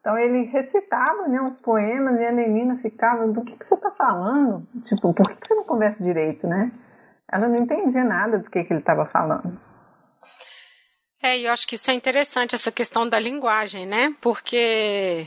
Então 0.00 0.16
ele 0.16 0.44
recitava 0.44 1.26
né, 1.26 1.40
uns 1.40 1.60
poemas 1.60 2.18
e 2.20 2.24
a 2.24 2.28
Helenina 2.28 2.76
ficava, 2.76 3.26
do 3.26 3.42
que, 3.42 3.56
que 3.56 3.66
você 3.66 3.74
está 3.74 3.90
falando? 3.90 4.66
Tipo, 4.84 5.12
por 5.12 5.28
que, 5.28 5.34
que 5.34 5.48
você 5.48 5.54
não 5.54 5.64
conversa 5.64 6.02
direito, 6.02 6.46
né? 6.46 6.70
Ela 7.30 7.48
não 7.48 7.56
entendia 7.56 8.04
nada 8.04 8.38
do 8.38 8.48
que, 8.48 8.62
que 8.64 8.72
ele 8.72 8.80
estava 8.80 9.04
falando. 9.06 9.58
É, 11.22 11.38
eu 11.38 11.50
acho 11.50 11.66
que 11.66 11.74
isso 11.74 11.90
é 11.90 11.94
interessante, 11.94 12.54
essa 12.54 12.70
questão 12.70 13.08
da 13.08 13.18
linguagem, 13.18 13.86
né? 13.86 14.14
Porque 14.20 15.26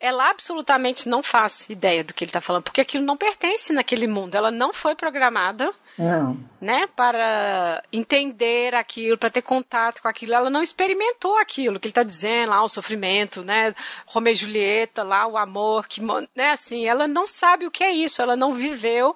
ela 0.00 0.30
absolutamente 0.30 1.08
não 1.08 1.22
faz 1.22 1.68
ideia 1.70 2.02
do 2.02 2.12
que 2.12 2.24
ele 2.24 2.30
está 2.30 2.40
falando, 2.40 2.64
porque 2.64 2.80
aquilo 2.80 3.04
não 3.04 3.16
pertence 3.16 3.72
naquele 3.72 4.06
mundo. 4.06 4.34
Ela 4.34 4.50
não 4.50 4.72
foi 4.72 4.96
programada 4.96 5.72
não. 5.98 6.38
Né, 6.60 6.86
para 6.96 7.82
entender 7.92 8.74
aquilo, 8.74 9.18
para 9.18 9.30
ter 9.30 9.42
contato 9.42 10.00
com 10.00 10.08
aquilo. 10.08 10.34
Ela 10.34 10.48
não 10.48 10.62
experimentou 10.62 11.36
aquilo 11.36 11.78
que 11.78 11.86
ele 11.86 11.90
está 11.90 12.02
dizendo 12.02 12.50
lá, 12.50 12.62
o 12.62 12.68
sofrimento, 12.68 13.44
né? 13.44 13.74
Romeu 14.06 14.32
e 14.32 14.36
Julieta, 14.36 15.02
lá, 15.02 15.26
o 15.26 15.36
amor, 15.36 15.86
que, 15.86 16.00
né, 16.34 16.50
assim, 16.50 16.86
ela 16.86 17.06
não 17.06 17.26
sabe 17.26 17.66
o 17.66 17.70
que 17.70 17.84
é 17.84 17.92
isso, 17.92 18.22
ela 18.22 18.34
não 18.34 18.54
viveu 18.54 19.14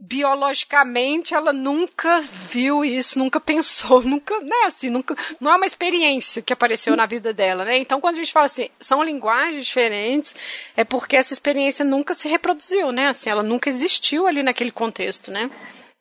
biologicamente 0.00 1.34
ela 1.34 1.52
nunca 1.52 2.20
viu 2.20 2.84
isso, 2.84 3.18
nunca 3.18 3.40
pensou, 3.40 4.00
nunca, 4.06 4.38
né, 4.40 4.66
assim, 4.66 4.88
nunca, 4.88 5.14
não 5.40 5.50
é 5.50 5.56
uma 5.56 5.66
experiência 5.66 6.40
que 6.40 6.52
apareceu 6.52 6.96
na 6.96 7.06
vida 7.06 7.32
dela, 7.32 7.64
né? 7.64 7.78
Então 7.78 8.00
quando 8.00 8.14
a 8.14 8.18
gente 8.18 8.32
fala 8.32 8.46
assim, 8.46 8.68
são 8.80 9.02
linguagens 9.02 9.66
diferentes, 9.66 10.34
é 10.76 10.84
porque 10.84 11.16
essa 11.16 11.32
experiência 11.32 11.84
nunca 11.84 12.14
se 12.14 12.28
reproduziu, 12.28 12.92
né? 12.92 13.08
Assim, 13.08 13.28
ela 13.28 13.42
nunca 13.42 13.68
existiu 13.68 14.26
ali 14.26 14.42
naquele 14.42 14.70
contexto, 14.70 15.30
né? 15.30 15.50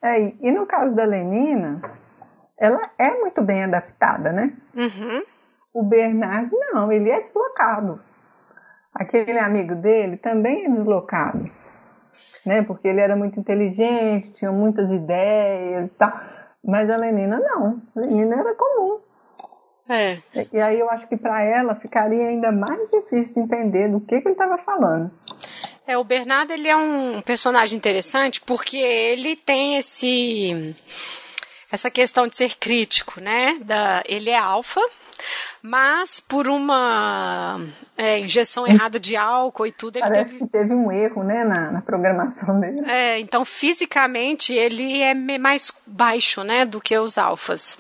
É, 0.04 0.22
e 0.42 0.52
no 0.52 0.66
caso 0.68 0.96
da 0.96 1.04
Lenina, 1.04 1.82
ela 2.60 2.82
é 3.00 3.10
muito 3.20 3.42
bem 3.42 3.64
adaptada, 3.64 4.32
né? 4.32 4.54
Uhum. 4.76 5.24
O 5.74 5.84
Bernard 5.84 6.50
não, 6.72 6.92
ele 6.92 7.10
é 7.10 7.22
deslocado. 7.22 8.00
Aquele 8.94 9.38
amigo 9.38 9.76
dele 9.76 10.18
também 10.18 10.66
é 10.66 10.70
deslocado 10.70 11.50
né? 12.46 12.64
Porque 12.64 12.88
ele 12.88 13.02
era 13.02 13.16
muito 13.16 13.40
inteligente, 13.40 14.32
tinha 14.34 14.52
muitas 14.52 14.92
ideias 14.92 15.86
e 15.86 15.90
tal. 15.98 16.12
Mas 16.64 16.90
a 16.90 16.98
Lenina 16.98 17.40
não. 17.40 17.82
A 17.96 18.00
Lenina 18.00 18.36
era 18.36 18.56
comum. 18.56 19.00
É. 19.90 20.18
E 20.52 20.60
aí 20.60 20.80
eu 20.80 20.90
acho 20.90 21.08
que 21.08 21.16
para 21.16 21.42
ela 21.44 21.76
ficaria 21.76 22.28
ainda 22.28 22.52
mais 22.52 22.90
difícil 22.92 23.36
de 23.36 23.40
entender 23.42 23.90
do 23.90 24.02
que, 24.02 24.20
que 24.20 24.28
ele 24.28 24.34
estava 24.34 24.58
falando. 24.58 25.12
É, 25.86 25.98
o 25.98 26.04
Bernardo 26.04 26.52
ele 26.52 26.68
é 26.68 26.76
um 26.76 27.22
personagem 27.22 27.78
interessante 27.78 28.42
porque 28.42 28.76
ele 28.76 29.38
tem 29.38 29.78
esse 29.78 30.76
essa 31.72 31.90
questão 31.92 32.28
de 32.28 32.36
ser 32.36 32.56
crítico, 32.56 33.20
né? 33.20 33.58
Da, 33.62 34.04
ele 34.06 34.30
é 34.30 34.38
alfa, 34.38 34.82
mas 35.62 36.20
por 36.20 36.48
uma 36.48 37.60
é, 37.98 38.20
injeção 38.20 38.66
errada 38.66 39.00
de 39.00 39.16
álcool 39.16 39.68
e 39.68 39.72
tudo. 39.72 39.98
Ele 39.98 40.08
Parece 40.08 40.34
teve... 40.34 40.46
que 40.46 40.52
teve 40.52 40.74
um 40.74 40.92
erro, 40.92 41.24
né, 41.24 41.44
na, 41.44 41.72
na, 41.72 41.82
programação 41.82 42.60
dele. 42.60 42.90
É, 42.90 43.20
então 43.20 43.44
fisicamente 43.44 44.54
ele 44.54 45.02
é 45.02 45.14
mais 45.14 45.72
baixo, 45.86 46.44
né, 46.44 46.66
do 46.66 46.80
que 46.80 46.98
os 46.98 47.18
alfas. 47.18 47.78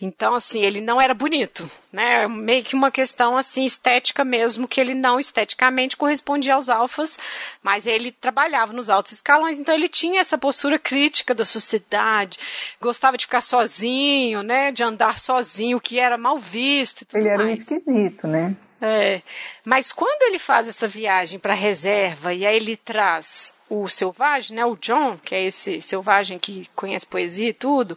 Então, 0.00 0.34
assim, 0.34 0.62
ele 0.62 0.80
não 0.80 0.98
era 1.00 1.12
bonito, 1.12 1.70
né? 1.92 2.26
Meio 2.26 2.64
que 2.64 2.74
uma 2.74 2.90
questão, 2.90 3.36
assim, 3.36 3.64
estética 3.64 4.24
mesmo, 4.24 4.66
que 4.66 4.80
ele 4.80 4.94
não 4.94 5.20
esteticamente 5.20 5.96
correspondia 5.96 6.54
aos 6.54 6.70
alfas, 6.70 7.18
mas 7.62 7.86
ele 7.86 8.10
trabalhava 8.10 8.72
nos 8.72 8.88
altos 8.88 9.12
escalões, 9.12 9.58
então 9.58 9.74
ele 9.74 9.88
tinha 9.88 10.20
essa 10.20 10.38
postura 10.38 10.78
crítica 10.78 11.34
da 11.34 11.44
sociedade, 11.44 12.38
gostava 12.80 13.18
de 13.18 13.26
ficar 13.26 13.42
sozinho, 13.42 14.42
né? 14.42 14.72
De 14.72 14.82
andar 14.82 15.18
sozinho, 15.18 15.80
que 15.80 16.00
era 16.00 16.16
mal 16.16 16.38
visto 16.38 17.02
e 17.02 17.04
tudo 17.04 17.20
Ele 17.20 17.28
era 17.28 17.44
mais. 17.44 17.50
um 17.50 17.76
esquisito, 17.76 18.26
né? 18.26 18.56
É, 18.80 19.20
mas 19.64 19.92
quando 19.92 20.22
ele 20.22 20.38
faz 20.38 20.66
essa 20.66 20.88
viagem 20.88 21.38
para 21.38 21.52
a 21.52 21.56
reserva 21.56 22.32
e 22.32 22.46
aí 22.46 22.56
ele 22.56 22.76
traz 22.76 23.54
o 23.68 23.86
selvagem, 23.86 24.56
né, 24.56 24.64
o 24.64 24.74
John, 24.76 25.16
que 25.18 25.34
é 25.34 25.44
esse 25.44 25.80
selvagem 25.80 26.38
que 26.38 26.68
conhece 26.74 27.06
poesia 27.06 27.50
e 27.50 27.54
tudo, 27.54 27.96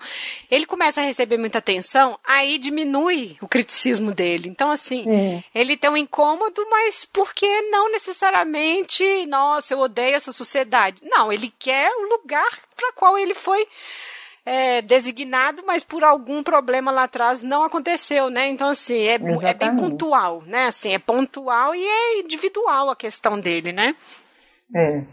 ele 0.51 0.67
começa 0.67 1.01
a 1.01 1.03
receber 1.03 1.37
muita 1.37 1.57
atenção, 1.57 2.19
aí 2.23 2.59
diminui 2.59 3.37
o 3.41 3.47
criticismo 3.47 4.11
dele. 4.11 4.49
Então, 4.49 4.69
assim, 4.69 5.03
Sim. 5.03 5.43
ele 5.55 5.75
tem 5.75 5.89
um 5.89 5.97
incômodo, 5.97 6.63
mas 6.69 7.05
porque 7.05 7.61
não 7.71 7.91
necessariamente, 7.91 9.25
nossa, 9.25 9.73
eu 9.73 9.79
odeio 9.79 10.15
essa 10.15 10.31
sociedade. 10.31 11.01
Não, 11.03 11.33
ele 11.33 11.51
quer 11.57 11.89
o 11.89 12.09
lugar 12.09 12.59
para 12.75 12.91
qual 12.93 13.17
ele 13.17 13.33
foi 13.33 13.67
é, 14.45 14.81
designado, 14.81 15.63
mas 15.65 15.83
por 15.83 16.03
algum 16.03 16.43
problema 16.43 16.91
lá 16.91 17.03
atrás 17.03 17.41
não 17.41 17.63
aconteceu, 17.63 18.29
né? 18.29 18.49
Então, 18.49 18.69
assim, 18.69 18.97
é, 18.97 19.15
é, 19.15 19.53
bem 19.53 19.75
pontual, 19.75 20.41
né? 20.45 20.65
Assim, 20.65 20.93
é 20.93 20.99
pontual 20.99 21.73
e 21.73 21.83
é 21.83 22.19
individual 22.19 22.89
a 22.89 22.95
questão 22.95 23.39
dele, 23.39 23.71
né? 23.71 23.95
É. 24.75 25.03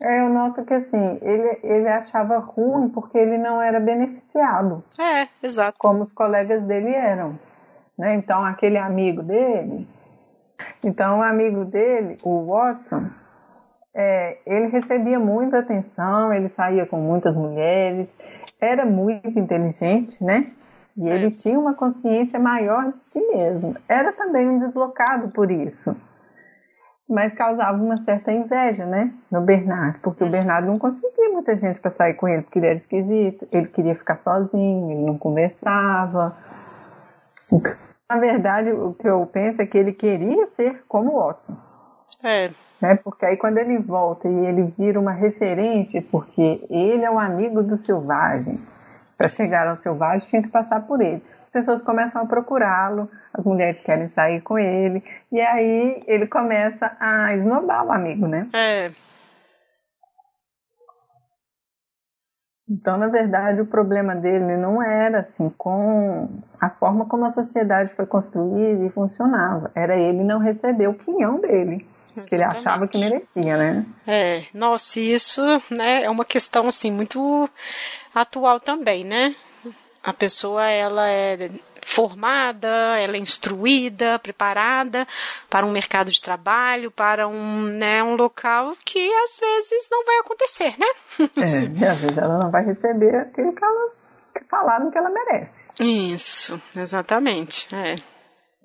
é 0.00 0.20
eu 0.20 0.30
noto 0.30 0.64
que, 0.64 0.72
assim, 0.72 1.18
ele, 1.20 1.60
ele 1.62 1.88
achava 1.88 2.38
ruim 2.38 2.88
porque 2.88 3.18
ele 3.18 3.36
não 3.36 3.60
era 3.60 3.78
beneficiado. 3.78 4.82
É, 4.98 5.28
exato. 5.42 5.78
Como 5.78 6.04
os 6.04 6.12
colegas 6.12 6.62
dele 6.64 6.94
eram. 6.94 7.38
Né? 7.98 8.14
Então, 8.14 8.44
aquele 8.44 8.78
amigo 8.78 9.22
dele... 9.22 9.86
Então, 10.84 11.18
o 11.18 11.22
amigo 11.22 11.64
dele, 11.64 12.18
o 12.22 12.46
Watson 12.46 13.10
é, 13.94 14.38
ele 14.46 14.68
recebia 14.68 15.18
muita 15.18 15.58
atenção, 15.58 16.32
ele 16.32 16.48
saía 16.48 16.86
com 16.86 16.96
muitas 16.96 17.34
mulheres, 17.34 18.08
era 18.60 18.86
muito 18.86 19.38
inteligente, 19.38 20.22
né? 20.22 20.50
E 20.96 21.08
ele 21.08 21.26
é. 21.26 21.30
tinha 21.30 21.58
uma 21.58 21.74
consciência 21.74 22.38
maior 22.38 22.92
de 22.92 22.98
si 23.10 23.20
mesmo. 23.34 23.76
Era 23.88 24.12
também 24.12 24.48
um 24.48 24.58
deslocado 24.58 25.28
por 25.28 25.50
isso. 25.50 25.96
Mas 27.08 27.34
causava 27.34 27.82
uma 27.82 27.96
certa 27.98 28.32
inveja, 28.32 28.86
né? 28.86 29.12
No 29.30 29.40
Bernardo, 29.40 29.98
porque 30.00 30.24
o. 30.24 30.30
Bernardo 30.30 30.66
não 30.66 30.78
conseguia 30.78 31.28
muita 31.30 31.56
gente 31.56 31.80
para 31.80 31.90
sair 31.90 32.14
com 32.14 32.28
ele, 32.28 32.42
porque 32.42 32.58
ele 32.58 32.66
era 32.66 32.76
esquisito, 32.76 33.46
ele 33.52 33.66
queria 33.66 33.94
ficar 33.94 34.18
sozinho, 34.18 34.90
ele 34.90 35.02
não 35.02 35.18
conversava. 35.18 36.34
Na 38.08 38.18
verdade, 38.18 38.70
o 38.70 38.94
que 38.94 39.08
eu 39.08 39.26
penso 39.26 39.60
é 39.60 39.66
que 39.66 39.76
ele 39.76 39.92
queria 39.92 40.46
ser 40.48 40.84
como 40.88 41.12
o 41.12 41.26
Watson. 41.26 41.54
É, 42.22 42.50
né? 42.82 42.96
Porque 42.96 43.24
aí 43.24 43.36
quando 43.36 43.58
ele 43.58 43.78
volta 43.78 44.28
e 44.28 44.46
ele 44.46 44.74
vira 44.76 44.98
uma 44.98 45.12
referência, 45.12 46.02
porque 46.10 46.66
ele 46.68 47.04
é 47.04 47.10
o 47.10 47.18
amigo 47.18 47.62
do 47.62 47.78
selvagem. 47.78 48.58
Para 49.16 49.28
chegar 49.28 49.68
ao 49.68 49.76
selvagem 49.76 50.28
tinha 50.28 50.42
que 50.42 50.48
passar 50.48 50.84
por 50.84 51.00
ele. 51.00 51.22
As 51.44 51.50
pessoas 51.50 51.80
começam 51.80 52.20
a 52.20 52.26
procurá-lo, 52.26 53.08
as 53.32 53.44
mulheres 53.44 53.80
querem 53.80 54.08
sair 54.08 54.40
com 54.40 54.58
ele, 54.58 55.04
e 55.30 55.40
aí 55.40 56.02
ele 56.08 56.26
começa 56.26 56.96
a 56.98 57.34
esnobar 57.36 57.86
o 57.86 57.92
amigo, 57.92 58.26
né? 58.26 58.42
É. 58.52 58.90
Então, 62.68 62.96
na 62.96 63.08
verdade, 63.08 63.60
o 63.60 63.66
problema 63.66 64.16
dele 64.16 64.56
não 64.56 64.82
era 64.82 65.20
assim 65.20 65.50
com 65.50 66.28
a 66.58 66.70
forma 66.70 67.04
como 67.04 67.26
a 67.26 67.30
sociedade 67.30 67.94
foi 67.94 68.06
construída 68.06 68.82
e 68.82 68.90
funcionava. 68.90 69.70
Era 69.74 69.94
ele 69.94 70.24
não 70.24 70.38
receber 70.38 70.88
o 70.88 70.94
quinhão 70.94 71.38
dele 71.38 71.86
que 72.26 72.34
ele 72.34 72.44
achava 72.44 72.86
que 72.86 72.98
merecia, 72.98 73.56
né? 73.56 73.84
É, 74.06 74.44
nossa, 74.54 75.00
isso, 75.00 75.40
né, 75.70 76.04
é 76.04 76.10
uma 76.10 76.24
questão 76.24 76.66
assim 76.66 76.90
muito 76.90 77.48
atual 78.14 78.60
também, 78.60 79.04
né? 79.04 79.34
A 80.02 80.12
pessoa 80.12 80.68
ela 80.68 81.08
é 81.08 81.50
formada, 81.80 82.68
ela 82.98 83.16
é 83.16 83.20
instruída, 83.20 84.18
preparada 84.18 85.06
para 85.48 85.66
um 85.66 85.72
mercado 85.72 86.10
de 86.10 86.20
trabalho, 86.20 86.90
para 86.90 87.28
um, 87.28 87.64
né, 87.64 88.02
um 88.02 88.14
local 88.14 88.74
que 88.84 89.12
às 89.12 89.38
vezes 89.38 89.88
não 89.90 90.04
vai 90.04 90.18
acontecer, 90.18 90.74
né? 90.78 90.86
É, 91.36 91.86
às 91.88 92.00
vezes 92.00 92.18
ela 92.18 92.38
não 92.38 92.50
vai 92.50 92.64
receber 92.64 93.14
aquilo 93.16 93.52
que 93.52 93.64
ela 93.64 93.90
que 94.34 94.44
falaram 94.44 94.90
que 94.90 94.98
ela 94.98 95.10
merece. 95.10 95.68
Isso, 95.80 96.60
exatamente. 96.76 97.68
É. 97.74 97.94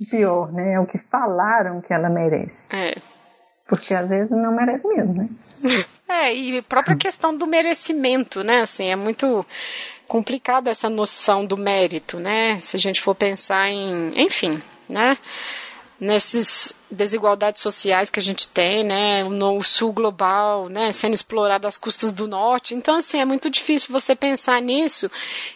Pior, 0.10 0.51
né? 0.53 0.73
É 0.73 0.79
o 0.79 0.86
que 0.86 0.97
falaram 0.97 1.81
que 1.81 1.93
ela 1.93 2.10
merece. 2.10 2.55
É. 2.69 2.95
Porque 3.67 3.93
às 3.93 4.08
vezes 4.08 4.32
não 4.32 4.56
merece 4.56 4.88
mesmo, 4.88 5.13
né? 5.13 5.30
É, 6.10 6.34
e 6.34 6.58
a 6.58 6.63
própria 6.63 6.95
questão 6.95 7.36
do 7.36 7.45
merecimento, 7.45 8.41
né? 8.41 8.62
Assim, 8.62 8.86
é 8.86 8.95
muito 8.95 9.45
complicada 10.08 10.69
essa 10.69 10.89
noção 10.89 11.45
do 11.45 11.58
mérito, 11.58 12.17
né? 12.17 12.58
Se 12.60 12.77
a 12.77 12.80
gente 12.80 13.01
for 13.01 13.13
pensar 13.13 13.67
em, 13.69 14.13
enfim, 14.15 14.62
né? 14.88 15.17
Nesses 15.99 16.73
desigualdades 16.89 17.62
sociais 17.62 18.10
que 18.10 18.21
a 18.21 18.23
gente 18.23 18.47
tem, 18.47 18.86
né? 18.86 19.25
No 19.25 19.62
sul 19.62 19.91
global, 19.91 20.69
né? 20.69 20.93
Sendo 20.93 21.13
explorado 21.13 21.67
às 21.67 21.77
custas 21.77 22.13
do 22.13 22.25
norte. 22.25 22.73
Então, 22.73 22.95
assim, 22.95 23.19
é 23.19 23.25
muito 23.25 23.49
difícil 23.49 23.91
você 23.91 24.15
pensar 24.15 24.62
nisso. 24.62 25.12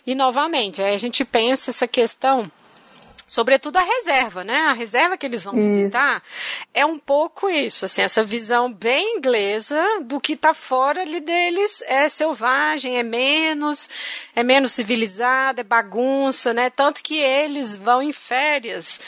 E, 0.05 0.13
novamente, 0.13 0.81
aí 0.81 0.93
a 0.93 0.97
gente 0.97 1.23
pensa 1.23 1.71
essa 1.71 1.87
questão 1.87 2.51
sobretudo 3.31 3.77
a 3.77 3.81
reserva, 3.81 4.43
né? 4.43 4.57
A 4.67 4.73
reserva 4.73 5.15
que 5.15 5.25
eles 5.25 5.45
vão 5.45 5.57
isso. 5.57 5.69
visitar 5.69 6.21
é 6.73 6.85
um 6.85 6.99
pouco 6.99 7.49
isso, 7.49 7.85
assim, 7.85 8.01
essa 8.01 8.25
visão 8.25 8.69
bem 8.69 9.15
inglesa 9.19 9.81
do 10.01 10.19
que 10.19 10.33
está 10.33 10.53
fora 10.53 11.01
ali 11.01 11.21
deles 11.21 11.81
é 11.87 12.09
selvagem, 12.09 12.97
é 12.97 13.03
menos, 13.03 13.89
é 14.35 14.43
menos 14.43 14.73
civilizado, 14.73 15.61
é 15.61 15.63
bagunça, 15.63 16.53
né? 16.53 16.69
Tanto 16.69 17.01
que 17.01 17.21
eles 17.21 17.77
vão 17.77 18.01
em 18.01 18.11
férias 18.11 18.99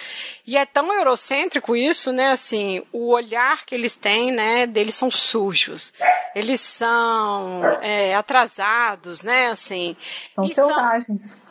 e 0.47 0.57
é 0.57 0.65
tão 0.65 0.93
eurocêntrico 0.93 1.75
isso, 1.75 2.13
né? 2.13 2.31
Assim, 2.31 2.81
o 2.93 3.09
olhar 3.11 3.65
que 3.65 3.75
eles 3.75 3.97
têm, 3.97 4.31
né? 4.31 4.65
Deles 4.65 4.95
são 4.95 5.11
sujos, 5.11 5.93
eles 6.33 6.61
são 6.61 7.61
é, 7.81 8.15
atrasados, 8.15 9.21
né? 9.21 9.47
Assim, 9.47 9.97
são 10.33 10.47
selvagens. 10.47 11.23
São, 11.23 11.42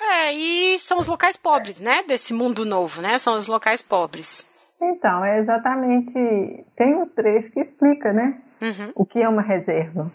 é, 0.00 0.32
e 0.32 0.78
são 0.78 0.98
os 0.98 1.06
locais 1.06 1.36
pobres, 1.36 1.80
né? 1.80 2.02
Desse 2.04 2.32
mundo 2.32 2.64
novo, 2.64 3.02
né? 3.02 3.18
São 3.18 3.34
os 3.34 3.46
locais 3.46 3.82
pobres. 3.82 4.46
Então, 4.80 5.24
é 5.24 5.40
exatamente. 5.40 6.12
Tem 6.76 6.94
um 6.94 7.06
trecho 7.08 7.50
que 7.50 7.60
explica, 7.60 8.12
né? 8.12 8.40
Uhum. 8.62 8.92
O 8.94 9.04
que 9.04 9.22
é 9.22 9.28
uma 9.28 9.42
reserva. 9.42 10.10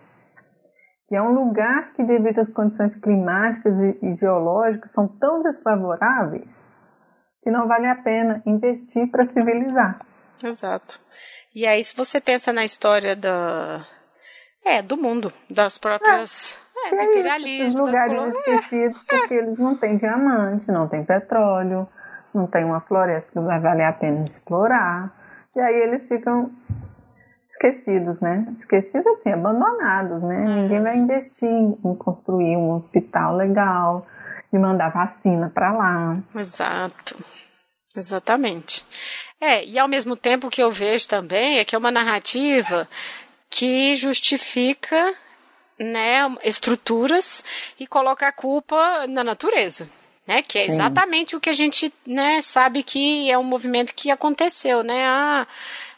Que 1.10 1.16
é 1.16 1.22
um 1.22 1.34
lugar 1.34 1.94
que, 1.94 2.04
devido 2.04 2.40
às 2.40 2.50
condições 2.50 2.96
climáticas 2.96 3.74
e 4.02 4.16
geológicas, 4.16 4.92
são 4.92 5.08
tão 5.08 5.44
desfavoráveis 5.44 6.64
que 7.44 7.52
não 7.52 7.68
vale 7.68 7.88
a 7.88 7.96
pena 7.96 8.42
investir 8.46 9.12
para 9.12 9.28
civilizar. 9.28 10.00
Exato. 10.42 11.00
E 11.54 11.68
aí, 11.68 11.84
se 11.84 11.96
você 11.96 12.22
pensa 12.22 12.54
na 12.54 12.64
história 12.64 13.16
da, 13.16 13.86
é, 14.64 14.82
do 14.82 14.98
mundo, 14.98 15.32
das 15.50 15.78
próprias. 15.78 16.58
É, 16.58 16.63
é. 16.92 17.62
Esses 17.62 17.74
lugares 17.74 18.18
das 18.18 18.36
esquecidos 18.36 19.02
porque 19.04 19.34
eles 19.34 19.58
não 19.58 19.76
têm 19.76 19.98
diamante, 19.98 20.72
não 20.72 20.88
têm 20.88 21.04
petróleo, 21.04 21.88
não 22.34 22.48
tem 22.48 22.64
uma 22.64 22.82
floresta 22.82 23.32
que 23.32 23.40
vai 23.40 23.60
valer 23.60 23.86
a 23.86 23.94
pena 23.94 24.26
explorar. 24.26 25.12
E 25.56 25.60
aí 25.60 25.76
eles 25.76 26.08
ficam 26.08 26.52
esquecidos, 27.48 28.20
né? 28.20 28.48
Esquecidos 28.60 29.06
assim, 29.08 29.32
abandonados, 29.32 30.22
né? 30.24 30.40
Uhum. 30.40 30.62
Ninguém 30.64 30.82
vai 30.82 30.98
investir 30.98 31.50
em 31.50 31.96
construir 31.96 32.58
um 32.58 32.72
hospital 32.72 33.36
legal 33.36 34.06
e 34.52 34.58
mandar 34.58 34.90
vacina 34.90 35.52
para 35.54 35.72
lá. 35.72 36.14
Exato. 36.36 37.18
Exatamente. 37.96 38.84
É, 39.40 39.64
e 39.64 39.78
ao 39.78 39.88
mesmo 39.88 40.16
tempo 40.16 40.50
que 40.50 40.64
eu 40.64 40.72
vejo 40.72 41.08
também 41.08 41.60
é 41.60 41.66
que 41.66 41.76
é 41.76 41.78
uma 41.78 41.92
narrativa 41.92 42.88
que 43.50 43.96
justifica 43.96 45.14
né, 45.80 46.36
estruturas 46.44 47.44
e 47.80 47.88
coloca 47.88 48.28
a 48.28 48.32
culpa 48.32 49.08
na 49.08 49.24
natureza. 49.24 49.88
Né, 50.26 50.42
que 50.42 50.58
é 50.58 50.66
exatamente 50.66 51.36
o 51.36 51.40
que 51.42 51.50
a 51.50 51.54
gente 51.54 51.94
né, 52.08 52.42
sabe 52.42 52.82
que 52.82 53.30
é 53.30 53.38
um 53.38 53.44
movimento 53.44 53.94
que 53.94 54.10
aconteceu, 54.10 54.82
né? 54.82 55.04
Ah, 55.06 55.46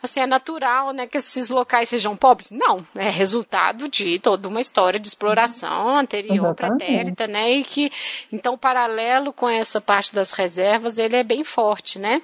assim, 0.01 0.19
é 0.19 0.25
natural 0.25 0.91
né, 0.93 1.05
que 1.05 1.17
esses 1.17 1.49
locais 1.51 1.89
sejam 1.89 2.17
pobres? 2.17 2.49
Não, 2.49 2.83
é 2.95 3.07
resultado 3.11 3.87
de 3.87 4.17
toda 4.19 4.47
uma 4.47 4.59
história 4.59 4.99
de 4.99 5.07
exploração 5.07 5.89
uhum. 5.89 5.99
anterior, 5.99 6.55
pretérita, 6.55 7.27
né? 7.27 7.51
E 7.51 7.63
que, 7.63 7.91
então, 8.33 8.57
paralelo 8.57 9.31
com 9.31 9.47
essa 9.47 9.79
parte 9.79 10.15
das 10.15 10.31
reservas, 10.31 10.97
ele 10.97 11.17
é 11.17 11.23
bem 11.23 11.43
forte, 11.43 11.99
né? 11.99 12.19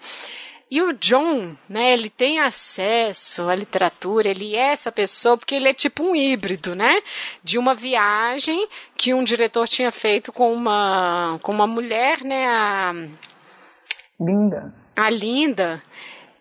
E 0.71 0.81
o 0.81 0.93
John, 0.93 1.53
né, 1.67 1.91
ele 1.91 2.10
tem 2.10 2.39
acesso 2.39 3.49
à 3.49 3.53
literatura, 3.53 4.29
ele 4.29 4.55
é 4.55 4.71
essa 4.71 4.89
pessoa 4.89 5.38
porque 5.38 5.55
ele 5.55 5.67
é 5.67 5.73
tipo 5.73 6.01
um 6.01 6.15
híbrido, 6.15 6.73
né? 6.73 7.01
De 7.43 7.57
uma 7.57 7.75
viagem 7.75 8.69
que 8.95 9.13
um 9.13 9.21
diretor 9.21 9.67
tinha 9.67 9.91
feito 9.91 10.31
com 10.31 10.53
uma, 10.53 11.38
com 11.41 11.51
uma 11.51 11.67
mulher, 11.67 12.23
né? 12.23 12.47
A, 12.47 12.93
Linda. 14.17 14.73
A 14.95 15.10
Linda 15.10 15.84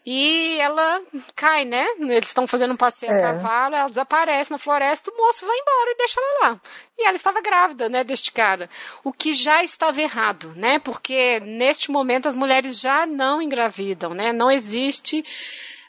e 0.05 0.59
ela 0.59 1.03
cai, 1.37 1.65
né? 1.65 1.87
Eles 1.99 2.29
estão 2.29 2.47
fazendo 2.47 2.73
um 2.73 2.77
passeio 2.77 3.13
é. 3.13 3.19
a 3.19 3.33
cavalo, 3.33 3.75
ela 3.75 3.89
desaparece 3.89 4.51
na 4.51 4.59
floresta, 4.59 5.11
o 5.11 5.17
moço 5.17 5.47
vai 5.47 5.57
embora 5.57 5.91
e 5.91 5.97
deixa 5.97 6.21
ela 6.21 6.49
lá. 6.49 6.61
E 6.99 7.07
ela 7.07 7.17
estava 7.17 7.41
grávida, 7.43 7.89
né, 7.89 8.03
deste 8.03 8.33
cara. 8.33 8.69
O 9.05 9.13
que 9.13 9.33
já 9.33 9.63
estava 9.63 10.01
errado, 10.01 10.53
né? 10.57 10.79
Porque 10.79 11.41
neste 11.41 11.91
momento 11.91 12.27
as 12.27 12.35
mulheres 12.35 12.81
já 12.81 13.07
não 13.07 13.43
engravidam, 13.43 14.15
né? 14.15 14.33
Não 14.33 14.51
existe 14.51 15.25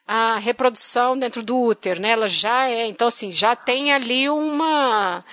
a 0.05 0.37
reprodução 0.39 1.17
dentro 1.17 1.41
do 1.41 1.57
útero, 1.57 2.01
né? 2.01 2.11
Ela 2.11 2.27
já 2.27 2.69
é, 2.69 2.87
então 2.87 3.07
assim, 3.07 3.31
já 3.31 3.55
tem 3.55 3.93
ali 3.93 4.29
uma 4.29 5.23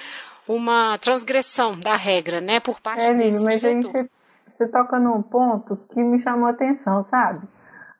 uma 0.46 0.96
transgressão 0.98 1.78
da 1.78 1.94
regra, 1.94 2.40
né, 2.40 2.58
por 2.58 2.80
parte 2.80 3.04
é, 3.04 3.12
desse 3.12 3.44
mas 3.44 3.60
diretor. 3.60 3.92
Você, 3.92 4.10
você 4.46 4.68
toca 4.68 4.98
num 4.98 5.20
ponto 5.20 5.76
que 5.92 6.00
me 6.00 6.18
chamou 6.18 6.46
a 6.46 6.52
atenção, 6.52 7.04
sabe? 7.10 7.46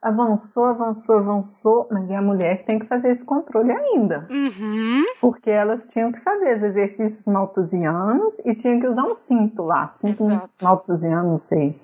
Avançou, 0.01 0.65
avançou, 0.65 1.17
avançou, 1.17 1.87
mas 1.91 2.09
é 2.09 2.15
a 2.15 2.21
mulher 2.21 2.59
que 2.59 2.65
tem 2.65 2.79
que 2.79 2.85
fazer 2.85 3.09
esse 3.11 3.25
controle 3.25 3.71
ainda. 3.71 4.27
Uhum. 4.29 5.03
Porque 5.19 5.49
elas 5.49 5.87
tinham 5.87 6.11
que 6.11 6.19
fazer 6.21 6.57
os 6.57 6.63
exercícios 6.63 7.25
malthusianos 7.25 8.39
e 8.45 8.55
tinham 8.55 8.79
que 8.79 8.87
usar 8.87 9.03
um 9.03 9.15
cinto 9.15 9.63
lá, 9.63 9.87
cinto 9.89 10.23
Exato. 10.23 10.49
malthusiano, 10.61 11.31
não 11.31 11.37
sei. 11.37 11.75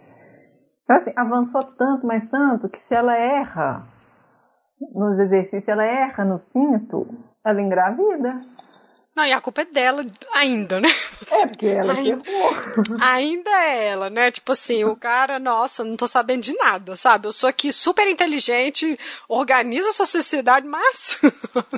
Então, 0.83 0.95
assim, 0.97 1.11
avançou 1.15 1.63
tanto, 1.63 2.05
mas 2.05 2.25
tanto, 2.29 2.69
que 2.69 2.79
se 2.79 2.93
ela 2.93 3.17
erra 3.17 3.83
nos 4.93 5.17
exercícios, 5.19 5.67
ela 5.67 5.83
erra 5.83 6.23
no 6.23 6.39
cinto, 6.39 7.07
ela 7.43 7.61
engravida. 7.61 8.41
Não, 9.15 9.25
e 9.25 9.31
a 9.31 9.39
culpa 9.39 9.61
é 9.61 9.65
dela 9.65 10.05
ainda, 10.33 10.81
né? 10.81 10.89
É, 11.31 11.47
porque 11.47 11.67
ela 11.67 11.93
ainda, 11.93 12.21
ainda 12.99 13.49
é 13.49 13.87
ela, 13.87 14.09
né? 14.09 14.29
Tipo 14.29 14.51
assim, 14.51 14.83
o 14.83 14.95
cara, 14.95 15.39
nossa, 15.39 15.83
não 15.85 15.95
tô 15.95 16.05
sabendo 16.05 16.41
de 16.43 16.53
nada, 16.57 16.97
sabe? 16.97 17.27
Eu 17.27 17.31
sou 17.31 17.47
aqui 17.47 17.71
super 17.71 18.07
inteligente, 18.07 18.99
organizo 19.29 19.87
essa 19.87 20.05
sociedade, 20.05 20.67
mas. 20.67 21.17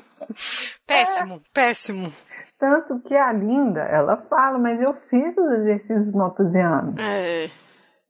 péssimo, 0.87 1.35
é. 1.35 1.39
péssimo. 1.53 2.13
Tanto 2.59 2.99
que 3.01 3.15
a 3.15 3.31
Linda, 3.31 3.81
ela 3.81 4.17
fala, 4.27 4.57
mas 4.57 4.81
eu 4.81 4.95
fiz 5.07 5.37
os 5.37 5.51
exercícios 5.59 6.11
maltusianos. 6.11 6.95
É. 6.97 7.51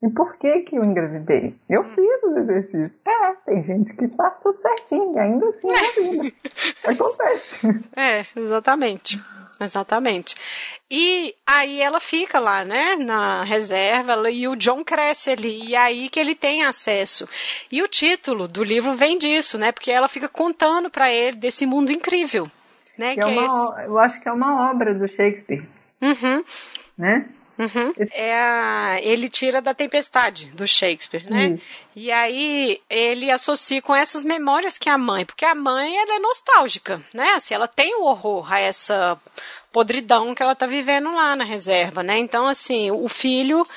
E 0.02 0.10
por 0.10 0.38
que 0.38 0.60
que 0.62 0.76
eu 0.76 0.84
engravidei? 0.84 1.56
Eu 1.68 1.82
hum. 1.82 1.90
fiz 1.96 2.24
os 2.24 2.38
exercícios. 2.38 2.92
É, 3.06 3.34
tem 3.46 3.64
gente 3.64 3.96
que 3.96 4.08
faz 4.10 4.34
tudo 4.44 4.62
certinho 4.62 5.12
e 5.16 5.20
ainda 5.20 5.48
assim 5.48 5.68
engravida. 6.06 6.36
Acontece. 6.86 7.68
É, 7.96 8.26
exatamente. 8.36 9.20
Exatamente. 9.60 10.36
E 10.90 11.34
aí 11.46 11.82
ela 11.82 12.00
fica 12.00 12.40
lá, 12.40 12.64
né, 12.64 12.96
na 12.96 13.44
reserva, 13.44 14.30
e 14.30 14.48
o 14.48 14.56
John 14.56 14.84
cresce 14.84 15.32
ali, 15.32 15.70
e 15.70 15.76
é 15.76 15.80
aí 15.80 16.10
que 16.10 16.20
ele 16.20 16.36
tem 16.36 16.64
acesso. 16.64 17.28
E 17.72 17.82
o 17.82 17.88
título 17.88 18.48
do 18.48 18.64
livro 18.64 18.94
vem 18.94 19.18
disso, 19.18 19.58
né, 19.58 19.72
porque 19.72 19.92
ela 19.92 20.08
fica 20.08 20.30
contando 20.30 20.90
para 20.90 21.12
ele 21.12 21.38
desse 21.38 21.66
mundo 21.66 21.92
incrível, 21.92 22.50
né, 22.98 23.16
que, 23.16 23.20
é 23.20 23.24
que 23.24 23.30
é 23.30 23.32
uma, 23.32 23.82
é 23.82 23.88
eu 23.88 23.98
acho 23.98 24.22
que 24.22 24.30
é 24.30 24.32
uma 24.32 24.70
obra 24.70 24.94
do 24.94 25.08
Shakespeare. 25.08 25.68
Uhum. 26.02 26.44
Né? 26.96 27.28
Uhum. 27.58 27.94
É 28.14 28.36
a, 28.36 29.00
ele 29.02 29.28
tira 29.30 29.62
da 29.62 29.74
tempestade 29.74 30.52
do 30.52 30.68
Shakespeare, 30.68 31.26
né? 31.30 31.58
E 31.96 32.12
aí 32.12 32.80
ele 32.90 33.32
associa 33.32 33.82
com 33.82 33.96
essas 33.96 34.24
memórias 34.24 34.78
que 34.78 34.90
a 34.90 34.98
mãe, 34.98 35.26
porque 35.26 35.44
a 35.44 35.56
mãe 35.56 35.98
ela 35.98 36.16
é 36.16 36.20
nostálgica, 36.20 37.02
né? 37.14 37.32
Assim, 37.32 37.56
ela 37.56 37.68
tem 37.68 37.96
o 37.96 38.04
horror 38.04 38.54
a 38.54 38.60
essa 38.60 39.20
podridão 39.72 40.36
que 40.36 40.44
ela 40.44 40.56
tá 40.56 40.68
vivendo 40.68 41.12
lá 41.12 41.36
na 41.36 41.44
reserva, 41.44 42.04
né? 42.04 42.18
Então 42.18 42.46
assim, 42.46 42.92
o 42.92 43.10
filho 43.10 43.68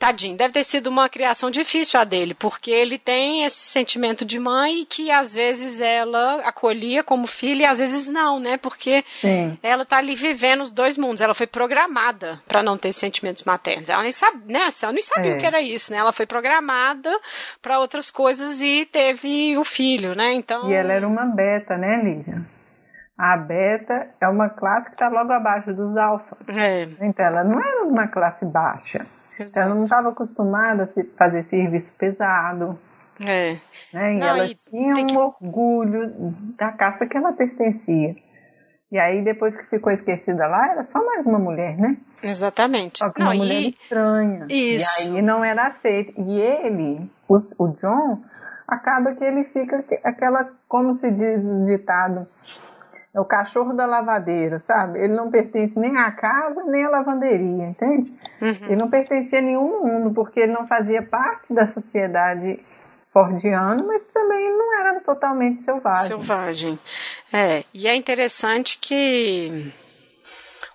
Tadinho, 0.00 0.34
deve 0.34 0.54
ter 0.54 0.64
sido 0.64 0.86
uma 0.86 1.10
criação 1.10 1.50
difícil 1.50 2.00
a 2.00 2.04
dele, 2.04 2.32
porque 2.32 2.70
ele 2.70 2.96
tem 2.96 3.44
esse 3.44 3.58
sentimento 3.58 4.24
de 4.24 4.40
mãe 4.40 4.86
que 4.88 5.10
às 5.10 5.34
vezes 5.34 5.78
ela 5.78 6.36
acolhia 6.36 7.04
como 7.04 7.26
filha 7.26 7.64
e 7.64 7.66
às 7.66 7.78
vezes 7.78 8.08
não, 8.08 8.40
né? 8.40 8.56
Porque 8.56 9.04
Sim. 9.20 9.58
ela 9.62 9.84
tá 9.84 9.98
ali 9.98 10.14
vivendo 10.14 10.62
os 10.62 10.72
dois 10.72 10.96
mundos. 10.96 11.20
Ela 11.20 11.34
foi 11.34 11.46
programada 11.46 12.40
para 12.48 12.62
não 12.62 12.78
ter 12.78 12.94
sentimentos 12.94 13.44
maternos. 13.44 13.90
Ela 13.90 14.02
nem 14.02 14.10
sabe, 14.10 14.50
né? 14.50 14.60
Ela 14.82 14.92
nem 14.92 15.02
sabia 15.02 15.32
é. 15.32 15.34
o 15.34 15.38
que 15.38 15.44
era 15.44 15.60
isso, 15.60 15.92
né? 15.92 15.98
Ela 15.98 16.14
foi 16.14 16.24
programada 16.24 17.14
para 17.60 17.78
outras 17.78 18.10
coisas 18.10 18.58
e 18.62 18.86
teve 18.86 19.58
o 19.58 19.64
filho, 19.64 20.14
né? 20.14 20.32
Então. 20.32 20.70
E 20.70 20.72
ela 20.72 20.94
era 20.94 21.06
uma 21.06 21.26
beta, 21.26 21.76
né, 21.76 22.00
Lídia? 22.02 22.40
A 23.18 23.36
beta 23.36 24.08
é 24.18 24.26
uma 24.26 24.48
classe 24.48 24.86
que 24.86 24.94
está 24.94 25.10
logo 25.10 25.30
abaixo 25.30 25.74
dos 25.74 25.94
alfas. 25.94 26.38
É. 26.56 26.88
Então 27.02 27.26
ela 27.26 27.44
não 27.44 27.60
era 27.60 27.84
uma 27.84 28.08
classe 28.08 28.46
baixa. 28.46 29.04
Exato. 29.40 29.58
Ela 29.58 29.74
não 29.74 29.84
estava 29.84 30.10
acostumada 30.10 30.84
a 30.84 31.16
fazer 31.16 31.44
serviço 31.44 31.90
pesado. 31.98 32.78
É. 33.20 33.58
Né? 33.92 34.14
E 34.14 34.18
não, 34.18 34.26
ela 34.26 34.46
e 34.46 34.54
tinha 34.54 34.94
um 34.94 35.06
que... 35.06 35.16
orgulho 35.16 36.34
da 36.56 36.72
caça 36.72 37.06
que 37.06 37.16
ela 37.16 37.32
pertencia. 37.32 38.16
E 38.92 38.98
aí, 38.98 39.22
depois 39.22 39.56
que 39.56 39.64
ficou 39.66 39.92
esquecida 39.92 40.46
lá, 40.48 40.72
era 40.72 40.82
só 40.82 41.04
mais 41.04 41.24
uma 41.24 41.38
mulher, 41.38 41.78
né? 41.78 41.96
Exatamente. 42.22 42.98
Só 42.98 43.10
que 43.10 43.20
não, 43.20 43.28
uma 43.28 43.36
mulher 43.36 43.62
estranha. 43.62 44.46
Isso. 44.48 45.08
E 45.08 45.16
aí 45.16 45.22
não 45.22 45.44
era 45.44 45.68
aceito. 45.68 46.12
E 46.20 46.40
ele, 46.40 47.08
o, 47.28 47.36
o 47.36 47.68
John, 47.68 48.20
acaba 48.66 49.14
que 49.14 49.22
ele 49.22 49.44
fica 49.44 49.84
aquela, 50.02 50.50
como 50.66 50.94
se 50.94 51.08
diz 51.10 51.44
o 51.44 51.66
ditado, 51.66 52.26
é 53.12 53.20
o 53.20 53.24
cachorro 53.24 53.72
da 53.72 53.86
lavadeira, 53.86 54.62
sabe? 54.66 55.00
Ele 55.00 55.14
não 55.14 55.30
pertence 55.30 55.78
nem 55.78 55.96
à 55.96 56.10
casa, 56.12 56.62
nem 56.64 56.84
à 56.84 56.90
lavanderia, 56.90 57.66
entende? 57.68 58.12
Uhum. 58.40 58.66
Ele 58.66 58.76
não 58.76 58.88
pertencia 58.88 59.40
a 59.40 59.42
nenhum 59.42 59.84
mundo, 59.84 60.14
porque 60.14 60.40
ele 60.40 60.52
não 60.52 60.66
fazia 60.66 61.02
parte 61.02 61.52
da 61.52 61.66
sociedade 61.66 62.64
fordiana, 63.12 63.82
mas 63.84 64.02
também 64.14 64.56
não 64.56 64.78
era 64.78 65.00
totalmente 65.00 65.58
selvagem. 65.58 66.06
Selvagem. 66.06 66.78
É, 67.32 67.64
e 67.74 67.88
é 67.88 67.96
interessante 67.96 68.78
que 68.78 69.72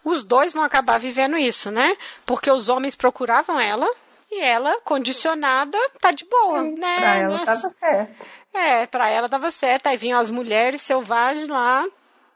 os 0.03 0.23
dois 0.25 0.51
vão 0.51 0.61
acabar 0.61 0.99
vivendo 0.99 1.37
isso, 1.37 1.71
né? 1.71 1.95
Porque 2.25 2.51
os 2.51 2.67
homens 2.67 2.95
procuravam 2.95 3.57
ela 3.57 3.87
e 4.29 4.41
ela, 4.41 4.81
condicionada, 4.81 5.77
tá 6.01 6.11
de 6.11 6.25
boa, 6.25 6.63
Sim, 6.63 6.75
né? 6.75 6.97
Pra 6.97 7.15
ela 7.15 7.45
tava 7.45 7.73
certo. 7.79 8.25
É, 8.53 8.85
pra 8.87 9.09
ela 9.09 9.29
tava 9.29 9.49
certo. 9.51 9.87
Aí 9.87 9.95
vinham 9.95 10.19
as 10.19 10.29
mulheres 10.29 10.81
selvagens 10.81 11.47
lá 11.47 11.85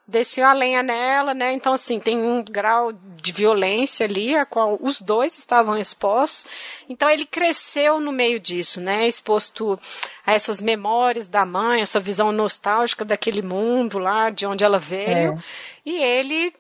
desceu 0.09 0.45
a 0.45 0.53
lenha 0.53 0.81
nela, 0.83 1.33
né? 1.33 1.53
Então, 1.53 1.73
assim, 1.73 1.99
tem 1.99 2.17
um 2.17 2.43
grau 2.43 2.91
de 2.91 3.31
violência 3.31 4.05
ali, 4.05 4.35
a 4.35 4.45
qual 4.45 4.77
os 4.81 4.99
dois 4.99 5.37
estavam 5.37 5.77
expostos. 5.77 6.45
Então, 6.89 7.09
ele 7.09 7.25
cresceu 7.25 7.99
no 7.99 8.11
meio 8.11 8.39
disso, 8.39 8.81
né? 8.81 9.07
Exposto 9.07 9.79
a 10.25 10.33
essas 10.33 10.59
memórias 10.59 11.27
da 11.27 11.45
mãe, 11.45 11.81
essa 11.81 11.99
visão 11.99 12.31
nostálgica 12.31 13.05
daquele 13.05 13.41
mundo 13.41 13.99
lá, 13.99 14.29
de 14.29 14.45
onde 14.45 14.63
ela 14.63 14.79
veio. 14.79 15.33
É. 15.33 15.37
E 15.85 15.95
ele 15.97 16.53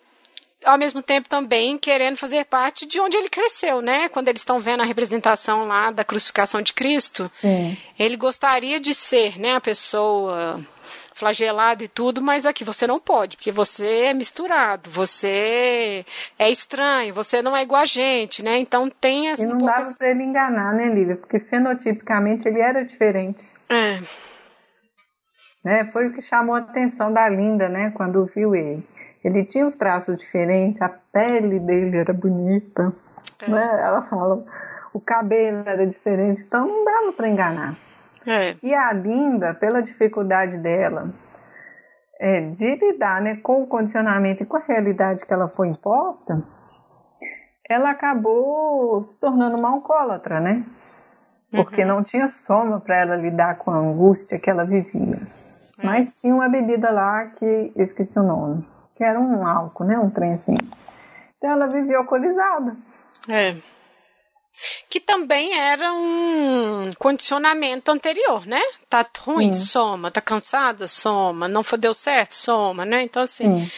ao 0.65 0.77
mesmo 0.77 1.01
tempo 1.01 1.29
também 1.29 1.77
querendo 1.77 2.17
fazer 2.17 2.43
parte 2.45 2.85
de 2.85 2.99
onde 2.99 3.15
ele 3.15 3.29
cresceu, 3.29 3.81
né? 3.81 4.09
Quando 4.09 4.27
eles 4.27 4.41
estão 4.41 4.59
vendo 4.59 4.81
a 4.81 4.85
representação 4.85 5.65
lá 5.65 5.89
da 5.91 6.03
crucificação 6.03 6.61
de 6.61 6.73
Cristo, 6.73 7.31
Sim. 7.39 7.77
ele 7.97 8.17
gostaria 8.17 8.79
de 8.79 8.93
ser, 8.93 9.39
né, 9.39 9.55
a 9.55 9.61
pessoa 9.61 10.59
flagelado 11.19 11.83
e 11.83 11.87
tudo, 11.87 12.21
mas 12.21 12.45
aqui 12.45 12.63
você 12.63 12.87
não 12.87 12.99
pode, 12.99 13.35
porque 13.35 13.51
você 13.51 14.05
é 14.05 14.13
misturado, 14.13 14.89
você 14.89 16.05
é 16.37 16.49
estranho, 16.49 17.13
você 17.13 17.41
não 17.41 17.55
é 17.55 17.63
igual 17.63 17.81
a 17.81 17.85
gente, 17.85 18.41
né? 18.41 18.57
Então 18.57 18.89
tem 18.89 19.29
essa. 19.29 19.43
E 19.43 19.47
não 19.47 19.57
um 19.57 19.65
dava 19.65 19.93
para 19.97 20.09
ele 20.09 20.23
enganar, 20.23 20.73
né, 20.73 20.87
Lívia? 20.87 21.17
Porque 21.17 21.39
fenotipicamente 21.39 22.47
ele 22.47 22.59
era 22.59 22.83
diferente. 22.83 23.43
É. 23.69 23.99
Né? 25.63 25.85
Foi 25.91 26.07
o 26.07 26.13
que 26.13 26.21
chamou 26.21 26.55
a 26.55 26.59
atenção 26.59 27.11
da 27.11 27.27
Linda, 27.27 27.67
né, 27.67 27.91
quando 27.95 28.25
viu 28.33 28.55
ele. 28.55 28.87
Ele 29.23 29.43
tinha 29.43 29.67
os 29.67 29.75
traços 29.75 30.17
diferentes, 30.17 30.81
a 30.81 30.87
pele 30.87 31.59
dele 31.59 31.97
era 31.97 32.13
bonita, 32.13 32.93
é. 33.41 33.51
né? 33.51 33.79
Ela 33.83 34.01
fala, 34.03 34.45
o 34.93 34.99
cabelo 35.01 35.63
era 35.65 35.85
diferente, 35.85 36.41
então 36.41 36.65
não 36.65 36.85
dava 36.85 37.11
para 37.11 37.27
enganar. 37.27 37.88
É. 38.29 38.55
E 38.61 38.75
a 38.75 38.93
Linda, 38.93 39.55
pela 39.55 39.81
dificuldade 39.81 40.57
dela 40.57 41.11
é, 42.19 42.41
de 42.41 42.75
lidar 42.75 43.19
né, 43.21 43.37
com 43.37 43.63
o 43.63 43.67
condicionamento 43.67 44.43
e 44.43 44.45
com 44.45 44.57
a 44.57 44.63
realidade 44.67 45.25
que 45.25 45.33
ela 45.33 45.47
foi 45.47 45.69
imposta, 45.69 46.43
ela 47.67 47.89
acabou 47.89 49.01
se 49.03 49.19
tornando 49.19 49.57
uma 49.57 49.71
alcoólatra, 49.71 50.39
né? 50.39 50.63
Porque 51.51 51.81
uhum. 51.81 51.87
não 51.87 52.03
tinha 52.03 52.29
soma 52.29 52.79
para 52.79 52.97
ela 52.97 53.15
lidar 53.15 53.57
com 53.57 53.71
a 53.71 53.77
angústia 53.77 54.37
que 54.37 54.49
ela 54.49 54.63
vivia. 54.63 55.19
É. 55.79 55.85
Mas 55.85 56.13
tinha 56.13 56.35
uma 56.35 56.47
bebida 56.47 56.91
lá 56.91 57.25
que 57.25 57.71
esqueci 57.75 58.17
o 58.19 58.23
nome, 58.23 58.63
que 58.95 59.03
era 59.03 59.19
um 59.19 59.47
álcool, 59.47 59.85
né? 59.85 59.97
Um 59.97 60.11
trem 60.11 60.33
assim. 60.33 60.57
Então 61.37 61.49
ela 61.49 61.67
vivia 61.67 61.97
alcoolizada. 61.97 62.75
É 63.27 63.55
que 64.89 64.99
também 64.99 65.55
era 65.55 65.93
um 65.93 66.89
condicionamento 66.97 67.91
anterior, 67.91 68.47
né? 68.47 68.61
Tá 68.89 69.05
ruim, 69.19 69.53
Sim. 69.53 69.61
soma, 69.61 70.09
tá 70.09 70.19
cansada, 70.19 70.87
soma, 70.87 71.47
não 71.47 71.61
foi 71.61 71.77
deu 71.77 71.93
certo, 71.93 72.33
soma, 72.33 72.85
né? 72.85 73.03
Então 73.03 73.21
assim, 73.21 73.65
Sim. 73.65 73.71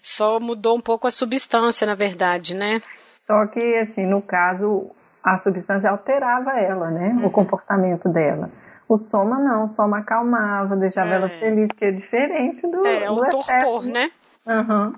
só 0.00 0.38
mudou 0.38 0.76
um 0.76 0.80
pouco 0.80 1.08
a 1.08 1.10
substância, 1.10 1.84
na 1.86 1.96
verdade, 1.96 2.54
né? 2.54 2.80
Só 3.26 3.46
que 3.46 3.60
assim, 3.78 4.06
no 4.06 4.22
caso, 4.22 4.92
a 5.24 5.38
substância 5.38 5.90
alterava 5.90 6.52
ela, 6.52 6.88
né? 6.90 7.08
Uhum. 7.08 7.26
O 7.26 7.30
comportamento 7.30 8.08
dela. 8.08 8.48
O 8.88 8.98
soma 8.98 9.38
não, 9.40 9.64
o 9.64 9.68
soma 9.68 9.98
acalmava, 9.98 10.76
deixava 10.76 11.10
é. 11.10 11.14
ela 11.14 11.28
feliz, 11.28 11.68
que 11.76 11.84
é 11.84 11.90
diferente 11.90 12.62
do, 12.62 12.86
é, 12.86 13.06
do 13.06 13.14
o 13.14 13.28
torpor, 13.28 13.82
né? 13.82 14.10
Uhum. 14.46 14.92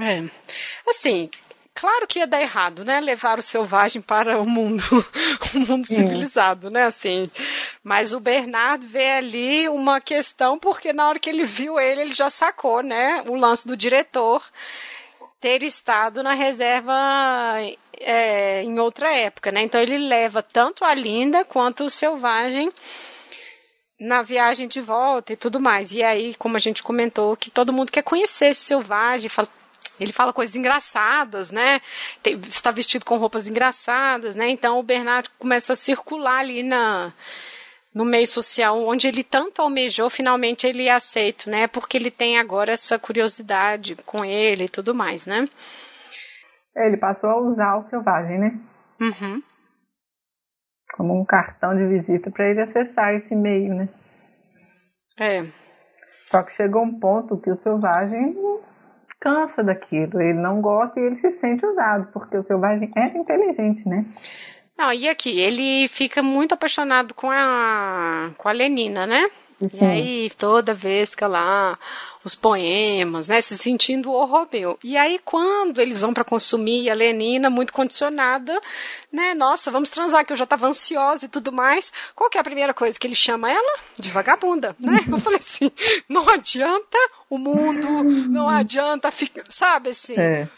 É. 0.00 0.30
Assim, 0.88 1.28
Claro 1.80 2.06
que 2.06 2.18
ia 2.18 2.26
dar 2.26 2.42
errado, 2.42 2.84
né? 2.84 3.00
Levar 3.00 3.38
o 3.38 3.42
selvagem 3.42 4.02
para 4.02 4.38
o 4.38 4.44
mundo, 4.44 4.82
o 5.54 5.60
mundo 5.60 5.86
civilizado, 5.86 6.68
né? 6.68 6.84
Assim. 6.84 7.30
Mas 7.82 8.12
o 8.12 8.20
Bernardo 8.20 8.86
vê 8.86 9.12
ali 9.12 9.66
uma 9.66 9.98
questão, 9.98 10.58
porque 10.58 10.92
na 10.92 11.08
hora 11.08 11.18
que 11.18 11.30
ele 11.30 11.44
viu 11.44 11.80
ele, 11.80 12.02
ele 12.02 12.12
já 12.12 12.28
sacou, 12.28 12.82
né? 12.82 13.24
O 13.26 13.34
lance 13.34 13.66
do 13.66 13.78
diretor 13.78 14.44
ter 15.40 15.62
estado 15.62 16.22
na 16.22 16.34
reserva 16.34 16.92
é, 17.98 18.62
em 18.62 18.78
outra 18.78 19.10
época, 19.14 19.50
né? 19.50 19.62
Então 19.62 19.80
ele 19.80 19.96
leva 19.96 20.42
tanto 20.42 20.84
a 20.84 20.94
Linda 20.94 21.46
quanto 21.46 21.84
o 21.84 21.90
selvagem 21.90 22.70
na 23.98 24.20
viagem 24.20 24.68
de 24.68 24.82
volta 24.82 25.32
e 25.32 25.36
tudo 25.36 25.58
mais. 25.58 25.94
E 25.94 26.02
aí, 26.02 26.34
como 26.34 26.56
a 26.56 26.60
gente 26.60 26.82
comentou, 26.82 27.34
que 27.38 27.50
todo 27.50 27.72
mundo 27.72 27.90
quer 27.90 28.02
conhecer 28.02 28.48
esse 28.48 28.66
selvagem, 28.66 29.30
fala, 29.30 29.48
ele 30.00 30.12
fala 30.12 30.32
coisas 30.32 30.56
engraçadas, 30.56 31.50
né? 31.50 31.80
Tem, 32.22 32.40
está 32.40 32.70
vestido 32.70 33.04
com 33.04 33.18
roupas 33.18 33.46
engraçadas, 33.46 34.34
né? 34.34 34.48
Então 34.48 34.78
o 34.78 34.82
Bernardo 34.82 35.28
começa 35.38 35.74
a 35.74 35.76
circular 35.76 36.40
ali 36.40 36.62
na 36.62 37.12
no 37.92 38.04
meio 38.04 38.26
social, 38.26 38.84
onde 38.86 39.08
ele 39.08 39.24
tanto 39.24 39.60
almejou, 39.60 40.08
finalmente 40.08 40.64
ele 40.66 40.86
é 40.86 40.92
aceito, 40.92 41.50
né? 41.50 41.66
Porque 41.66 41.96
ele 41.96 42.10
tem 42.10 42.38
agora 42.38 42.72
essa 42.72 42.98
curiosidade 42.98 43.96
com 44.06 44.24
ele 44.24 44.64
e 44.64 44.68
tudo 44.68 44.94
mais, 44.94 45.26
né? 45.26 45.48
É, 46.76 46.86
ele 46.86 46.96
passou 46.96 47.28
a 47.28 47.40
usar 47.40 47.76
o 47.76 47.82
selvagem, 47.82 48.38
né? 48.38 48.60
Uhum. 49.00 49.42
Como 50.94 51.20
um 51.20 51.24
cartão 51.24 51.74
de 51.74 51.84
visita 51.86 52.30
para 52.30 52.48
ele 52.48 52.60
acessar 52.60 53.14
esse 53.14 53.34
meio, 53.34 53.74
né? 53.74 53.88
É. 55.18 55.44
Só 56.26 56.44
que 56.44 56.52
chegou 56.52 56.82
um 56.82 56.98
ponto 56.98 57.40
que 57.40 57.50
o 57.50 57.56
selvagem 57.56 58.36
cansa 59.20 59.62
daquilo, 59.62 60.20
ele 60.20 60.34
não 60.34 60.60
gosta 60.60 60.98
e 60.98 61.04
ele 61.04 61.14
se 61.14 61.30
sente 61.32 61.64
usado, 61.64 62.08
porque 62.12 62.36
o 62.36 62.42
selvagem 62.42 62.90
era 62.96 63.16
inteligente, 63.16 63.86
né? 63.86 64.04
Não, 64.76 64.92
e 64.92 65.08
aqui, 65.08 65.38
ele 65.38 65.88
fica 65.88 66.22
muito 66.22 66.54
apaixonado 66.54 67.12
com 67.12 67.30
a, 67.30 68.30
com 68.38 68.48
a 68.48 68.52
Lenina, 68.52 69.06
né? 69.06 69.30
Sim. 69.68 69.84
E 69.84 69.86
aí, 69.86 70.30
toda 70.30 70.74
vez 70.74 71.14
que 71.14 71.24
lá, 71.24 71.78
os 72.24 72.34
poemas, 72.34 73.28
né, 73.28 73.40
se 73.40 73.56
sentindo 73.56 74.10
o 74.10 74.24
Romeu. 74.24 74.78
E 74.82 74.96
aí, 74.96 75.18
quando 75.24 75.80
eles 75.80 76.00
vão 76.00 76.12
para 76.12 76.24
consumir 76.24 76.90
a 76.90 76.94
Lenina, 76.94 77.50
muito 77.50 77.72
condicionada, 77.72 78.58
né, 79.12 79.34
nossa, 79.34 79.70
vamos 79.70 79.90
transar, 79.90 80.24
que 80.24 80.32
eu 80.32 80.36
já 80.36 80.46
tava 80.46 80.66
ansiosa 80.66 81.26
e 81.26 81.28
tudo 81.28 81.52
mais, 81.52 81.92
qual 82.14 82.30
que 82.30 82.38
é 82.38 82.40
a 82.40 82.44
primeira 82.44 82.74
coisa 82.74 82.98
que 82.98 83.06
ele 83.06 83.14
chama 83.14 83.50
ela? 83.50 83.78
De 83.98 84.10
vagabunda, 84.10 84.76
né? 84.78 85.04
Eu 85.08 85.18
falei 85.18 85.38
assim, 85.38 85.70
não 86.08 86.28
adianta 86.28 86.98
o 87.28 87.38
mundo, 87.38 88.02
não 88.28 88.48
adianta, 88.50 89.10
ficar, 89.10 89.44
sabe 89.50 89.90
assim... 89.90 90.14
É 90.18 90.48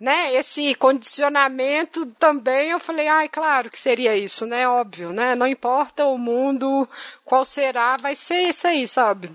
né, 0.00 0.34
esse 0.34 0.74
condicionamento 0.74 2.06
também, 2.18 2.70
eu 2.70 2.80
falei, 2.80 3.06
ai, 3.06 3.28
claro 3.28 3.70
que 3.70 3.78
seria 3.78 4.16
isso, 4.16 4.46
né, 4.46 4.66
óbvio, 4.66 5.12
né, 5.12 5.34
não 5.34 5.46
importa 5.46 6.06
o 6.06 6.16
mundo, 6.16 6.88
qual 7.24 7.44
será, 7.44 7.98
vai 7.98 8.14
ser 8.14 8.48
isso 8.48 8.66
aí, 8.66 8.88
sabe? 8.88 9.30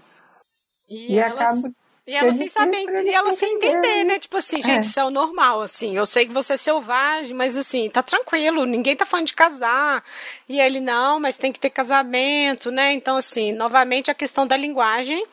E, 0.90 1.14
e 1.14 1.20
ela, 1.20 1.42
acaba... 1.42 1.72
E 2.08 2.14
ela 2.14 2.32
sem 2.34 2.48
saber, 2.48 2.86
e 3.04 3.10
ela 3.10 3.32
sem 3.32 3.56
entender, 3.56 4.04
né? 4.04 4.20
Tipo 4.20 4.38
assim, 4.38 4.62
gente, 4.62 4.86
é. 4.86 4.90
isso 4.90 5.00
é 5.00 5.04
o 5.04 5.10
normal, 5.10 5.64
assim. 5.64 5.98
Eu 5.98 6.06
sei 6.06 6.28
que 6.28 6.34
você 6.34 6.54
é 6.54 6.58
selvagem, 6.58 7.36
mas 7.36 7.58
assim, 7.58 7.90
tá 7.90 8.04
tranquilo, 8.04 8.64
ninguém 8.64 8.96
tá 8.96 9.08
falando 9.08 9.26
de 9.26 9.34
casar. 9.34 10.04
E 10.48 10.62
ele, 10.62 10.80
não, 10.80 11.20
mas 11.20 11.36
tem 11.36 11.52
que 11.52 11.60
ter 11.60 11.72
casamento, 11.72 12.70
né? 12.70 12.94
Então, 12.94 13.18
assim, 13.18 13.52
novamente 13.54 14.12
a 14.12 14.14
questão 14.14 14.46
da 14.46 14.56
linguagem 14.56 15.26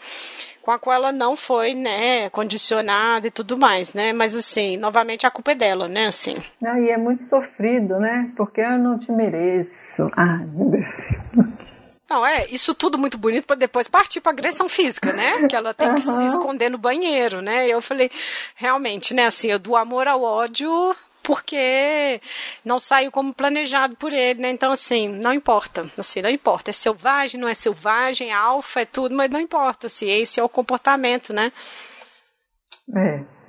com 0.63 0.71
a 0.71 0.79
qual 0.79 0.97
ela 0.97 1.13
não 1.13 1.37
foi, 1.37 1.75
né, 1.75 2.31
condicionada 2.31 3.27
e 3.27 3.31
tudo 3.31 3.59
mais, 3.59 3.93
né? 3.93 4.13
Mas 4.13 4.35
assim, 4.35 4.77
novamente 4.77 5.27
a 5.27 5.31
culpa 5.31 5.53
é 5.53 5.55
dela, 5.55 5.89
né, 5.89 6.07
assim. 6.07 6.37
Não, 6.61 6.79
e 6.79 6.89
é 6.89 6.97
muito 6.97 7.25
sofrido, 7.25 7.99
né? 7.99 8.31
Porque 8.37 8.61
eu 8.61 8.79
não 8.79 8.99
te 8.99 9.11
mereço. 9.11 10.11
Ai, 10.17 10.47
meu 10.47 10.71
Deus. 10.71 11.57
Não, 12.09 12.27
é, 12.27 12.47
isso 12.51 12.75
tudo 12.75 12.99
muito 12.99 13.17
bonito 13.17 13.47
para 13.47 13.57
depois 13.57 13.89
partir 13.89 14.21
para 14.21 14.33
agressão 14.33 14.69
física, 14.69 15.13
né? 15.13 15.49
Que 15.49 15.57
ela 15.57 15.73
tem 15.73 15.89
uhum. 15.89 15.95
que 15.95 16.03
se 16.03 16.25
esconder 16.25 16.69
no 16.69 16.77
banheiro, 16.77 17.41
né? 17.41 17.67
E 17.67 17.71
eu 17.71 17.81
falei, 17.81 18.11
realmente, 18.55 19.15
né, 19.15 19.25
assim, 19.25 19.57
do 19.57 19.75
amor 19.75 20.07
ao 20.07 20.23
ódio, 20.23 20.95
porque 21.23 22.21
não 22.65 22.79
saiu 22.79 23.11
como 23.11 23.33
planejado 23.33 23.97
por 23.97 24.13
ele, 24.13 24.41
né? 24.41 24.51
Então, 24.51 24.73
assim, 24.73 25.09
não 25.09 25.33
importa, 25.33 25.91
assim, 25.97 26.21
não 26.23 26.31
importa. 26.31 26.71
É 26.71 26.73
selvagem, 26.73 27.41
não 27.41 27.49
é 27.49 27.55
selvagem, 27.55 28.31
é 28.31 28.35
alfa, 28.35 28.81
é 28.81 28.85
tudo, 28.85 29.15
mas 29.15 29.31
não 29.31 29.41
importa, 29.41 29.87
assim, 29.87 30.11
esse 30.11 30.41
é 30.41 30.43
o 30.43 30.49
comportamento, 30.49 31.33
né? 31.33 31.53
É. 32.95 33.42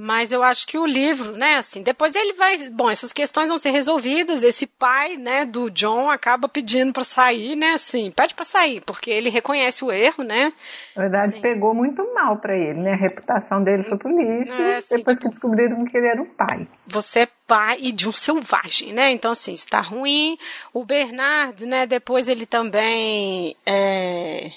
Mas 0.00 0.30
eu 0.30 0.44
acho 0.44 0.64
que 0.64 0.78
o 0.78 0.86
livro, 0.86 1.32
né, 1.32 1.56
assim, 1.56 1.82
depois 1.82 2.14
ele 2.14 2.34
vai, 2.34 2.56
bom, 2.70 2.88
essas 2.88 3.12
questões 3.12 3.48
vão 3.48 3.58
ser 3.58 3.70
resolvidas, 3.70 4.44
esse 4.44 4.64
pai, 4.64 5.16
né, 5.16 5.44
do 5.44 5.68
John 5.70 6.08
acaba 6.08 6.48
pedindo 6.48 6.92
para 6.92 7.02
sair, 7.02 7.56
né, 7.56 7.72
assim, 7.72 8.12
pede 8.12 8.32
para 8.32 8.44
sair, 8.44 8.80
porque 8.82 9.10
ele 9.10 9.28
reconhece 9.28 9.84
o 9.84 9.90
erro, 9.90 10.22
né? 10.22 10.52
Na 10.94 11.02
verdade, 11.02 11.32
assim. 11.32 11.40
pegou 11.40 11.74
muito 11.74 12.00
mal 12.14 12.36
para 12.36 12.56
ele, 12.56 12.78
né? 12.80 12.92
A 12.92 12.96
reputação 12.96 13.64
dele 13.64 13.82
foi 13.82 13.98
pro 13.98 14.16
lixo, 14.16 14.52
é, 14.52 14.76
assim, 14.76 14.98
depois 14.98 15.18
tipo, 15.18 15.30
que 15.30 15.34
descobriram 15.34 15.84
que 15.84 15.96
ele 15.96 16.06
era 16.06 16.22
um 16.22 16.26
pai. 16.26 16.68
Você 16.86 17.22
é 17.22 17.28
pai 17.48 17.90
de 17.90 18.08
um 18.08 18.12
selvagem, 18.12 18.92
né? 18.92 19.10
Então, 19.10 19.32
assim, 19.32 19.52
está 19.52 19.80
ruim. 19.80 20.38
O 20.72 20.84
Bernardo, 20.84 21.66
né, 21.66 21.86
depois 21.86 22.28
ele 22.28 22.46
também 22.46 23.56
é 23.66 24.48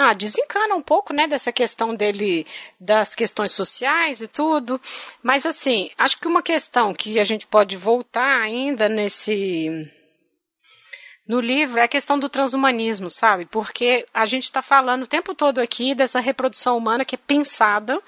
ah, 0.00 0.14
desencana 0.14 0.74
um 0.74 0.82
pouco, 0.82 1.12
né, 1.12 1.28
dessa 1.28 1.52
questão 1.52 1.94
dele, 1.94 2.46
das 2.78 3.14
questões 3.14 3.52
sociais 3.52 4.20
e 4.20 4.28
tudo. 4.28 4.80
Mas, 5.22 5.44
assim, 5.44 5.90
acho 5.98 6.18
que 6.18 6.26
uma 6.26 6.42
questão 6.42 6.94
que 6.94 7.20
a 7.20 7.24
gente 7.24 7.46
pode 7.46 7.76
voltar 7.76 8.40
ainda 8.40 8.88
nesse, 8.88 9.90
no 11.30 11.38
livro 11.38 11.78
é 11.78 11.84
a 11.84 11.88
questão 11.88 12.18
do 12.18 12.28
transhumanismo, 12.28 13.08
sabe? 13.08 13.46
Porque 13.46 14.04
a 14.12 14.26
gente 14.26 14.44
está 14.44 14.60
falando 14.60 15.04
o 15.04 15.06
tempo 15.06 15.32
todo 15.32 15.60
aqui 15.60 15.94
dessa 15.94 16.18
reprodução 16.18 16.76
humana 16.76 17.04
que 17.04 17.14
é 17.14 17.18
pensada 17.18 18.02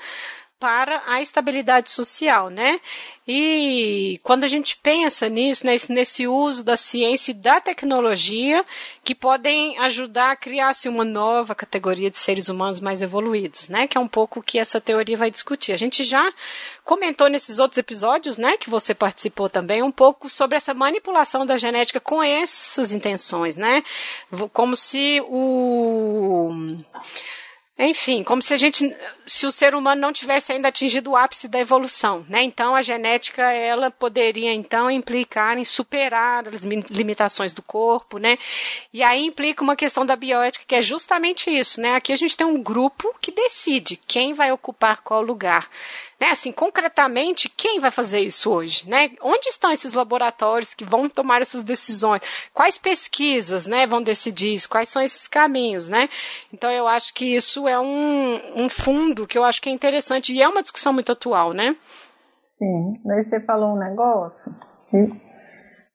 para 0.63 1.03
a 1.09 1.21
estabilidade 1.21 1.91
social, 1.91 2.49
né? 2.49 2.81
E 3.27 4.21
quando 4.23 4.45
a 4.45 4.49
gente 4.49 4.77
pensa 4.77 5.29
nisso, 5.29 5.67
nesse, 5.67 5.93
nesse 5.93 6.29
uso 6.29 6.63
da 6.63 6.77
ciência 6.77 7.33
e 7.33 7.35
da 7.35 7.61
tecnologia, 7.61 8.65
que 9.03 9.13
podem 9.13 9.77
ajudar 9.81 10.31
a 10.31 10.37
criar-se 10.37 10.89
uma 10.89 11.05
nova 11.05 11.53
categoria 11.53 12.09
de 12.09 12.17
seres 12.17 12.49
humanos 12.49 12.79
mais 12.79 13.03
evoluídos, 13.03 13.69
né? 13.69 13.89
Que 13.89 13.99
é 13.99 14.01
um 14.01 14.07
pouco 14.07 14.39
o 14.39 14.43
que 14.43 14.57
essa 14.57 14.81
teoria 14.81 15.17
vai 15.17 15.33
discutir. 15.33 15.73
A 15.73 15.77
gente 15.77 16.05
já 16.05 16.33
comentou 16.85 17.29
nesses 17.29 17.59
outros 17.59 17.79
episódios, 17.79 18.39
né? 18.39 18.57
Que 18.57 18.71
você 18.71 18.95
participou 18.95 19.49
também, 19.49 19.83
um 19.83 19.91
pouco 19.91 20.29
sobre 20.29 20.57
essa 20.57 20.73
manipulação 20.73 21.45
da 21.45 21.59
genética 21.59 21.99
com 21.99 22.23
essas 22.23 22.93
intenções, 22.93 23.57
né? 23.57 23.83
Como 24.53 24.77
se 24.77 25.21
o 25.27 26.77
enfim, 27.79 28.23
como 28.23 28.43
se 28.43 28.53
a 28.53 28.57
gente, 28.57 28.95
se 29.27 29.47
o 29.47 29.51
ser 29.51 29.75
humano 29.75 30.01
não 30.01 30.13
tivesse 30.13 30.53
ainda 30.53 30.69
atingido 30.69 31.11
o 31.11 31.17
ápice 31.17 31.49
da 31.49 31.59
evolução, 31.59 32.25
né? 32.29 32.43
Então 32.43 32.75
a 32.75 32.83
genética 32.83 33.51
ela 33.51 33.91
poderia 33.91 34.53
então 34.53 34.91
implicar 34.91 35.57
em 35.57 35.65
superar 35.65 36.47
as 36.49 36.65
limitações 36.65 37.55
do 37.55 37.63
corpo, 37.63 38.19
né? 38.19 38.37
E 38.93 39.03
aí 39.03 39.25
implica 39.25 39.65
uma 39.65 39.75
questão 39.75 40.05
da 40.05 40.15
bioética 40.15 40.65
que 40.69 40.75
é 40.75 40.83
justamente 40.83 41.51
isso, 41.51 41.81
né? 41.81 41.95
Aqui 41.95 42.13
a 42.13 42.17
gente 42.17 42.37
tem 42.37 42.47
um 42.47 42.63
grupo 42.63 43.15
que 43.21 43.33
decide 43.33 43.97
quem 44.07 44.35
vai 44.35 44.53
ocupar 44.53 45.01
qual 45.03 45.23
lugar. 45.23 45.69
Né? 46.23 46.29
Assim, 46.29 46.53
concretamente, 46.53 47.49
quem 47.49 47.81
vai 47.81 47.91
fazer 47.91 48.21
isso 48.21 48.49
hoje? 48.49 48.89
Né? 48.89 49.11
Onde 49.21 49.49
estão 49.49 49.73
esses 49.73 49.93
laboratórios 49.93 50.73
que 50.73 50.85
vão 50.85 51.09
tomar 51.09 51.43
essas 51.43 51.65
decisões? 51.65 52.23
Quais 52.55 52.79
pesquisas 52.79 53.67
né, 53.67 53.89
vão 53.89 54.01
decidir 54.01 54.53
isso? 54.53 54.71
Quais 54.71 54.89
são 54.89 55.03
esses 55.03 55.27
caminhos? 55.27 55.89
Né? 55.89 56.09
Então, 56.55 56.71
eu 56.71 56.87
acho 56.87 57.13
que 57.13 57.35
isso 57.35 57.67
é 57.67 57.77
um, 57.81 58.39
um 58.55 58.69
fundo 58.69 59.27
que 59.27 59.37
eu 59.37 59.43
acho 59.43 59.61
que 59.61 59.69
é 59.69 59.73
interessante 59.73 60.33
e 60.33 60.41
é 60.41 60.47
uma 60.47 60.63
discussão 60.63 60.93
muito 60.93 61.11
atual, 61.11 61.53
né? 61.53 61.75
Sim, 62.57 63.01
daí 63.05 63.25
você 63.25 63.41
falou 63.41 63.75
um 63.75 63.79
negócio 63.81 64.55
que 64.91 65.09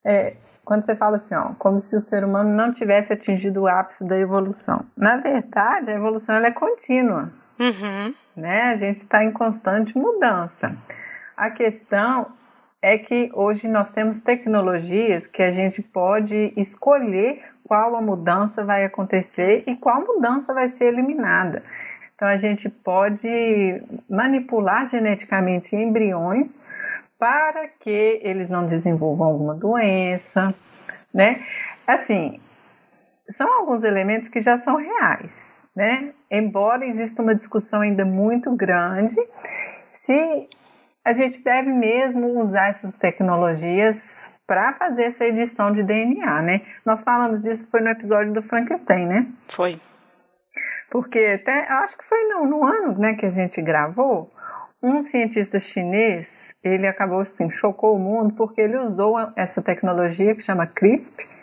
é, 0.05 0.35
quando 0.65 0.85
você 0.85 0.97
fala 0.97 1.17
assim, 1.17 1.35
ó, 1.35 1.53
como 1.57 1.79
se 1.79 1.95
o 1.95 2.01
ser 2.01 2.25
humano 2.25 2.49
não 2.49 2.73
tivesse 2.73 3.13
atingido 3.13 3.61
o 3.61 3.67
ápice 3.67 4.03
da 4.03 4.17
evolução. 4.17 4.83
Na 4.97 5.15
verdade, 5.15 5.89
a 5.89 5.95
evolução 5.95 6.35
ela 6.35 6.47
é 6.47 6.51
contínua. 6.51 7.31
Uhum. 7.59 8.13
Né? 8.35 8.61
A 8.63 8.77
gente 8.77 9.01
está 9.01 9.23
em 9.23 9.31
constante 9.31 9.97
mudança. 9.97 10.75
A 11.35 11.49
questão 11.49 12.27
é 12.81 12.97
que 12.97 13.29
hoje 13.33 13.67
nós 13.67 13.91
temos 13.91 14.21
tecnologias 14.21 15.25
que 15.27 15.41
a 15.41 15.51
gente 15.51 15.81
pode 15.81 16.53
escolher 16.55 17.43
qual 17.63 17.95
a 17.95 18.01
mudança 18.01 18.63
vai 18.63 18.85
acontecer 18.85 19.63
e 19.67 19.75
qual 19.75 20.05
mudança 20.05 20.53
vai 20.53 20.69
ser 20.69 20.85
eliminada. 20.85 21.63
Então 22.15 22.27
a 22.27 22.37
gente 22.37 22.69
pode 22.69 23.83
manipular 24.09 24.89
geneticamente 24.89 25.75
embriões 25.75 26.57
para 27.19 27.67
que 27.67 28.19
eles 28.23 28.49
não 28.49 28.67
desenvolvam 28.67 29.27
alguma 29.27 29.55
doença, 29.55 30.53
né? 31.13 31.43
Assim, 31.85 32.39
são 33.35 33.51
alguns 33.59 33.83
elementos 33.83 34.29
que 34.29 34.41
já 34.41 34.59
são 34.59 34.75
reais 34.77 35.46
né? 35.77 36.11
Embora 36.31 36.87
exista 36.87 37.21
uma 37.21 37.35
discussão 37.35 37.81
ainda 37.81 38.03
muito 38.03 38.51
grande 38.55 39.15
se 39.91 40.49
a 41.05 41.13
gente 41.13 41.39
deve 41.43 41.71
mesmo 41.71 42.41
usar 42.41 42.69
essas 42.69 42.95
tecnologias 42.95 44.33
para 44.47 44.73
fazer 44.73 45.03
essa 45.03 45.23
edição 45.23 45.71
de 45.71 45.83
DNA, 45.83 46.41
né? 46.41 46.61
Nós 46.83 47.03
falamos 47.03 47.43
disso 47.43 47.67
foi 47.69 47.81
no 47.81 47.89
episódio 47.89 48.33
do 48.33 48.41
Frankenstein, 48.41 49.05
né? 49.05 49.27
Foi. 49.49 49.79
Porque 50.89 51.19
até 51.19 51.71
acho 51.71 51.95
que 51.95 52.05
foi 52.05 52.23
no, 52.23 52.45
no 52.47 52.65
ano, 52.65 52.97
né, 52.97 53.13
que 53.13 53.25
a 53.27 53.29
gente 53.29 53.61
gravou, 53.61 54.31
um 54.81 55.03
cientista 55.03 55.59
chinês 55.59 56.27
ele 56.63 56.87
acabou 56.87 57.19
assim 57.19 57.51
chocou 57.51 57.95
o 57.95 57.99
mundo 57.99 58.33
porque 58.33 58.61
ele 58.61 58.77
usou 58.77 59.15
essa 59.35 59.61
tecnologia 59.61 60.33
que 60.33 60.41
chama 60.41 60.65
CRISPR 60.65 61.36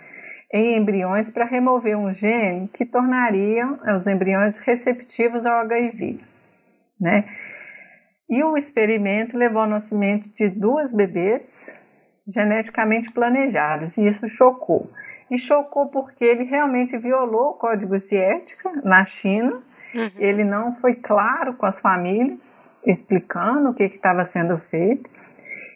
em 0.54 0.76
embriões 0.76 1.28
para 1.28 1.44
remover 1.44 1.98
um 1.98 2.12
gene 2.12 2.68
que 2.68 2.86
tornaria 2.86 3.66
os 3.98 4.06
embriões 4.06 4.56
receptivos 4.60 5.44
ao 5.44 5.58
HIV, 5.62 6.20
né? 7.00 7.24
E 8.30 8.40
o 8.44 8.56
experimento 8.56 9.36
levou 9.36 9.62
ao 9.62 9.68
nascimento 9.68 10.28
de 10.38 10.48
duas 10.48 10.94
bebês 10.94 11.74
geneticamente 12.28 13.10
planejadas, 13.10 13.96
e 13.96 14.06
isso 14.06 14.28
chocou. 14.28 14.88
E 15.28 15.36
chocou 15.38 15.88
porque 15.88 16.24
ele 16.24 16.44
realmente 16.44 16.96
violou 16.98 17.54
códigos 17.54 18.06
de 18.06 18.16
ética 18.16 18.70
na 18.84 19.04
China, 19.06 19.60
uhum. 19.92 20.10
ele 20.16 20.44
não 20.44 20.76
foi 20.76 20.94
claro 20.94 21.54
com 21.54 21.66
as 21.66 21.80
famílias, 21.80 22.56
explicando 22.86 23.70
o 23.70 23.74
que 23.74 23.82
estava 23.82 24.24
sendo 24.26 24.56
feito, 24.70 25.10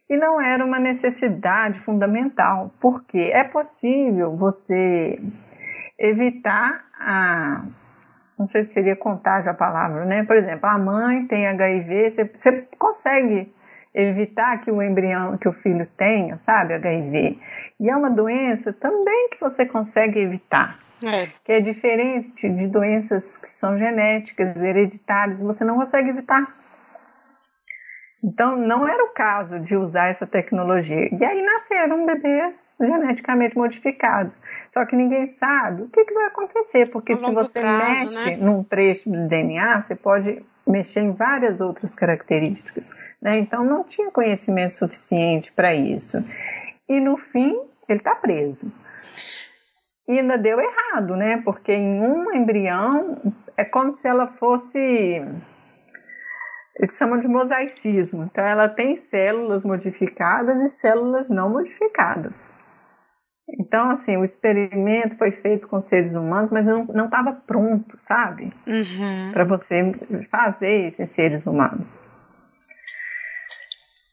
e 0.08 0.16
não 0.16 0.40
era 0.40 0.64
uma 0.64 0.78
necessidade 0.78 1.78
fundamental, 1.80 2.72
porque 2.80 3.18
é 3.18 3.44
possível 3.44 4.36
você 4.36 5.20
evitar 5.98 6.84
a. 6.98 7.64
Não 8.38 8.46
sei 8.46 8.62
se 8.64 8.72
seria 8.72 8.94
contágio 8.94 9.50
a 9.50 9.54
palavra, 9.54 10.04
né? 10.04 10.24
Por 10.24 10.36
exemplo, 10.36 10.68
a 10.68 10.78
mãe 10.78 11.26
tem 11.26 11.46
HIV, 11.48 12.10
você, 12.10 12.24
você 12.24 12.68
consegue 12.78 13.52
evitar 13.92 14.60
que 14.60 14.70
o 14.70 14.80
embrião, 14.80 15.36
que 15.36 15.48
o 15.48 15.52
filho 15.52 15.86
tenha, 15.96 16.36
sabe, 16.38 16.74
HIV. 16.74 17.36
E 17.80 17.90
é 17.90 17.96
uma 17.96 18.10
doença 18.10 18.72
também 18.72 19.30
que 19.30 19.40
você 19.40 19.66
consegue 19.66 20.20
evitar. 20.20 20.78
É. 21.04 21.28
Que 21.44 21.52
é 21.52 21.60
diferente 21.60 22.48
de 22.48 22.66
doenças 22.68 23.38
que 23.38 23.48
são 23.48 23.78
genéticas, 23.78 24.56
hereditárias, 24.56 25.38
você 25.40 25.64
não 25.64 25.76
consegue 25.76 26.10
evitar. 26.10 26.57
Então, 28.22 28.56
não 28.56 28.86
era 28.88 29.04
o 29.04 29.10
caso 29.10 29.60
de 29.60 29.76
usar 29.76 30.08
essa 30.08 30.26
tecnologia. 30.26 31.08
E 31.14 31.24
aí 31.24 31.40
nasceram 31.40 32.04
bebês 32.04 32.68
geneticamente 32.80 33.56
modificados. 33.56 34.36
Só 34.72 34.84
que 34.84 34.96
ninguém 34.96 35.36
sabe 35.38 35.82
o 35.82 35.88
que, 35.88 36.04
que 36.04 36.14
vai 36.14 36.26
acontecer, 36.26 36.90
porque 36.90 37.16
se 37.16 37.30
você 37.30 37.60
prazo, 37.60 38.14
mexe 38.14 38.30
né? 38.30 38.36
num 38.36 38.64
trecho 38.64 39.08
do 39.08 39.28
DNA, 39.28 39.82
você 39.82 39.94
pode 39.94 40.44
mexer 40.66 41.00
em 41.00 41.12
várias 41.12 41.60
outras 41.60 41.94
características. 41.94 42.84
Né? 43.22 43.38
Então, 43.38 43.64
não 43.64 43.84
tinha 43.84 44.10
conhecimento 44.10 44.74
suficiente 44.74 45.52
para 45.52 45.74
isso. 45.74 46.18
E 46.88 47.00
no 47.00 47.16
fim, 47.16 47.56
ele 47.88 47.98
está 47.98 48.16
preso. 48.16 48.70
E 50.08 50.18
ainda 50.18 50.38
deu 50.38 50.58
errado, 50.58 51.14
né? 51.14 51.40
Porque 51.44 51.72
em 51.72 52.00
um 52.00 52.34
embrião 52.34 53.18
é 53.56 53.64
como 53.64 53.94
se 53.94 54.08
ela 54.08 54.26
fosse 54.26 55.22
eles 56.78 56.96
chamam 56.96 57.18
de 57.18 57.26
mosaicismo. 57.26 58.24
Então, 58.24 58.44
ela 58.44 58.68
tem 58.68 58.96
células 58.96 59.64
modificadas 59.64 60.60
e 60.60 60.68
células 60.68 61.28
não 61.28 61.50
modificadas. 61.50 62.32
Então, 63.58 63.90
assim, 63.90 64.16
o 64.16 64.24
experimento 64.24 65.16
foi 65.16 65.32
feito 65.32 65.66
com 65.68 65.80
seres 65.80 66.12
humanos, 66.12 66.50
mas 66.50 66.66
não 66.66 67.06
estava 67.06 67.32
pronto, 67.32 67.98
sabe? 68.06 68.52
Uhum. 68.66 69.30
Para 69.32 69.44
você 69.44 69.92
fazer 70.30 70.86
esses 70.86 71.10
seres 71.10 71.46
humanos. 71.46 71.86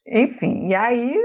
Enfim, 0.07 0.69
e 0.69 0.75
aí 0.75 1.15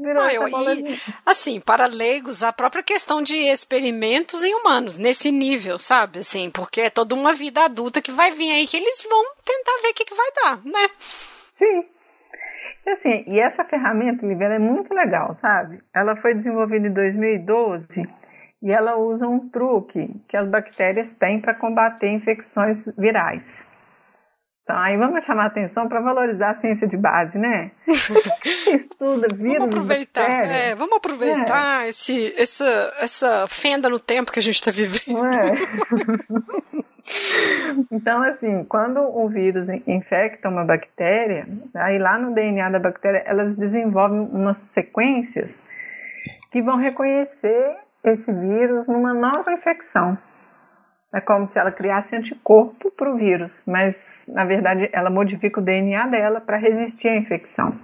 virou 0.00 0.22
ah, 0.22 0.32
eu, 0.32 0.48
e, 0.48 1.00
assim, 1.24 1.60
para 1.60 1.86
leigos, 1.86 2.42
a 2.42 2.52
própria 2.52 2.82
questão 2.82 3.22
de 3.22 3.36
experimentos 3.36 4.42
em 4.44 4.54
humanos, 4.54 4.98
nesse 4.98 5.30
nível, 5.30 5.78
sabe? 5.78 6.20
Assim, 6.20 6.50
porque 6.50 6.82
é 6.82 6.90
toda 6.90 7.14
uma 7.14 7.32
vida 7.32 7.64
adulta 7.64 8.02
que 8.02 8.12
vai 8.12 8.30
vir 8.30 8.50
aí 8.50 8.66
que 8.66 8.76
eles 8.76 9.02
vão 9.08 9.24
tentar 9.44 9.82
ver 9.82 9.90
o 9.90 9.94
que, 9.94 10.04
que 10.04 10.14
vai 10.14 10.30
dar, 10.42 10.64
né? 10.64 10.88
Sim. 11.54 11.84
E, 12.86 12.90
assim, 12.90 13.24
e 13.26 13.40
essa 13.40 13.64
ferramenta, 13.64 14.26
Livela, 14.26 14.54
é 14.54 14.58
muito 14.58 14.92
legal, 14.92 15.34
sabe? 15.36 15.80
Ela 15.94 16.16
foi 16.16 16.34
desenvolvida 16.34 16.86
em 16.86 16.92
2012 16.92 18.06
e 18.62 18.72
ela 18.72 18.96
usa 18.96 19.26
um 19.26 19.48
truque 19.48 20.22
que 20.28 20.36
as 20.36 20.48
bactérias 20.48 21.14
têm 21.16 21.40
para 21.40 21.54
combater 21.54 22.08
infecções 22.08 22.84
virais. 22.96 23.63
Então, 24.64 24.78
aí 24.78 24.96
vamos 24.96 25.22
chamar 25.26 25.46
atenção 25.46 25.86
para 25.88 26.00
valorizar 26.00 26.52
a 26.52 26.58
ciência 26.58 26.88
de 26.88 26.96
base, 26.96 27.38
né? 27.38 27.70
Você 27.86 28.76
estuda 28.76 29.28
vírus, 29.34 29.58
vamos 29.58 29.74
aproveitar, 29.76 30.46
é, 30.46 30.74
vamos 30.74 30.96
aproveitar 30.96 31.84
é. 31.84 31.90
esse, 31.90 32.34
essa, 32.34 32.94
essa 32.98 33.46
fenda 33.46 33.90
no 33.90 34.00
tempo 34.00 34.32
que 34.32 34.38
a 34.38 34.42
gente 34.42 34.54
está 34.54 34.70
vivendo. 34.70 35.22
É. 35.26 35.54
então, 37.92 38.22
assim, 38.22 38.64
quando 38.64 39.00
o 39.00 39.28
vírus 39.28 39.68
infecta 39.86 40.48
uma 40.48 40.64
bactéria, 40.64 41.46
aí 41.74 41.98
lá 41.98 42.18
no 42.18 42.32
DNA 42.32 42.70
da 42.70 42.78
bactéria, 42.78 43.22
elas 43.26 43.54
desenvolvem 43.58 44.20
umas 44.32 44.56
sequências 44.72 45.54
que 46.50 46.62
vão 46.62 46.78
reconhecer 46.78 47.76
esse 48.02 48.32
vírus 48.32 48.88
numa 48.88 49.12
nova 49.12 49.52
infecção. 49.52 50.16
É 51.12 51.20
como 51.20 51.46
se 51.48 51.58
ela 51.58 51.70
criasse 51.70 52.16
anticorpo 52.16 52.90
para 52.92 53.12
o 53.12 53.16
vírus, 53.18 53.52
mas 53.66 54.13
na 54.26 54.44
verdade 54.44 54.88
ela 54.92 55.10
modifica 55.10 55.60
o 55.60 55.62
DNA 55.62 56.06
dela 56.08 56.40
para 56.40 56.56
resistir 56.56 57.08
à 57.08 57.16
infecção. 57.16 57.74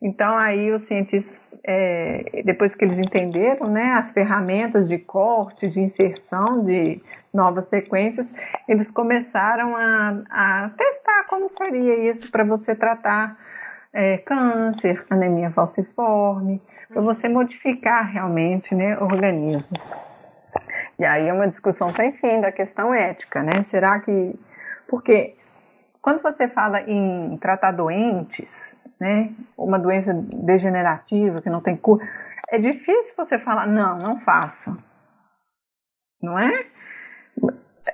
Então 0.00 0.36
aí 0.36 0.70
os 0.72 0.82
cientistas, 0.82 1.42
é, 1.64 2.42
depois 2.44 2.74
que 2.74 2.84
eles 2.84 2.98
entenderam 2.98 3.68
né, 3.68 3.94
as 3.94 4.12
ferramentas 4.12 4.88
de 4.88 4.98
corte, 4.98 5.68
de 5.68 5.80
inserção 5.80 6.64
de 6.64 7.00
novas 7.32 7.66
sequências, 7.68 8.26
eles 8.68 8.90
começaram 8.90 9.76
a, 9.76 10.22
a 10.30 10.70
testar 10.76 11.24
como 11.28 11.48
seria 11.50 12.10
isso 12.10 12.30
para 12.30 12.44
você 12.44 12.74
tratar 12.74 13.36
é, 13.92 14.18
câncer, 14.18 15.04
anemia 15.08 15.50
falciforme, 15.50 16.60
para 16.88 17.00
você 17.00 17.28
modificar 17.28 18.10
realmente 18.10 18.74
né, 18.74 18.98
organismos. 18.98 19.90
E 20.98 21.04
aí 21.04 21.28
é 21.28 21.32
uma 21.32 21.48
discussão 21.48 21.88
sem 21.88 22.12
fim 22.12 22.40
da 22.40 22.50
questão 22.50 22.92
ética, 22.94 23.42
né? 23.42 23.62
Será 23.62 24.00
que. 24.00 24.34
Porque 24.88 25.35
quando 26.06 26.22
você 26.22 26.46
fala 26.46 26.82
em 26.82 27.36
tratar 27.38 27.72
doentes, 27.72 28.78
né? 29.00 29.34
Uma 29.58 29.76
doença 29.76 30.14
degenerativa 30.14 31.42
que 31.42 31.50
não 31.50 31.60
tem 31.60 31.76
cura, 31.76 32.08
é 32.48 32.58
difícil 32.58 33.12
você 33.16 33.40
falar, 33.40 33.66
não, 33.66 33.98
não 33.98 34.20
faça. 34.20 34.76
Não 36.22 36.38
é? 36.38 36.64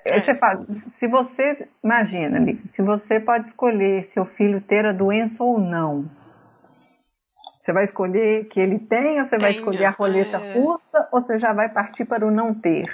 é. 0.04 0.20
Você 0.20 0.34
fala, 0.34 0.62
se 0.96 1.08
você, 1.08 1.66
imagina, 1.82 2.38
se 2.74 2.82
você 2.82 3.18
pode 3.18 3.46
escolher 3.46 4.04
seu 4.08 4.26
filho 4.26 4.60
ter 4.60 4.84
a 4.84 4.92
doença 4.92 5.42
ou 5.42 5.58
não, 5.58 6.04
você 7.62 7.72
vai 7.72 7.84
escolher 7.84 8.44
que 8.48 8.60
ele 8.60 8.78
tem, 8.78 9.20
ou 9.20 9.24
você 9.24 9.38
vai 9.38 9.52
escolher 9.52 9.86
a 9.86 9.90
roleta 9.90 10.36
é. 10.36 10.52
russa, 10.60 11.08
ou 11.10 11.22
você 11.22 11.38
já 11.38 11.54
vai 11.54 11.70
partir 11.70 12.04
para 12.04 12.26
o 12.26 12.30
não 12.30 12.52
ter, 12.52 12.84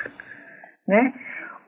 né? 0.86 1.12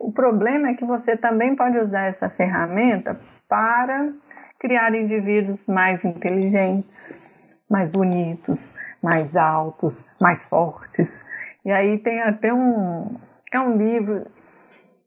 O 0.01 0.11
problema 0.11 0.71
é 0.71 0.75
que 0.75 0.85
você 0.85 1.15
também 1.15 1.55
pode 1.55 1.79
usar 1.79 2.07
essa 2.07 2.31
ferramenta 2.31 3.21
para 3.47 4.11
criar 4.59 4.95
indivíduos 4.95 5.61
mais 5.69 6.03
inteligentes, 6.03 7.21
mais 7.69 7.91
bonitos, 7.91 8.75
mais 9.03 9.37
altos, 9.37 10.09
mais 10.19 10.47
fortes. 10.47 11.07
E 11.67 11.71
aí 11.71 11.99
tem 11.99 12.23
até 12.23 12.53
um 12.53 13.15
é 13.53 13.61
um 13.61 13.77
livro, 13.77 14.27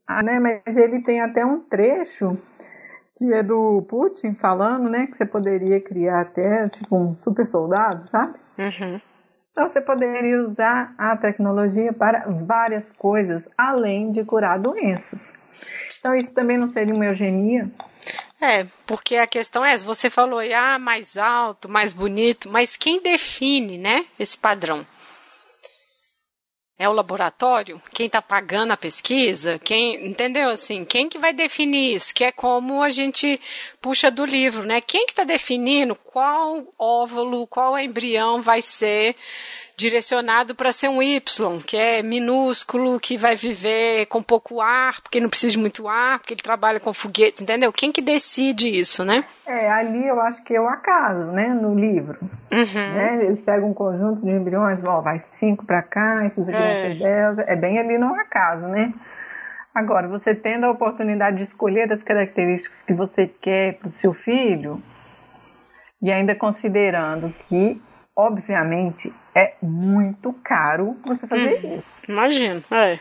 ah, 0.06 0.22
né, 0.22 0.38
mas 0.38 0.76
ele 0.76 1.02
tem 1.02 1.20
até 1.20 1.44
um 1.44 1.58
trecho 1.60 2.38
que 3.16 3.32
é 3.32 3.42
do 3.42 3.82
Putin 3.88 4.34
falando, 4.34 4.88
né, 4.88 5.08
que 5.08 5.16
você 5.16 5.26
poderia 5.26 5.80
criar 5.80 6.20
até 6.20 6.68
tipo 6.68 6.96
um 6.96 7.16
super 7.16 7.46
soldado, 7.48 8.02
sabe? 8.02 8.34
Uhum. 8.58 9.00
Então 9.54 9.68
você 9.68 9.80
poderia 9.80 10.42
usar 10.42 10.92
a 10.98 11.16
tecnologia 11.16 11.92
para 11.92 12.26
várias 12.28 12.90
coisas, 12.90 13.40
além 13.56 14.10
de 14.10 14.24
curar 14.24 14.58
doenças. 14.58 15.20
Então 16.00 16.12
isso 16.12 16.34
também 16.34 16.58
não 16.58 16.68
seria 16.68 16.92
uma 16.92 17.06
eugenia? 17.06 17.70
É, 18.40 18.66
porque 18.84 19.14
a 19.14 19.28
questão 19.28 19.64
é, 19.64 19.76
você 19.76 20.10
falou, 20.10 20.40
ah, 20.40 20.76
mais 20.76 21.16
alto, 21.16 21.68
mais 21.68 21.92
bonito, 21.92 22.50
mas 22.50 22.76
quem 22.76 23.00
define, 23.00 23.78
né, 23.78 24.04
esse 24.18 24.36
padrão? 24.36 24.84
É 26.76 26.88
o 26.88 26.92
laboratório? 26.92 27.80
Quem 27.92 28.06
está 28.06 28.20
pagando 28.20 28.72
a 28.72 28.76
pesquisa? 28.76 29.60
Quem, 29.60 30.06
entendeu 30.08 30.48
assim? 30.48 30.84
Quem 30.84 31.08
que 31.08 31.18
vai 31.18 31.32
definir 31.32 31.94
isso? 31.94 32.12
Que 32.12 32.24
é 32.24 32.32
como 32.32 32.82
a 32.82 32.88
gente 32.88 33.40
puxa 33.80 34.10
do 34.10 34.24
livro, 34.24 34.64
né? 34.64 34.80
Quem 34.80 35.06
que 35.06 35.12
está 35.12 35.22
definindo 35.22 35.94
qual 35.94 36.66
óvulo, 36.76 37.46
qual 37.46 37.78
embrião 37.78 38.42
vai 38.42 38.60
ser 38.60 39.14
direcionado 39.76 40.54
para 40.54 40.72
ser 40.72 40.88
um 40.88 41.02
Y, 41.02 41.60
que 41.66 41.76
é 41.76 42.02
minúsculo, 42.02 43.00
que 43.00 43.16
vai 43.16 43.34
viver 43.34 44.06
com 44.06 44.22
pouco 44.22 44.60
ar, 44.60 45.00
porque 45.00 45.20
não 45.20 45.28
precisa 45.28 45.52
de 45.52 45.58
muito 45.58 45.88
ar, 45.88 46.18
porque 46.18 46.34
ele 46.34 46.42
trabalha 46.42 46.80
com 46.80 46.92
foguetes, 46.92 47.42
entendeu? 47.42 47.72
Quem 47.72 47.90
que 47.90 48.00
decide 48.00 48.68
isso, 48.68 49.04
né? 49.04 49.24
É, 49.46 49.70
ali 49.70 50.06
eu 50.06 50.20
acho 50.20 50.42
que 50.44 50.54
é 50.54 50.60
o 50.60 50.68
acaso, 50.68 51.32
né, 51.32 51.48
no 51.48 51.74
livro. 51.74 52.18
Uhum. 52.52 52.94
Né? 52.94 53.24
Eles 53.24 53.42
pegam 53.42 53.70
um 53.70 53.74
conjunto 53.74 54.24
de 54.24 54.30
embriões, 54.30 54.80
vai 54.80 55.18
cinco 55.18 55.64
para 55.64 55.82
cá, 55.82 56.26
esses 56.26 56.48
aqui 56.48 57.04
é. 57.04 57.34
é 57.52 57.56
bem 57.56 57.78
ali 57.78 57.98
no 57.98 58.14
acaso, 58.14 58.66
né? 58.68 58.92
Agora, 59.74 60.06
você 60.06 60.34
tendo 60.34 60.66
a 60.66 60.70
oportunidade 60.70 61.38
de 61.38 61.42
escolher 61.42 61.92
as 61.92 62.02
características 62.02 62.78
que 62.86 62.94
você 62.94 63.26
quer 63.26 63.78
para 63.78 63.88
o 63.88 63.92
seu 63.94 64.14
filho, 64.14 64.80
e 66.00 66.12
ainda 66.12 66.34
considerando 66.34 67.34
que 67.48 67.80
obviamente, 68.16 69.12
é 69.34 69.54
muito 69.60 70.32
caro 70.44 70.96
você 71.04 71.26
fazer 71.26 71.64
hum, 71.64 71.76
isso. 71.78 71.92
Imagino, 72.08 72.62
é. 72.70 72.98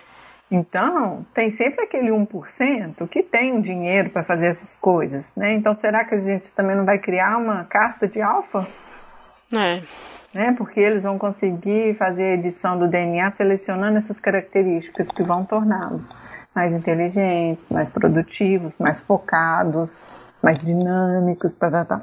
Então, 0.49 1.25
tem 1.34 1.51
sempre 1.51 1.86
aquele 1.86 2.11
1% 2.11 3.07
que 3.07 3.23
tem 3.23 3.57
o 3.57 3.61
dinheiro 3.61 4.09
para 4.11 4.23
fazer 4.23 4.47
essas 4.47 4.75
coisas, 4.77 5.31
né? 5.36 5.53
Então, 5.53 5.73
será 5.73 6.05
que 6.05 6.13
a 6.13 6.19
gente 6.19 6.51
também 6.53 6.75
não 6.75 6.86
vai 6.86 6.99
criar 6.99 7.38
uma 7.38 7.63
casta 7.63 8.07
de 8.07 8.21
alfa? 8.21 8.67
É. 9.51 9.81
Né? 10.34 10.53
Porque 10.57 10.79
eles 10.79 11.03
vão 11.03 11.17
conseguir 11.17 11.95
fazer 11.95 12.23
a 12.23 12.34
edição 12.34 12.77
do 12.77 12.88
DNA 12.88 13.31
selecionando 13.31 13.97
essas 13.97 14.19
características 14.19 15.07
que 15.07 15.23
vão 15.23 15.45
torná-los 15.45 16.07
mais 16.53 16.71
inteligentes, 16.71 17.65
mais 17.69 17.89
produtivos, 17.89 18.73
mais 18.77 19.01
focados, 19.01 19.89
mais 20.41 20.59
dinâmicos, 20.59 21.55
tal, 21.55 21.71
tal, 21.71 21.86
tal. 21.86 22.01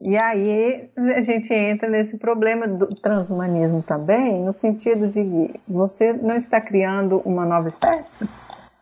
E 0.00 0.16
aí 0.16 0.88
a 0.96 1.20
gente 1.22 1.52
entra 1.52 1.88
nesse 1.88 2.16
problema 2.18 2.68
do 2.68 2.94
transhumanismo 2.94 3.82
também, 3.82 4.44
no 4.44 4.52
sentido 4.52 5.08
de 5.08 5.50
você 5.66 6.12
não 6.12 6.36
está 6.36 6.60
criando 6.60 7.20
uma 7.24 7.44
nova 7.44 7.66
espécie. 7.66 8.28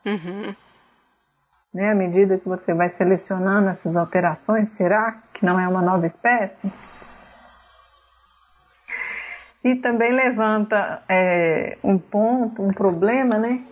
Uhum. 0.04 0.54
Né? 1.72 1.90
À 1.90 1.94
medida 1.94 2.38
que 2.38 2.48
você 2.48 2.74
vai 2.74 2.90
selecionando 2.90 3.68
essas 3.70 3.96
alterações, 3.96 4.70
será 4.70 5.22
que 5.32 5.44
não 5.44 5.58
é 5.58 5.66
uma 5.66 5.80
nova 5.80 6.06
espécie? 6.06 6.70
E 9.64 9.74
também 9.76 10.12
levanta 10.12 11.02
é, 11.08 11.78
um 11.82 11.98
ponto, 11.98 12.62
um 12.62 12.72
problema, 12.72 13.38
né? 13.38 13.64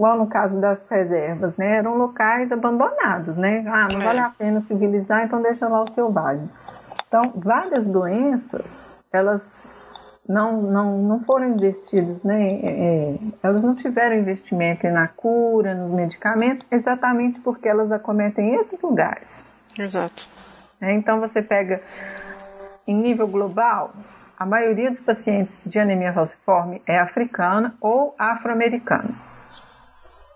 Igual 0.00 0.16
no 0.16 0.26
caso 0.26 0.60
das 0.60 0.88
reservas, 0.88 1.54
né? 1.56 1.76
Eram 1.76 1.96
locais 1.96 2.50
abandonados, 2.50 3.36
né? 3.36 3.64
Ah, 3.66 3.88
não 3.92 4.00
é. 4.00 4.04
vale 4.04 4.18
a 4.18 4.30
pena 4.30 4.60
civilizar, 4.62 5.24
então 5.24 5.42
deixa 5.42 5.68
lá 5.68 5.82
o 5.82 5.90
selvagem. 5.92 6.48
Então, 7.06 7.32
várias 7.36 7.86
doenças, 7.86 8.64
elas 9.12 9.68
não, 10.26 10.62
não, 10.62 10.98
não 10.98 11.20
foram 11.24 11.48
investidas, 11.48 12.22
né? 12.22 12.60
É, 12.62 12.66
é, 12.66 13.18
elas 13.42 13.62
não 13.62 13.74
tiveram 13.74 14.16
investimento 14.16 14.86
na 14.88 15.08
cura, 15.08 15.74
nos 15.74 15.90
medicamentos, 15.92 16.66
exatamente 16.70 17.40
porque 17.40 17.68
elas 17.68 17.92
acometem 17.92 18.54
esses 18.54 18.80
lugares. 18.80 19.44
Exato. 19.78 20.26
É, 20.80 20.94
então, 20.94 21.20
você 21.20 21.42
pega 21.42 21.82
em 22.86 22.96
nível 22.96 23.28
global, 23.28 23.92
a 24.38 24.46
maioria 24.46 24.90
dos 24.90 25.00
pacientes 25.00 25.60
de 25.66 25.78
anemia 25.78 26.14
falciforme 26.14 26.80
é 26.86 26.98
africana 26.98 27.74
ou 27.80 28.14
afro-americana 28.18 29.29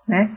né? 0.07 0.31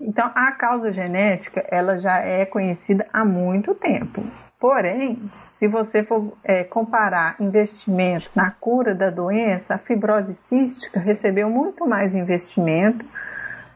Então, 0.00 0.30
a 0.34 0.52
causa 0.52 0.92
genética, 0.92 1.64
ela 1.70 1.98
já 1.98 2.18
é 2.18 2.46
conhecida 2.46 3.06
há 3.12 3.24
muito 3.24 3.74
tempo. 3.74 4.22
Porém, 4.60 5.30
se 5.58 5.66
você 5.66 6.04
for 6.04 6.36
é, 6.44 6.62
comparar 6.62 7.36
investimento 7.40 8.30
na 8.34 8.50
cura 8.50 8.94
da 8.94 9.10
doença, 9.10 9.74
a 9.74 9.78
fibrose 9.78 10.34
cística 10.34 11.00
recebeu 11.00 11.50
muito 11.50 11.86
mais 11.86 12.14
investimento 12.14 13.04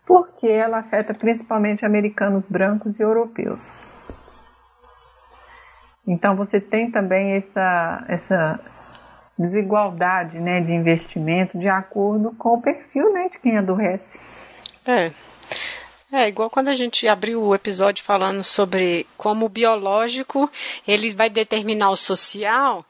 porque 0.06 0.48
ela 0.48 0.78
afeta 0.78 1.14
principalmente 1.14 1.84
americanos 1.84 2.44
brancos 2.48 2.98
e 2.98 3.02
europeus. 3.02 3.64
Então 6.06 6.34
você 6.36 6.60
tem 6.60 6.90
também 6.90 7.32
essa, 7.32 8.04
essa 8.08 8.60
desigualdade 9.38 10.38
né, 10.40 10.60
de 10.60 10.72
investimento 10.72 11.58
de 11.58 11.68
acordo 11.68 12.32
com 12.32 12.54
o 12.54 12.62
perfil 12.62 13.12
né, 13.12 13.28
de 13.28 13.38
quem 13.38 13.56
adoece. 13.56 14.18
É. 14.86 15.12
É, 16.12 16.28
igual 16.28 16.50
quando 16.50 16.68
a 16.68 16.74
gente 16.74 17.08
abriu 17.08 17.42
o 17.42 17.54
episódio 17.54 18.04
falando 18.04 18.44
sobre 18.44 19.06
como 19.16 19.46
o 19.46 19.48
biológico 19.48 20.50
ele 20.86 21.10
vai 21.10 21.30
determinar 21.30 21.88
o 21.88 21.96
social, 21.96 22.84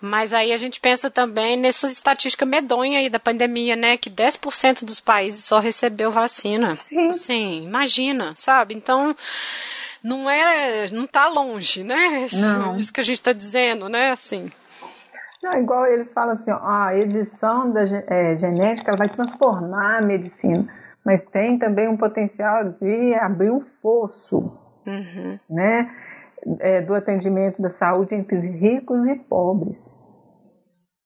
mas 0.00 0.32
aí 0.32 0.52
a 0.52 0.56
gente 0.56 0.78
pensa 0.78 1.10
também 1.10 1.56
nessa 1.56 1.88
estatística 1.90 2.46
medonha 2.46 3.00
aí 3.00 3.10
da 3.10 3.18
pandemia, 3.18 3.74
né? 3.74 3.96
Que 3.96 4.08
10% 4.08 4.84
dos 4.84 5.00
países 5.00 5.44
só 5.44 5.58
recebeu 5.58 6.12
vacina. 6.12 6.76
Sim. 6.76 7.10
Sim, 7.10 7.64
imagina, 7.64 8.32
sabe? 8.36 8.76
Então, 8.76 9.16
não 10.00 10.30
é. 10.30 10.88
não 10.92 11.04
tá 11.04 11.28
longe, 11.28 11.82
né? 11.82 12.26
Isso, 12.26 12.40
não. 12.40 12.76
Isso 12.76 12.92
que 12.92 13.00
a 13.00 13.04
gente 13.04 13.18
está 13.18 13.32
dizendo, 13.32 13.88
né? 13.88 14.12
Assim. 14.12 14.52
Não, 15.42 15.54
igual 15.54 15.84
eles 15.86 16.12
falam 16.12 16.34
assim, 16.34 16.52
ó, 16.52 16.60
a 16.62 16.96
edição 16.96 17.72
da 17.72 17.82
é, 17.82 18.36
genética 18.36 18.94
vai 18.96 19.08
transformar 19.08 19.98
a 19.98 20.00
medicina 20.00 20.64
mas 21.08 21.24
tem 21.24 21.58
também 21.58 21.88
um 21.88 21.96
potencial 21.96 22.64
de 22.64 23.14
abrir 23.14 23.50
um 23.50 23.62
fosso, 23.80 24.52
uhum. 24.86 25.38
né, 25.48 25.90
é, 26.60 26.82
do 26.82 26.94
atendimento 26.94 27.62
da 27.62 27.70
saúde 27.70 28.14
entre 28.14 28.38
ricos 28.38 29.06
e 29.06 29.14
pobres, 29.14 29.78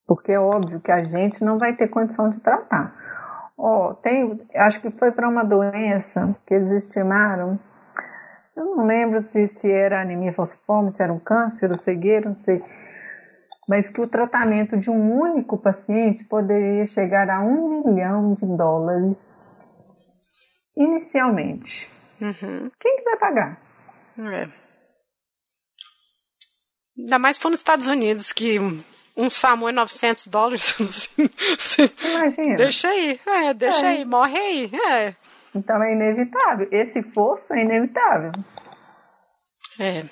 porque 0.04 0.32
é 0.32 0.40
óbvio 0.40 0.80
que 0.80 0.90
a 0.90 1.04
gente 1.04 1.44
não 1.44 1.56
vai 1.56 1.76
ter 1.76 1.86
condição 1.86 2.30
de 2.30 2.40
tratar. 2.40 2.92
Oh, 3.56 3.94
tem, 3.94 4.40
acho 4.56 4.80
que 4.80 4.90
foi 4.90 5.12
para 5.12 5.28
uma 5.28 5.44
doença 5.44 6.34
que 6.48 6.54
eles 6.54 6.72
estimaram 6.72 7.56
Eu 8.56 8.74
não 8.74 8.84
lembro 8.84 9.20
se, 9.20 9.46
se 9.46 9.70
era 9.70 10.00
anemia 10.00 10.32
falciforme, 10.32 10.92
se 10.92 11.00
era 11.00 11.12
um 11.12 11.20
câncer 11.20 11.70
ou 11.70 11.78
cegueira, 11.78 12.28
não 12.28 12.36
sei. 12.42 12.60
Mas 13.68 13.88
que 13.88 14.00
o 14.00 14.08
tratamento 14.08 14.76
de 14.76 14.90
um 14.90 15.16
único 15.16 15.56
paciente 15.56 16.24
poderia 16.24 16.88
chegar 16.88 17.30
a 17.30 17.40
um 17.40 17.84
milhão 17.84 18.34
de 18.34 18.44
dólares 18.44 19.16
inicialmente. 20.76 21.90
Uhum. 22.20 22.70
Quem 22.80 22.96
que 22.96 23.02
vai 23.04 23.16
pagar? 23.18 23.60
É. 24.18 24.48
Ainda 26.98 27.18
mais 27.18 27.38
for 27.38 27.50
nos 27.50 27.60
Estados 27.60 27.86
Unidos, 27.86 28.32
que 28.32 28.58
um 29.16 29.28
SAMU 29.28 29.68
é 29.68 29.72
900 29.72 30.26
dólares. 30.26 30.76
Imagina. 32.04 32.56
Deixa 32.56 32.88
aí, 32.88 33.20
é, 33.26 33.54
deixa 33.54 33.86
é. 33.86 33.88
aí, 33.88 34.04
morre 34.04 34.38
aí. 34.38 34.70
É. 34.90 35.14
Então 35.54 35.82
é 35.82 35.92
inevitável. 35.92 36.68
Esse 36.70 37.02
fosso 37.02 37.52
é 37.52 37.62
inevitável. 37.62 38.32
É. 39.78 40.04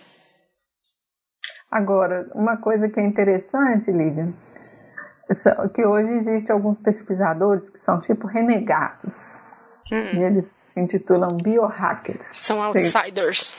Agora, 1.71 2.29
uma 2.35 2.57
coisa 2.57 2.89
que 2.89 2.99
é 2.99 3.03
interessante, 3.03 3.93
Lívia, 3.93 4.35
que 5.75 5.85
hoje 5.85 6.11
existem 6.15 6.55
alguns 6.55 6.79
pesquisadores 6.79 7.71
que 7.71 7.79
são 7.79 8.01
tipo 8.01 8.27
renegados. 8.27 9.41
Hum. 9.91 10.15
E 10.15 10.23
eles 10.23 10.47
se 10.47 10.81
intitulam 10.81 11.37
biohackers. 11.37 12.27
São 12.33 12.63
outsiders. 12.63 13.55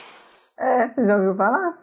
É, 0.58 0.88
você 0.88 1.04
já 1.04 1.16
ouviu 1.16 1.34
falar? 1.34 1.78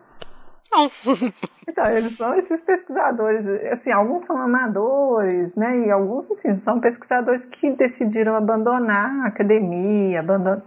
Não. 0.71 0.89
Então, 1.69 1.85
eles 1.85 2.17
são 2.17 2.33
esses 2.33 2.61
pesquisadores, 2.61 3.45
assim, 3.71 3.91
alguns 3.91 4.25
são 4.25 4.35
amadores, 4.35 5.55
né, 5.55 5.85
e 5.85 5.91
alguns, 5.91 6.25
assim, 6.31 6.57
são 6.61 6.79
pesquisadores 6.79 7.45
que 7.45 7.69
decidiram 7.75 8.35
abandonar 8.35 9.23
a 9.23 9.27
academia, 9.27 10.19
abandon... 10.19 10.63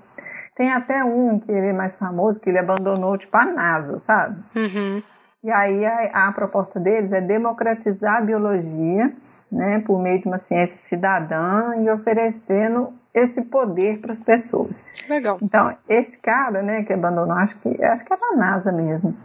tem 0.55 0.73
até 0.73 1.03
um 1.03 1.41
que 1.41 1.51
ele 1.51 1.67
é 1.67 1.73
mais 1.73 1.99
famoso, 1.99 2.39
que 2.39 2.49
ele 2.49 2.61
abandonou, 2.61 3.19
tipo, 3.19 3.37
a 3.37 3.45
NASA, 3.47 3.99
sabe? 4.07 4.41
Uhum. 4.55 5.03
E 5.43 5.51
aí 5.51 5.85
a, 5.85 6.29
a 6.29 6.33
proposta 6.33 6.79
deles 6.79 7.11
é 7.11 7.21
democratizar 7.21 8.19
a 8.19 8.21
biologia, 8.21 9.13
né, 9.51 9.83
por 9.85 10.01
meio 10.01 10.21
de 10.21 10.29
uma 10.29 10.39
ciência 10.39 10.77
cidadã 10.79 11.75
e 11.83 11.91
oferecendo 11.91 12.93
esse 13.15 13.43
poder 13.43 14.01
para 14.01 14.13
as 14.13 14.21
pessoas. 14.21 14.73
Legal. 15.09 15.39
Então, 15.43 15.77
esse 15.89 16.19
cara, 16.19 16.63
né, 16.63 16.85
que 16.85 16.93
abandonou, 16.93 17.37
acho 17.37 17.59
que 17.59 17.85
acho 17.85 18.05
que 18.05 18.13
era 18.13 18.33
a 18.33 18.37
NASA 18.37 18.73
mesmo 18.73 19.17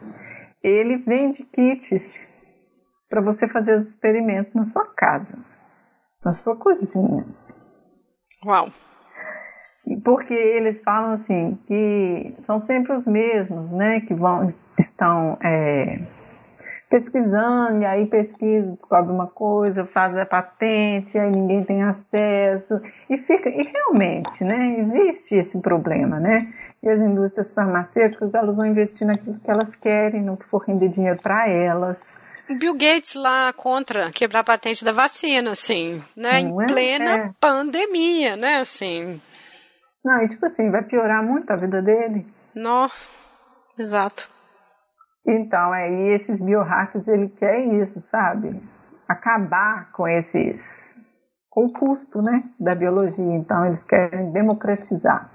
ele 0.64 0.98
vende 0.98 1.44
kits 1.44 2.28
para 3.10 3.22
você 3.22 3.48
fazer 3.48 3.76
os 3.78 3.88
experimentos 3.88 4.54
na 4.54 4.66
sua 4.66 4.86
casa, 4.86 5.38
na 6.24 6.34
sua 6.34 6.56
cozinha. 6.56 7.26
Uau! 8.46 8.70
Porque 10.04 10.34
eles 10.34 10.82
falam 10.82 11.14
assim 11.14 11.58
que 11.66 12.36
são 12.42 12.60
sempre 12.62 12.94
os 12.94 13.08
mesmos, 13.08 13.72
né, 13.72 14.02
que 14.02 14.14
vão 14.14 14.54
estão 14.78 15.38
é, 15.42 16.02
pesquisando 16.90 17.82
e 17.82 17.86
aí 17.86 18.06
pesquisa, 18.06 18.72
descobre 18.72 19.12
uma 19.12 19.28
coisa, 19.28 19.86
faz 19.86 20.16
a 20.18 20.26
patente, 20.26 21.18
aí 21.18 21.30
ninguém 21.30 21.64
tem 21.64 21.84
acesso 21.84 22.80
e 23.10 23.18
fica 23.18 23.50
e 23.50 23.64
realmente, 23.64 24.44
né, 24.44 24.80
existe 24.80 25.36
esse 25.36 25.62
problema, 25.62 26.20
né? 26.20 26.54
E 26.82 26.90
as 26.90 27.00
indústrias 27.00 27.54
farmacêuticas, 27.54 28.34
elas 28.34 28.56
vão 28.56 28.66
investir 28.66 29.06
naquilo 29.06 29.40
que 29.40 29.50
elas 29.50 29.76
querem, 29.76 30.22
no 30.22 30.38
que 30.38 30.46
for 30.46 30.64
render 30.64 30.90
dinheiro 30.90 31.20
para 31.22 31.50
elas. 31.50 32.00
Bill 32.48 32.74
Gates 32.74 33.16
lá 33.16 33.52
contra 33.52 34.12
quebrar 34.12 34.40
a 34.40 34.44
patente 34.44 34.86
da 34.86 34.94
vacina, 34.94 35.52
assim, 35.52 36.02
né? 36.16 36.42
Não 36.42 36.62
em 36.62 36.64
é? 36.64 36.66
plena 36.68 37.18
é. 37.18 37.32
pandemia, 37.42 38.38
né? 38.38 38.60
Assim. 38.60 39.20
Não, 40.06 40.22
e 40.24 40.30
tipo 40.30 40.46
assim, 40.46 40.72
vai 40.72 40.84
piorar 40.84 41.22
muito 41.22 41.52
a 41.52 41.58
vida 41.58 41.82
dele. 41.82 42.26
Não, 42.56 42.90
exato. 43.78 44.37
Então, 45.28 45.76
é, 45.76 45.92
e 45.92 46.14
esses 46.14 46.40
biohackers, 46.40 47.06
ele 47.10 47.28
quer 47.28 47.60
isso, 47.82 48.02
sabe? 48.10 48.58
Acabar 49.10 49.92
com 49.92 50.08
esses, 50.08 50.64
com 51.50 51.66
o 51.66 51.74
custo, 51.74 52.22
né, 52.22 52.46
da 52.58 52.74
biologia. 52.74 53.36
Então, 53.36 53.66
eles 53.66 53.84
querem 53.84 54.32
democratizar. 54.32 55.30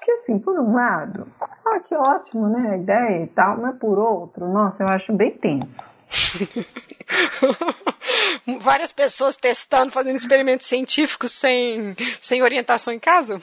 Que 0.00 0.12
assim, 0.12 0.38
por 0.38 0.56
um 0.60 0.72
lado, 0.72 1.26
ah, 1.40 1.80
que 1.80 1.96
ótimo, 1.96 2.48
né, 2.48 2.70
a 2.70 2.76
ideia 2.76 3.24
e 3.24 3.26
tal, 3.26 3.60
mas 3.60 3.76
por 3.76 3.98
outro, 3.98 4.46
nossa, 4.46 4.84
eu 4.84 4.88
acho 4.88 5.12
bem 5.12 5.36
tenso. 5.36 5.82
Várias 8.60 8.92
pessoas 8.92 9.36
testando, 9.36 9.90
fazendo 9.90 10.14
experimentos 10.14 10.66
científicos 10.66 11.32
sem, 11.32 11.96
sem 12.22 12.40
orientação 12.40 12.94
em 12.94 13.00
casa? 13.00 13.42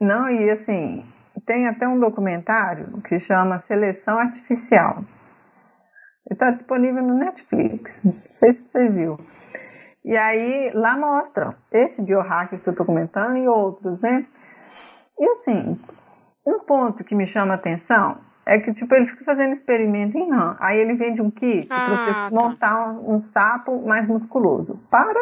Não, 0.00 0.28
e 0.28 0.50
assim, 0.50 1.06
tem 1.46 1.68
até 1.68 1.86
um 1.86 1.98
documentário 1.98 3.00
que 3.02 3.18
chama 3.18 3.60
Seleção 3.60 4.18
Artificial. 4.18 5.04
Está 6.30 6.50
disponível 6.50 7.02
no 7.02 7.14
Netflix. 7.14 8.02
Não 8.04 8.12
sei 8.12 8.52
se 8.52 8.68
você 8.68 8.88
viu. 8.88 9.18
E 10.04 10.16
aí 10.16 10.72
lá 10.74 10.96
mostra 10.96 11.56
esse 11.72 12.02
biohacker 12.02 12.60
que 12.60 12.68
eu 12.68 12.72
estou 12.72 12.84
comentando 12.84 13.36
e 13.36 13.48
outros, 13.48 14.00
né? 14.00 14.26
E 15.18 15.28
assim, 15.30 15.80
um 16.44 16.58
ponto 16.60 17.04
que 17.04 17.14
me 17.14 17.26
chama 17.26 17.54
a 17.54 17.56
atenção 17.56 18.18
é 18.44 18.58
que 18.58 18.72
tipo 18.72 18.94
ele 18.94 19.06
fica 19.06 19.24
fazendo 19.24 19.52
experimento 19.52 20.18
em 20.18 20.30
rã. 20.30 20.56
Aí 20.60 20.78
ele 20.78 20.94
vende 20.94 21.22
um 21.22 21.30
kit 21.30 21.66
ah, 21.70 21.74
para 21.74 21.96
você 21.96 22.12
tá. 22.12 22.30
montar 22.30 22.88
um, 22.88 23.16
um 23.16 23.22
sapo 23.32 23.86
mais 23.86 24.06
musculoso. 24.06 24.78
Para 24.90 25.20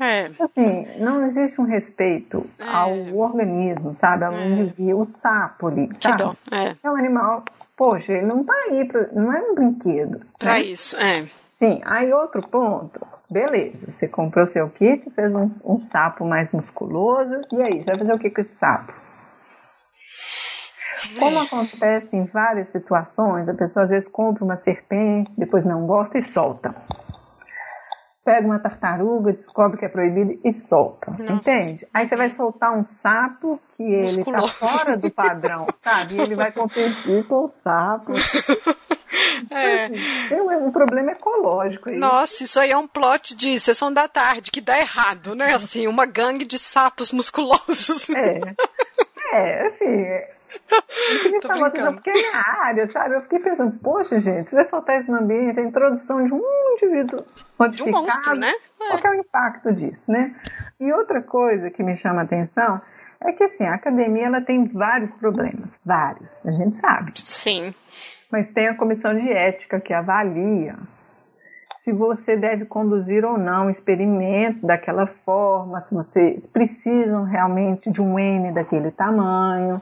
é. 0.00 0.30
Assim, 0.38 0.86
não 0.98 1.26
existe 1.26 1.60
um 1.60 1.64
respeito 1.64 2.48
é. 2.58 2.64
ao 2.64 3.16
organismo, 3.16 3.94
sabe? 3.96 4.24
Ao 4.24 4.32
é. 4.32 4.46
indivíduo, 4.46 5.02
o 5.02 5.08
sapo 5.08 5.68
ali, 5.68 5.88
sabe? 6.00 6.18
Dó. 6.18 6.34
É. 6.52 6.76
é 6.82 6.90
um 6.90 6.96
animal, 6.96 7.44
poxa, 7.76 8.12
ele 8.12 8.26
não 8.26 8.44
tá 8.44 8.52
aí, 8.68 8.84
pra, 8.86 9.08
não 9.12 9.32
é 9.32 9.40
um 9.40 9.54
brinquedo. 9.54 10.20
Pra 10.38 10.54
né? 10.54 10.62
isso, 10.62 10.96
é. 10.96 11.22
Sim, 11.58 11.80
aí 11.86 12.12
outro 12.12 12.46
ponto, 12.46 13.00
beleza, 13.30 13.90
você 13.90 14.06
comprou 14.06 14.44
seu 14.44 14.68
kit, 14.68 15.08
fez 15.10 15.34
um, 15.34 15.48
um 15.64 15.80
sapo 15.80 16.26
mais 16.26 16.50
musculoso, 16.52 17.40
e 17.52 17.62
aí, 17.62 17.80
você 17.80 17.86
vai 17.86 17.98
fazer 17.98 18.12
o 18.12 18.18
que 18.18 18.30
com 18.30 18.42
esse 18.42 18.54
sapo? 18.56 18.92
Como 21.18 21.38
acontece 21.38 22.16
em 22.16 22.24
várias 22.24 22.68
situações, 22.68 23.48
a 23.48 23.54
pessoa 23.54 23.84
às 23.84 23.90
vezes 23.90 24.08
compra 24.08 24.44
uma 24.44 24.56
serpente, 24.56 25.32
depois 25.38 25.64
não 25.64 25.86
gosta 25.86 26.18
e 26.18 26.22
solta 26.22 26.74
pega 28.26 28.44
uma 28.44 28.58
tartaruga, 28.58 29.32
descobre 29.32 29.78
que 29.78 29.84
é 29.84 29.88
proibido 29.88 30.40
e 30.44 30.52
solta. 30.52 31.12
Nossa. 31.12 31.32
Entende? 31.32 31.86
Aí 31.94 32.08
você 32.08 32.16
vai 32.16 32.28
soltar 32.28 32.76
um 32.76 32.84
sapo 32.84 33.60
que 33.76 33.84
ele 33.84 34.20
está 34.20 34.48
fora 34.48 34.96
do 34.96 35.08
padrão, 35.12 35.68
sabe? 35.80 36.16
E 36.16 36.20
ele 36.20 36.34
vai 36.34 36.50
competir 36.50 37.24
com 37.28 37.44
o 37.44 37.52
sapo. 37.62 38.12
É. 39.50 39.88
Tem 40.28 40.40
um, 40.40 40.66
um 40.66 40.72
problema 40.72 41.12
ecológico 41.12 41.88
aí. 41.88 41.96
Nossa, 41.96 42.42
isso 42.42 42.58
aí 42.58 42.70
é 42.70 42.76
um 42.76 42.88
plot 42.88 43.36
de 43.36 43.58
sessão 43.58 43.92
da 43.92 44.08
tarde 44.08 44.50
que 44.50 44.60
dá 44.60 44.78
errado, 44.78 45.34
né? 45.34 45.46
Assim, 45.54 45.86
uma 45.86 46.04
gangue 46.04 46.44
de 46.44 46.58
sapos 46.58 47.12
musculosos. 47.12 48.08
É. 48.10 48.40
É, 49.32 49.66
assim, 49.66 50.35
me 51.30 51.40
chamou 51.42 51.64
a 51.64 51.68
atenção 51.68 51.94
porque 51.94 52.10
é 52.10 52.12
minha 52.12 52.62
área, 52.62 52.88
sabe? 52.88 53.14
Eu 53.14 53.22
fiquei 53.22 53.38
pensando, 53.38 53.78
poxa, 53.78 54.20
gente, 54.20 54.48
se 54.48 54.54
vai 54.54 54.64
soltar 54.64 54.98
isso 54.98 55.10
no 55.10 55.18
ambiente, 55.18 55.60
a 55.60 55.62
introdução 55.62 56.24
de 56.24 56.32
um 56.32 56.42
indivíduo 56.72 57.24
modificado, 57.58 57.76
de 57.76 57.82
um 57.82 58.02
monstro, 58.02 58.36
né? 58.36 58.52
É. 58.80 58.98
qual 58.98 59.14
é 59.14 59.16
o 59.16 59.20
impacto 59.20 59.72
disso, 59.72 60.10
né? 60.10 60.34
E 60.80 60.92
outra 60.92 61.22
coisa 61.22 61.70
que 61.70 61.82
me 61.82 61.96
chama 61.96 62.22
a 62.22 62.24
atenção 62.24 62.80
é 63.20 63.32
que, 63.32 63.44
assim, 63.44 63.64
a 63.64 63.74
academia, 63.74 64.26
ela 64.26 64.40
tem 64.40 64.66
vários 64.66 65.10
problemas, 65.12 65.70
vários, 65.84 66.44
a 66.46 66.50
gente 66.50 66.78
sabe. 66.78 67.12
Sim. 67.16 67.74
Mas 68.30 68.48
tem 68.52 68.68
a 68.68 68.74
comissão 68.74 69.16
de 69.16 69.30
ética 69.30 69.80
que 69.80 69.94
avalia 69.94 70.76
se 71.86 71.92
você 71.92 72.36
deve 72.36 72.64
conduzir 72.64 73.24
ou 73.24 73.38
não 73.38 73.66
o 73.66 73.70
experimento 73.70 74.66
daquela 74.66 75.06
forma, 75.24 75.80
se 75.82 75.94
vocês 75.94 76.44
precisam 76.44 77.22
realmente 77.22 77.92
de 77.92 78.02
um 78.02 78.18
N 78.18 78.52
daquele 78.52 78.90
tamanho, 78.90 79.80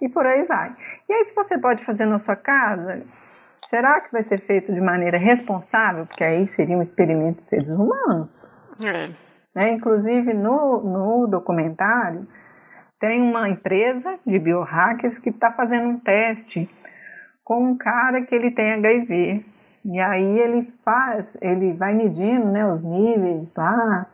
e 0.00 0.08
por 0.08 0.26
aí 0.26 0.44
vai. 0.44 0.74
E 1.08 1.12
aí, 1.12 1.24
se 1.24 1.34
você 1.34 1.58
pode 1.58 1.84
fazer 1.84 2.06
na 2.06 2.18
sua 2.18 2.36
casa, 2.36 3.02
será 3.68 4.00
que 4.00 4.12
vai 4.12 4.22
ser 4.22 4.40
feito 4.40 4.72
de 4.72 4.80
maneira 4.80 5.18
responsável? 5.18 6.06
Porque 6.06 6.24
aí 6.24 6.46
seria 6.46 6.76
um 6.76 6.82
experimento 6.82 7.42
de 7.42 7.48
seres 7.48 7.68
humanos. 7.68 8.48
É. 8.84 9.10
Né? 9.54 9.72
Inclusive, 9.72 10.34
no, 10.34 10.80
no 10.82 11.26
documentário, 11.26 12.26
tem 12.98 13.20
uma 13.20 13.48
empresa 13.48 14.18
de 14.26 14.38
biohackers 14.38 15.18
que 15.18 15.30
está 15.30 15.52
fazendo 15.52 15.88
um 15.88 15.98
teste 15.98 16.68
com 17.44 17.62
um 17.62 17.76
cara 17.76 18.22
que 18.22 18.34
ele 18.34 18.50
tem 18.50 18.72
HIV. 18.72 19.44
E 19.84 20.00
aí 20.00 20.38
ele 20.38 20.72
faz, 20.82 21.26
ele 21.42 21.74
vai 21.74 21.92
medindo 21.92 22.46
né, 22.46 22.66
os 22.66 22.82
níveis 22.82 23.54
lá 23.56 24.06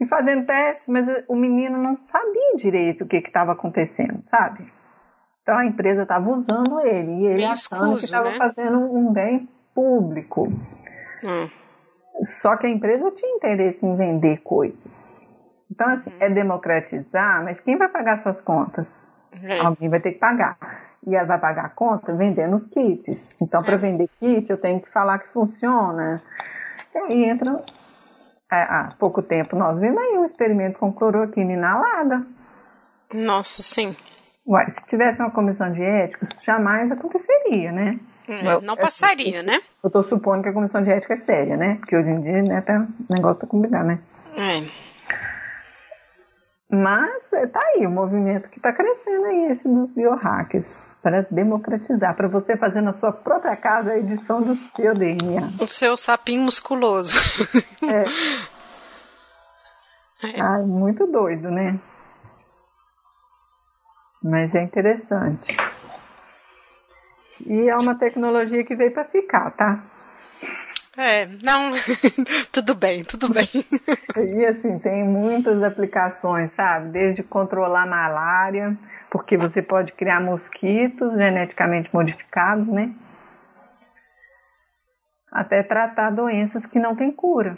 e 0.00 0.06
fazendo 0.06 0.46
teste, 0.46 0.90
mas 0.90 1.06
o 1.28 1.36
menino 1.36 1.78
não 1.78 1.96
sabia 2.10 2.56
direito 2.56 3.04
o 3.04 3.06
que 3.06 3.16
estava 3.16 3.52
acontecendo, 3.52 4.22
sabe? 4.26 4.66
Então 5.48 5.56
a 5.56 5.64
empresa 5.64 6.02
estava 6.02 6.28
usando 6.28 6.78
ele 6.80 7.22
e 7.22 7.26
ele 7.26 7.44
achando 7.46 7.96
que 7.96 8.04
estava 8.04 8.32
né? 8.32 8.36
fazendo 8.36 8.80
um 8.80 9.10
bem 9.10 9.48
público. 9.74 10.46
Hum. 11.24 11.48
Só 12.22 12.54
que 12.58 12.66
a 12.66 12.68
empresa 12.68 13.10
tinha 13.12 13.34
interesse 13.36 13.86
em 13.86 13.96
vender 13.96 14.42
coisas. 14.42 14.76
Então, 15.70 15.88
assim, 15.88 16.10
hum. 16.10 16.16
é 16.20 16.28
democratizar, 16.28 17.42
mas 17.42 17.60
quem 17.60 17.78
vai 17.78 17.88
pagar 17.88 18.18
suas 18.18 18.42
contas? 18.42 19.02
É. 19.42 19.60
Alguém 19.60 19.88
vai 19.88 20.00
ter 20.00 20.12
que 20.12 20.18
pagar. 20.18 20.58
E 21.06 21.16
ela 21.16 21.24
vai 21.24 21.40
pagar 21.40 21.64
a 21.64 21.70
conta 21.70 22.12
vendendo 22.12 22.54
os 22.54 22.66
kits. 22.66 23.34
Então, 23.40 23.62
para 23.62 23.76
é. 23.76 23.78
vender 23.78 24.10
kit, 24.20 24.50
eu 24.50 24.58
tenho 24.58 24.82
que 24.82 24.90
falar 24.90 25.18
que 25.18 25.28
funciona. 25.28 26.22
E 26.94 26.98
aí 26.98 27.24
entra. 27.24 27.64
É, 28.52 28.62
há 28.64 28.92
pouco 28.98 29.22
tempo 29.22 29.56
nós 29.56 29.78
vimos 29.80 29.96
aí 29.96 30.18
um 30.18 30.26
experimento 30.26 30.78
com 30.78 30.92
cloroquina 30.92 31.52
inalada. 31.54 32.26
Nossa, 33.14 33.62
sim. 33.62 33.96
Uai, 34.48 34.70
se 34.70 34.86
tivesse 34.86 35.20
uma 35.20 35.30
comissão 35.30 35.70
de 35.70 35.82
ética, 35.82 36.26
isso 36.34 36.42
jamais 36.42 36.90
aconteceria, 36.90 37.70
né? 37.70 38.00
Hum, 38.26 38.62
não 38.62 38.76
passaria, 38.76 39.40
eu, 39.40 39.44
né? 39.44 39.60
Eu 39.84 39.90
tô 39.90 40.02
supondo 40.02 40.42
que 40.42 40.48
a 40.48 40.54
comissão 40.54 40.82
de 40.82 40.90
ética 40.90 41.12
é 41.14 41.18
séria, 41.18 41.54
né? 41.54 41.74
Porque 41.74 41.94
hoje 41.94 42.08
em 42.08 42.20
dia, 42.22 42.42
né, 42.42 42.62
tá, 42.62 42.86
o 43.10 43.14
negócio 43.14 43.42
tá 43.42 43.46
complicado, 43.46 43.86
né? 43.86 43.98
É. 44.34 44.88
Mas 46.70 47.30
é, 47.34 47.46
tá 47.46 47.60
aí 47.60 47.86
o 47.86 47.90
movimento 47.90 48.48
que 48.48 48.58
está 48.58 48.72
crescendo 48.72 49.26
aí, 49.26 49.50
esse 49.50 49.68
dos 49.68 49.92
biohackers, 49.92 50.82
para 51.02 51.26
democratizar, 51.30 52.16
para 52.16 52.28
você 52.28 52.56
fazer 52.56 52.80
na 52.80 52.94
sua 52.94 53.12
própria 53.12 53.54
casa 53.54 53.92
a 53.92 53.98
edição 53.98 54.40
do 54.40 54.56
seu 54.74 54.94
DNA. 54.94 55.52
O 55.60 55.66
seu 55.66 55.94
sapinho 55.94 56.40
musculoso. 56.40 57.12
É. 57.82 58.04
é. 60.26 60.40
Ai, 60.40 60.62
muito 60.62 61.06
doido, 61.06 61.50
né? 61.50 61.78
Mas 64.22 64.54
é 64.54 64.62
interessante. 64.62 65.56
E 67.46 67.68
é 67.68 67.76
uma 67.76 67.94
tecnologia 67.94 68.64
que 68.64 68.74
veio 68.74 68.92
para 68.92 69.04
ficar, 69.04 69.50
tá? 69.52 69.82
É, 70.96 71.26
não, 71.44 71.70
tudo 72.50 72.74
bem, 72.74 73.04
tudo 73.04 73.28
bem. 73.28 73.48
E 74.18 74.44
assim, 74.46 74.80
tem 74.80 75.04
muitas 75.04 75.62
aplicações, 75.62 76.50
sabe? 76.52 76.88
Desde 76.88 77.22
controlar 77.22 77.86
malária, 77.86 78.76
porque 79.10 79.36
você 79.36 79.62
pode 79.62 79.92
criar 79.92 80.20
mosquitos 80.20 81.12
geneticamente 81.12 81.88
modificados, 81.94 82.66
né? 82.66 82.92
Até 85.30 85.62
tratar 85.62 86.10
doenças 86.10 86.66
que 86.66 86.80
não 86.80 86.96
têm 86.96 87.12
cura. 87.12 87.56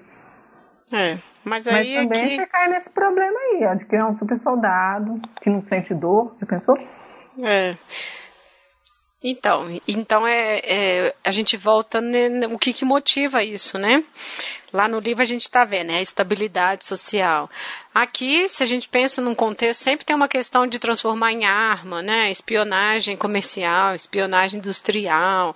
É, 0.93 1.19
mas 1.45 1.67
aí. 1.67 1.97
Mas 1.97 2.09
também 2.09 2.25
é 2.25 2.29
que... 2.29 2.37
você 2.37 2.47
cai 2.47 2.69
nesse 2.69 2.91
problema 2.93 3.39
aí, 3.39 3.67
ó, 3.67 3.75
de 3.75 3.87
criar 3.87 4.09
um 4.09 4.19
super 4.19 4.37
soldado 4.39 5.21
que 5.43 5.51
não 5.51 5.63
sente 5.63 5.95
dor, 5.95 6.37
já 6.41 6.47
pensou? 6.47 6.77
É. 7.43 7.77
Então, 9.23 9.69
então 9.87 10.27
é, 10.27 10.61
é, 10.65 11.15
a 11.23 11.31
gente 11.31 11.55
volta 11.55 12.01
no, 12.01 12.55
o 12.55 12.59
que, 12.59 12.73
que 12.73 12.87
motiva 12.87 13.43
isso, 13.45 13.79
né? 13.79 14.03
Lá 14.73 14.89
no 14.89 14.99
livro 14.99 15.21
a 15.21 15.27
gente 15.27 15.43
está 15.43 15.63
vendo 15.63 15.89
né, 15.89 15.99
a 15.99 16.01
estabilidade 16.01 16.87
social. 16.87 17.51
Aqui, 17.95 18.49
se 18.49 18.63
a 18.63 18.67
gente 18.67 18.89
pensa 18.89 19.21
num 19.21 19.35
contexto, 19.35 19.81
sempre 19.81 20.07
tem 20.07 20.17
uma 20.17 20.29
questão 20.29 20.67
de 20.67 20.79
transformar 20.79 21.33
em 21.33 21.45
arma, 21.45 22.01
né? 22.01 22.31
Espionagem 22.31 23.15
comercial, 23.15 23.95
espionagem 23.95 24.59
industrial. 24.59 25.55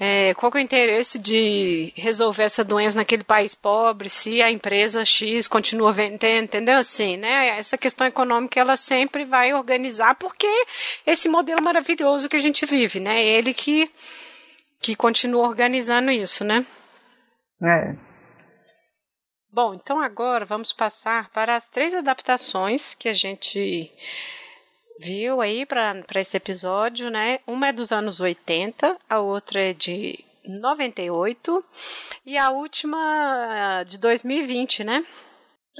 É, 0.00 0.32
qual 0.34 0.52
é 0.54 0.58
o 0.58 0.60
interesse 0.60 1.18
de 1.18 1.92
resolver 1.96 2.44
essa 2.44 2.62
doença 2.62 2.96
naquele 2.96 3.24
país 3.24 3.54
pobre 3.54 4.08
se 4.08 4.40
a 4.40 4.50
empresa 4.50 5.04
X 5.04 5.48
continua 5.48 5.90
vendendo, 5.90 6.44
entendeu? 6.44 6.76
Assim, 6.76 7.16
né? 7.16 7.58
Essa 7.58 7.76
questão 7.76 8.06
econômica 8.06 8.60
ela 8.60 8.76
sempre 8.76 9.24
vai 9.24 9.52
organizar 9.52 10.14
porque 10.14 10.46
esse 11.04 11.28
modelo 11.28 11.60
maravilhoso 11.60 12.28
que 12.28 12.36
a 12.36 12.40
gente 12.40 12.64
vive, 12.64 13.00
né? 13.00 13.24
Ele 13.24 13.52
que, 13.52 13.90
que 14.80 14.94
continua 14.94 15.48
organizando 15.48 16.12
isso, 16.12 16.44
né? 16.44 16.64
É. 17.60 17.96
Bom, 19.50 19.74
então 19.74 20.00
agora 20.00 20.44
vamos 20.44 20.72
passar 20.72 21.28
para 21.30 21.56
as 21.56 21.68
três 21.68 21.92
adaptações 21.92 22.94
que 22.94 23.08
a 23.08 23.12
gente 23.12 23.92
viu 24.98 25.40
aí 25.40 25.64
para 25.64 26.02
esse 26.16 26.36
episódio, 26.36 27.10
né? 27.10 27.40
Uma 27.46 27.68
é 27.68 27.72
dos 27.72 27.92
anos 27.92 28.20
80, 28.20 28.96
a 29.08 29.20
outra 29.20 29.60
é 29.60 29.72
de 29.72 30.24
98 30.44 31.64
e 32.26 32.38
a 32.38 32.50
última 32.50 33.84
de 33.86 33.98
2020, 33.98 34.84
né? 34.84 35.06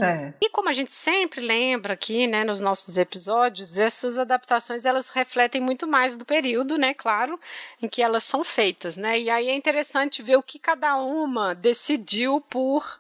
É. 0.01 0.33
E 0.41 0.49
como 0.51 0.69
a 0.69 0.73
gente 0.73 0.93
sempre 0.93 1.41
lembra 1.41 1.95
aqui, 1.95 2.29
né, 2.29 2.45
nos 2.45 2.61
nossos 2.61 2.97
episódios, 2.99 3.77
essas 3.77 4.17
adaptações 4.17 4.87
elas 4.87 5.09
refletem 5.09 5.61
muito 5.61 5.89
mais 5.89 6.15
do 6.15 6.25
período, 6.25 6.79
né, 6.79 6.95
claro, 6.95 7.39
em 7.83 7.89
que 7.89 8.01
elas 8.01 8.23
são 8.23 8.45
feitas, 8.45 8.97
né? 8.97 9.19
E 9.19 9.29
aí 9.29 9.49
é 9.49 9.55
interessante 9.55 10.23
ver 10.23 10.37
o 10.37 10.43
que 10.43 10.59
cada 10.59 10.97
uma 10.97 11.53
decidiu 11.53 12.41
por 12.49 12.99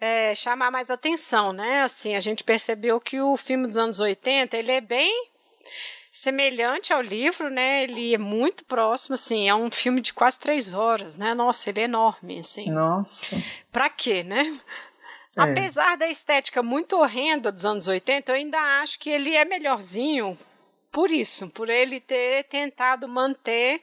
é, 0.00 0.34
chamar 0.34 0.70
mais 0.70 0.90
atenção, 0.90 1.52
né? 1.52 1.82
Assim, 1.82 2.14
a 2.14 2.20
gente 2.20 2.44
percebeu 2.44 3.00
que 3.00 3.20
o 3.20 3.36
filme 3.36 3.66
dos 3.66 3.76
anos 3.76 4.00
80, 4.00 4.56
ele 4.56 4.72
é 4.72 4.80
bem 4.80 5.28
semelhante 6.10 6.92
ao 6.92 7.00
livro, 7.00 7.50
né? 7.50 7.84
Ele 7.84 8.14
é 8.14 8.18
muito 8.18 8.64
próximo, 8.64 9.14
assim, 9.14 9.48
é 9.48 9.54
um 9.54 9.70
filme 9.70 10.00
de 10.00 10.12
quase 10.12 10.38
três 10.38 10.72
horas, 10.72 11.16
né? 11.16 11.34
Nossa, 11.34 11.70
ele 11.70 11.80
é 11.80 11.84
enorme, 11.84 12.38
assim. 12.38 12.70
Nossa. 12.70 13.36
Pra 13.70 13.88
quê, 13.88 14.22
né? 14.22 14.60
É. 15.36 15.42
Apesar 15.42 15.96
da 15.96 16.08
estética 16.08 16.62
muito 16.62 16.96
horrenda 16.96 17.52
dos 17.52 17.64
anos 17.64 17.86
80, 17.86 18.32
eu 18.32 18.36
ainda 18.36 18.58
acho 18.82 18.98
que 18.98 19.08
ele 19.08 19.34
é 19.34 19.44
melhorzinho 19.44 20.36
por 20.90 21.10
isso, 21.10 21.48
por 21.50 21.68
ele 21.68 22.00
ter 22.00 22.44
tentado 22.44 23.06
manter 23.06 23.80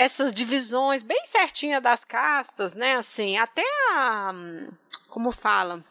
essas 0.00 0.32
divisões 0.32 1.02
bem 1.02 1.20
certinha 1.26 1.78
das 1.78 2.06
castas, 2.06 2.72
né? 2.74 2.94
Assim, 2.94 3.36
até 3.36 3.62
a 3.92 4.32
como 5.10 5.30
fala, 5.30 5.84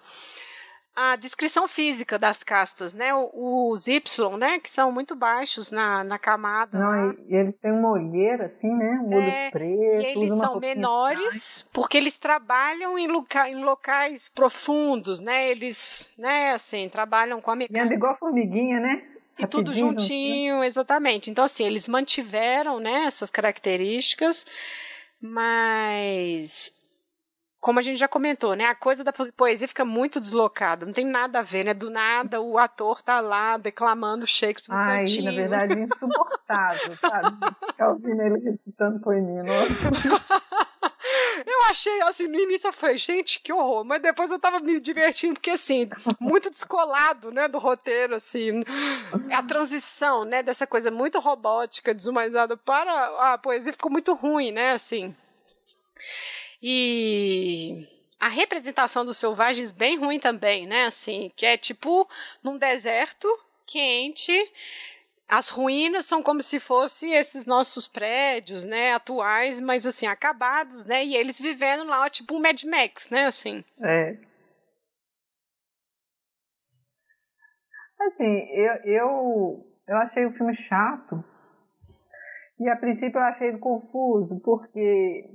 a 0.95 1.16
descrição 1.16 1.68
física 1.68 2.18
das 2.18 2.43
castas, 2.43 2.91
né? 2.91 3.12
Os 3.14 3.88
Y, 3.88 4.36
né? 4.38 4.60
Que 4.60 4.70
são 4.70 4.91
muito 4.91 5.16
baixos 5.16 5.70
na, 5.70 6.03
na 6.03 6.18
camada. 6.18 6.80
Não, 6.80 7.12
e, 7.12 7.36
eles 7.36 7.55
têm 7.57 7.72
uma 7.72 7.91
olheira, 7.91 8.47
assim, 8.47 8.74
né? 8.74 8.99
Um 9.03 9.14
olho 9.14 9.30
é, 9.30 9.51
preto. 9.51 10.01
E 10.01 10.05
eles 10.05 10.39
são 10.39 10.60
menores 10.60 11.70
porque 11.72 11.95
eles 11.95 12.18
trabalham 12.18 12.97
em, 12.97 13.07
loca, 13.07 13.47
em 13.47 13.64
locais 13.64 14.28
profundos, 14.28 15.20
né? 15.20 15.51
Eles, 15.51 16.12
né, 16.18 16.53
assim, 16.53 16.89
trabalham 16.89 17.39
com 17.41 17.51
a 17.51 17.55
mecânica. 17.55 17.93
E 17.93 17.95
igual 17.95 18.18
formiguinha, 18.18 18.80
né? 18.80 19.03
E 19.40 19.48
tudo 19.48 19.74
juntinho, 19.74 20.64
exatamente. 20.64 21.32
Então, 21.32 21.46
assim, 21.46 21.66
eles 21.66 21.88
mantiveram, 21.88 22.80
né, 22.80 23.06
essas 23.06 23.30
características, 23.30 24.46
mas 25.22 26.74
como 27.60 27.80
a 27.80 27.82
gente 27.82 27.97
já 27.97 28.07
comentou, 28.07 28.55
né? 28.55 28.66
A 28.66 28.76
coisa 28.76 29.03
da 29.03 29.12
poesia 29.12 29.68
fica 29.68 29.84
muito 29.84 30.20
deslocada, 30.20 30.86
não 30.86 30.93
tem 30.93 31.05
nada 31.05 31.39
a 31.39 31.41
ver, 31.41 31.66
né? 31.66 31.74
Do 31.74 31.89
nada 31.89 32.39
o 32.41 32.57
ator 32.57 33.01
tá 33.01 33.20
lá 33.20 33.57
declamando 33.57 34.26
Shakespeare 34.26 34.74
no 34.76 34.82
Ai, 34.82 34.99
cantinho. 34.99 35.26
na 35.26 35.32
verdade, 35.32 35.74
é 35.74 35.84
insuportável, 35.84 36.97
sabe? 36.97 37.38
Ficar 37.68 37.89
ouvindo 37.89 38.22
ele 38.22 38.39
recitando 38.39 38.99
poeminha. 38.99 39.43
Eu 41.45 41.70
achei, 41.70 42.01
assim, 42.03 42.28
no 42.28 42.38
início 42.38 42.68
eu 42.68 42.74
falei, 42.74 42.97
gente, 42.97 43.39
que 43.39 43.53
horror. 43.53 43.84
Mas 43.86 44.01
depois 44.01 44.30
eu 44.30 44.38
tava 44.39 44.60
me 44.60 44.80
divertindo, 44.80 45.36
porque, 45.36 45.51
assim, 45.51 45.89
muito 46.20 46.49
descolado, 46.49 47.32
né, 47.32 47.47
do 47.47 47.57
roteiro, 47.57 48.16
assim. 48.16 48.64
A 49.32 49.41
transição, 49.41 50.26
né, 50.26 50.43
dessa 50.43 50.68
coisa 50.68 50.91
muito 50.91 51.20
robótica, 51.20 51.93
desumanizada 51.93 52.57
para 52.57 53.34
a 53.34 53.38
poesia 53.38 53.72
ficou 53.74 53.91
muito 53.91 54.14
ruim, 54.14 54.51
né, 54.51 54.74
assim. 54.74 55.16
E 56.62 57.88
a 58.20 58.28
representação 58.28 59.05
dos 59.05 59.18
selvagens 59.18 59.72
bem 59.72 59.97
ruim 59.97 60.20
também, 60.20 60.68
né? 60.68 60.86
Assim, 60.86 61.32
que 61.36 61.45
é 61.45 61.57
tipo 61.57 62.07
num 62.43 62.57
deserto 62.57 63.28
quente. 63.66 64.34
As 65.28 65.47
ruínas 65.47 66.05
são 66.05 66.24
como 66.24 66.41
se 66.41 66.60
fossem 66.60 67.14
esses 67.14 67.45
nossos 67.45 67.88
prédios, 67.88 68.66
né, 68.66 68.93
atuais, 68.93 69.60
mas 69.60 69.86
assim, 69.86 70.07
acabados, 70.07 70.88
né? 70.88 71.05
E 71.05 71.16
eles 71.16 71.39
vivendo 71.39 71.84
lá, 71.86 72.10
tipo 72.10 72.36
um 72.36 72.41
Mad 72.41 72.64
Max, 72.64 73.10
né, 73.12 73.28
assim. 73.28 73.64
É. 73.80 74.18
Assim, 77.99 78.39
eu, 78.53 78.74
eu, 78.86 79.68
eu 79.88 79.97
achei 79.97 80.26
o 80.26 80.34
filme 80.34 80.55
chato. 80.55 81.24
E 82.60 82.68
a 82.68 82.76
princípio 82.76 83.20
eu 83.20 83.24
achei 83.24 83.49
ele 83.49 83.60
confuso, 83.60 84.39
porque 84.43 85.30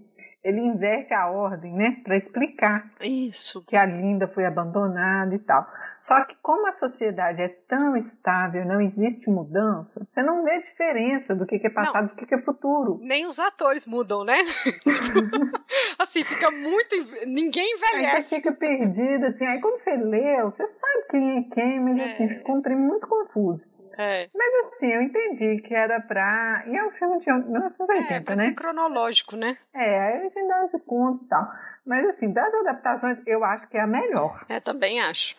ele 0.45 0.61
inverte 0.61 1.15
a 1.15 1.27
ordem, 1.29 1.73
né, 1.73 1.97
para 2.05 2.19
explicar 2.19 2.91
isso 3.01 3.65
que 3.65 3.75
a 3.75 3.87
Linda 3.87 4.29
foi 4.29 4.45
abandonada 4.45 5.35
e 5.35 5.39
tal. 5.39 5.67
Só 6.03 6.23
que 6.27 6.37
como 6.43 6.67
a 6.67 6.73
sociedade 6.75 7.41
é 7.41 7.49
tão 7.67 7.97
estável, 7.97 8.67
não 8.67 8.79
existe 8.79 9.31
mudança, 9.31 10.07
você 10.07 10.23
não 10.23 10.45
vê 10.45 10.61
diferença 10.61 11.35
do 11.35 11.47
que, 11.47 11.57
é 11.67 11.71
passado 11.71 12.09
não, 12.09 12.15
do 12.15 12.27
que, 12.27 12.35
é 12.35 12.43
futuro. 12.43 12.99
Nem 13.01 13.25
os 13.25 13.41
atores 13.41 13.87
mudam, 13.87 14.23
né? 14.23 14.37
assim, 15.99 16.23
fica 16.23 16.51
muito. 16.51 16.95
Ninguém 17.27 17.77
envelhece. 17.77 18.17
Aí 18.17 18.23
você 18.23 18.37
fica 18.37 18.53
perdido, 18.53 19.27
assim. 19.27 19.47
Aí 19.47 19.59
quando 19.63 19.79
você 19.79 19.97
lê, 19.97 20.43
você 20.43 20.67
sabe 20.67 21.07
quem 21.11 21.39
é 21.39 21.43
quem, 21.55 21.81
mas 21.81 21.97
é. 21.97 22.13
assim, 22.13 22.29
fica 22.29 22.53
um 22.53 22.79
muito 22.79 23.07
confuso. 23.07 23.63
É. 23.99 24.29
Mas 24.35 24.67
assim, 24.67 24.87
eu 24.93 25.03
entendi 25.03 25.63
que 25.63 25.75
era 25.75 26.01
pra. 26.01 26.65
E 26.67 26.77
é 26.77 26.85
um 26.85 26.91
filme 26.93 27.21
de 27.21 27.33
1980, 27.33 28.15
é, 28.15 28.21
pra 28.21 28.37
né? 28.37 28.45
Ser 28.45 28.55
cronológico, 28.55 29.37
né? 29.37 29.57
É, 29.75 30.01
aí 30.01 30.19
a 30.19 30.23
gente 30.23 30.49
dá 30.49 30.65
esse 30.67 30.79
ponto 30.81 31.25
e 31.25 31.29
tal. 31.29 31.47
Mas 31.87 32.07
assim, 32.09 32.33
das 32.33 32.53
adaptações, 32.53 33.19
eu 33.27 33.45
acho 33.45 33.69
que 33.69 33.77
é 33.77 33.81
a 33.81 33.87
melhor. 33.87 34.45
É, 34.49 34.61
também 34.61 35.01
acho. 35.01 35.37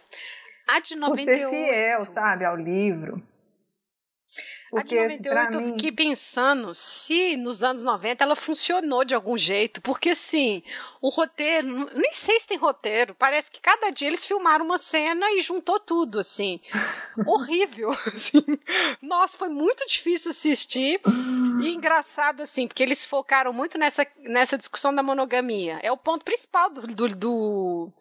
A 0.67 0.79
de 0.79 0.95
98. 0.95 1.41
Por 1.41 1.49
ser 1.49 1.65
fiel, 1.65 2.05
sabe, 2.13 2.45
ao 2.45 2.55
livro. 2.55 3.21
Porque, 4.69 4.97
a 4.97 5.07
de 5.07 5.29
98 5.29 5.53
eu 5.53 5.61
mim... 5.61 5.71
fiquei 5.71 5.91
pensando 5.91 6.73
se 6.73 7.37
nos 7.37 7.63
anos 7.63 7.83
90 7.83 8.23
ela 8.23 8.35
funcionou 8.35 9.05
de 9.05 9.13
algum 9.13 9.37
jeito, 9.37 9.81
porque 9.81 10.09
assim, 10.09 10.63
o 11.01 11.09
roteiro, 11.09 11.67
nem 11.93 12.11
sei 12.11 12.39
se 12.39 12.47
tem 12.47 12.57
roteiro, 12.57 13.15
parece 13.15 13.51
que 13.51 13.61
cada 13.61 13.89
dia 13.89 14.07
eles 14.07 14.25
filmaram 14.25 14.65
uma 14.65 14.77
cena 14.77 15.31
e 15.31 15.41
juntou 15.41 15.79
tudo, 15.79 16.19
assim. 16.19 16.59
Horrível, 17.25 17.91
assim. 18.07 18.43
Nossa, 19.01 19.37
foi 19.37 19.49
muito 19.49 19.85
difícil 19.87 20.31
assistir 20.31 20.99
e 21.61 21.69
engraçado, 21.69 22.41
assim, 22.41 22.67
porque 22.67 22.83
eles 22.83 23.05
focaram 23.05 23.53
muito 23.53 23.77
nessa, 23.77 24.05
nessa 24.17 24.57
discussão 24.57 24.93
da 24.93 25.03
monogamia. 25.03 25.79
É 25.81 25.91
o 25.91 25.97
ponto 25.97 26.25
principal 26.25 26.69
do, 26.69 26.87
do, 26.87 27.15
do 27.15 27.91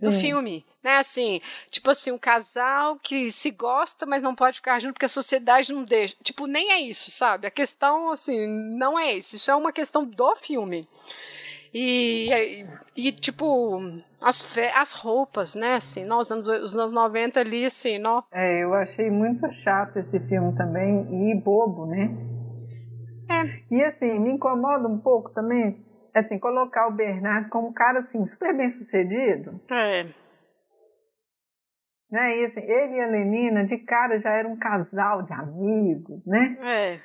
do 0.00 0.12
Sim. 0.12 0.20
filme, 0.20 0.64
né? 0.82 0.98
Assim, 0.98 1.40
tipo 1.70 1.90
assim, 1.90 2.12
um 2.12 2.18
casal 2.18 2.96
que 2.96 3.30
se 3.30 3.50
gosta, 3.50 4.06
mas 4.06 4.22
não 4.22 4.34
pode 4.34 4.56
ficar 4.56 4.78
junto 4.80 4.94
porque 4.94 5.06
a 5.06 5.08
sociedade 5.08 5.72
não 5.72 5.84
deixa. 5.84 6.16
Tipo, 6.22 6.46
nem 6.46 6.72
é 6.72 6.80
isso, 6.80 7.10
sabe? 7.10 7.46
A 7.46 7.50
questão, 7.50 8.10
assim, 8.10 8.46
não 8.46 8.98
é 8.98 9.14
isso. 9.14 9.36
Isso 9.36 9.50
é 9.50 9.56
uma 9.56 9.72
questão 9.72 10.04
do 10.04 10.36
filme. 10.36 10.88
E, 11.74 12.30
e, 12.96 13.08
e 13.08 13.12
tipo, 13.12 13.78
as, 14.20 14.44
as 14.74 14.92
roupas, 14.92 15.54
né? 15.54 15.74
Assim, 15.74 16.04
nós, 16.04 16.30
anos, 16.30 16.48
os 16.48 16.74
anos 16.76 16.92
90 16.92 17.40
ali, 17.40 17.64
assim, 17.66 17.98
não. 17.98 18.24
É, 18.32 18.62
eu 18.62 18.72
achei 18.74 19.10
muito 19.10 19.50
chato 19.62 19.98
esse 19.98 20.18
filme 20.20 20.56
também 20.56 21.30
e 21.30 21.34
bobo, 21.34 21.86
né? 21.86 22.10
É. 23.28 23.74
E 23.74 23.84
assim, 23.84 24.18
me 24.18 24.30
incomoda 24.30 24.88
um 24.88 24.98
pouco 24.98 25.30
também 25.30 25.84
assim, 26.18 26.38
colocar 26.38 26.88
o 26.88 26.92
Bernardo 26.92 27.48
como 27.50 27.68
um 27.68 27.72
cara, 27.72 28.00
assim, 28.00 28.26
super 28.28 28.56
bem 28.56 28.72
sucedido. 28.78 29.60
É. 29.70 30.04
Né? 32.10 32.38
E, 32.38 32.44
assim, 32.46 32.60
ele 32.60 32.94
e 32.94 33.00
a 33.00 33.06
Lenina, 33.06 33.66
de 33.66 33.78
cara, 33.78 34.18
já 34.20 34.30
eram 34.30 34.52
um 34.52 34.58
casal 34.58 35.22
de 35.22 35.32
amigos, 35.32 36.24
né? 36.26 36.56
É. 36.62 37.00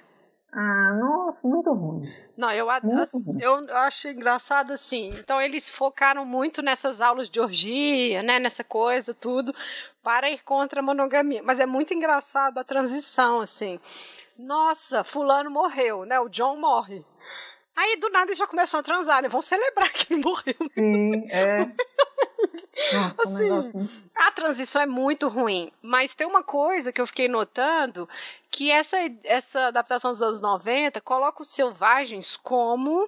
Ah, 0.55 0.93
nossa, 0.99 1.39
muito 1.47 1.73
ruim. 1.73 2.07
Não, 2.37 2.51
eu, 2.51 2.69
assim, 2.69 3.41
eu 3.41 3.55
acho 3.75 4.07
engraçado 4.07 4.71
assim. 4.71 5.09
Então, 5.17 5.41
eles 5.41 5.67
focaram 5.67 6.23
muito 6.25 6.61
nessas 6.61 7.01
aulas 7.01 7.27
de 7.27 7.39
orgia, 7.39 8.21
né? 8.21 8.37
Nessa 8.39 8.63
coisa, 8.63 9.15
tudo, 9.15 9.53
para 10.03 10.29
ir 10.29 10.43
contra 10.43 10.79
a 10.79 10.83
monogamia. 10.83 11.41
Mas 11.43 11.59
é 11.59 11.65
muito 11.65 11.93
engraçado 11.93 12.59
a 12.59 12.63
transição, 12.63 13.39
assim. 13.41 13.79
Nossa, 14.37 15.03
fulano 15.03 15.49
morreu, 15.49 16.05
né? 16.05 16.19
O 16.19 16.29
John 16.29 16.57
morre. 16.57 17.03
Aí 17.75 17.97
do 17.97 18.09
nada 18.09 18.27
eles 18.27 18.37
já 18.37 18.47
começam 18.47 18.79
a 18.79 18.83
transar, 18.83 19.21
né? 19.21 19.29
Vão 19.29 19.41
celebrar 19.41 19.91
que 19.93 20.13
ele 20.13 20.23
morreu. 20.23 20.55
Sim, 20.73 21.27
é. 21.29 21.67
Nossa, 22.91 23.23
assim, 23.23 23.89
a 24.15 24.31
transição 24.31 24.81
é 24.81 24.85
muito 24.85 25.27
ruim, 25.27 25.71
mas 25.81 26.13
tem 26.13 26.25
uma 26.25 26.43
coisa 26.43 26.91
que 26.91 26.99
eu 26.99 27.07
fiquei 27.07 27.27
notando 27.27 28.09
que 28.49 28.71
essa, 28.71 28.97
essa 29.23 29.67
adaptação 29.67 30.11
dos 30.11 30.21
anos 30.21 30.41
90 30.41 30.99
coloca 31.01 31.41
os 31.41 31.49
selvagens 31.49 32.35
como 32.35 33.07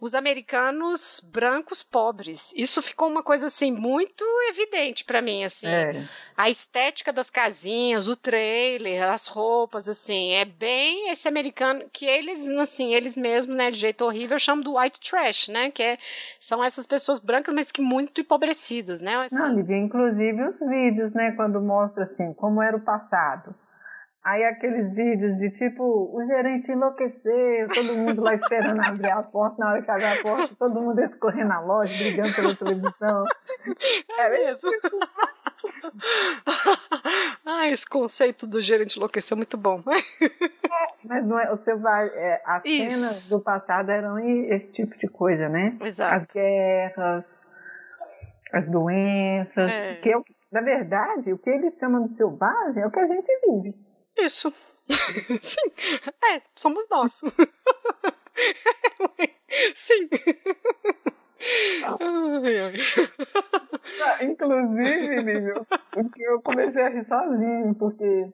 os 0.00 0.14
americanos 0.14 1.20
brancos 1.32 1.82
pobres. 1.82 2.52
Isso 2.56 2.80
ficou 2.80 3.08
uma 3.08 3.22
coisa 3.22 3.48
assim 3.48 3.72
muito 3.72 4.24
evidente 4.48 5.04
para 5.04 5.20
mim 5.20 5.44
assim. 5.44 5.66
É. 5.66 6.08
A 6.36 6.48
estética 6.48 7.12
das 7.12 7.30
casinhas, 7.30 8.06
o 8.06 8.16
trailer, 8.16 9.02
as 9.10 9.26
roupas 9.26 9.88
assim, 9.88 10.32
é 10.32 10.44
bem 10.44 11.10
esse 11.10 11.26
americano 11.26 11.84
que 11.92 12.06
eles 12.06 12.48
assim, 12.48 12.94
eles 12.94 13.16
mesmos, 13.16 13.56
né, 13.56 13.70
de 13.70 13.78
jeito 13.78 14.04
horrível, 14.04 14.38
chamam 14.38 14.62
do 14.62 14.76
white 14.78 15.00
trash, 15.00 15.48
né, 15.48 15.70
que 15.70 15.82
é, 15.82 15.98
são 16.38 16.62
essas 16.62 16.86
pessoas 16.86 17.18
brancas, 17.18 17.54
mas 17.54 17.72
que 17.72 17.82
muito 17.82 18.20
empobrecidas, 18.20 19.00
né? 19.00 19.16
Assim. 19.16 19.36
Não, 19.36 19.54
Lívia, 19.54 19.76
inclusive 19.76 20.42
os 20.44 20.58
vídeos, 20.60 21.12
né, 21.12 21.32
quando 21.32 21.60
mostra 21.60 22.04
assim 22.04 22.32
como 22.34 22.62
era 22.62 22.76
o 22.76 22.80
passado. 22.80 23.54
Aí 24.24 24.44
aqueles 24.44 24.92
vídeos 24.94 25.38
de 25.38 25.50
tipo, 25.52 25.82
o 25.82 26.22
gerente 26.26 26.70
enlouqueceu, 26.70 27.68
todo 27.72 27.94
mundo 27.94 28.20
lá 28.20 28.34
esperando 28.34 28.82
abrir 28.82 29.10
a 29.10 29.22
porta, 29.22 29.56
na 29.58 29.70
hora 29.70 29.82
que 29.82 29.90
abre 29.90 30.04
a 30.04 30.22
porta, 30.22 30.54
todo 30.58 30.82
mundo 30.82 31.00
escorrendo 31.00 31.48
na 31.48 31.60
loja, 31.60 31.96
brigando 31.96 32.34
pela 32.34 32.54
televisão. 32.54 33.24
É 34.18 34.28
mesmo. 34.28 34.70
ah, 37.46 37.68
esse 37.68 37.88
conceito 37.88 38.46
do 38.46 38.60
gerente 38.60 38.96
enlouqueceu 38.96 39.34
é 39.34 39.38
muito 39.38 39.56
bom. 39.56 39.82
Mas 41.04 41.24
não 41.24 41.38
é, 41.38 41.48
você 41.48 41.74
vai, 41.74 42.08
é, 42.08 42.42
as 42.44 42.62
Isso. 42.64 42.90
cenas 42.90 43.30
do 43.30 43.40
passado 43.40 43.90
eram 43.90 44.18
esse 44.18 44.72
tipo 44.72 44.98
de 44.98 45.08
coisa, 45.08 45.48
né? 45.48 45.76
Exato. 45.80 46.16
As 46.16 46.26
guerras, 46.26 47.24
as 48.52 48.66
doenças, 48.66 49.70
é. 49.70 49.94
que 49.96 50.12
é, 50.12 50.20
na 50.52 50.60
verdade, 50.60 51.32
o 51.32 51.38
que 51.38 51.50
eles 51.50 51.78
chamam 51.78 52.04
de 52.04 52.14
selvagem 52.14 52.82
é 52.82 52.86
o 52.86 52.90
que 52.90 53.00
a 53.00 53.06
gente 53.06 53.28
vive. 53.46 53.87
Isso. 54.18 54.52
Sim. 55.42 55.72
É, 56.32 56.42
somos 56.56 56.86
nós. 56.90 57.20
Sim. 59.74 60.08
Ai, 62.00 62.58
ai. 62.58 62.74
Ah, 64.04 64.24
inclusive, 64.24 65.16
Lívia, 65.16 65.54
eu 66.18 66.42
comecei 66.42 66.82
a 66.82 66.88
rir 66.88 67.06
sozinho, 67.06 67.74
porque 67.74 68.30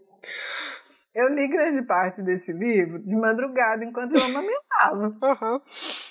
eu 1.15 1.29
li 1.29 1.49
grande 1.49 1.87
parte 1.87 2.23
desse 2.23 2.53
livro 2.53 2.99
de 3.01 3.15
madrugada 3.15 3.85
enquanto 3.85 4.17
eu 4.17 4.25
amamentava. 4.25 5.07
Uhum. 5.23 5.61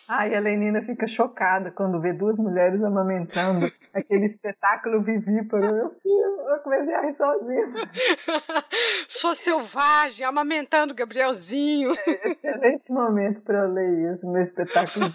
Ai, 0.08 0.36
a 0.36 0.40
Lenina 0.40 0.82
fica 0.82 1.08
chocada 1.08 1.72
quando 1.72 2.00
vê 2.02 2.12
duas 2.12 2.36
mulheres 2.38 2.84
amamentando 2.84 3.72
aquele 3.94 4.26
espetáculo 4.26 5.02
vivíparo. 5.02 5.74
Meu 5.74 5.90
filho, 6.02 6.50
eu 6.50 6.60
comecei 6.60 6.94
a 6.94 7.02
rir 7.02 7.16
sozinha. 7.16 7.74
Sua 9.08 9.34
selvagem, 9.36 10.26
amamentando 10.26 10.94
Gabrielzinho. 10.94 11.92
É, 12.06 12.32
excelente 12.32 12.92
momento 12.92 13.42
para 13.42 13.60
eu 13.60 13.72
ler 13.72 14.14
isso, 14.14 14.30
meu 14.30 14.44
espetáculo 14.44 15.06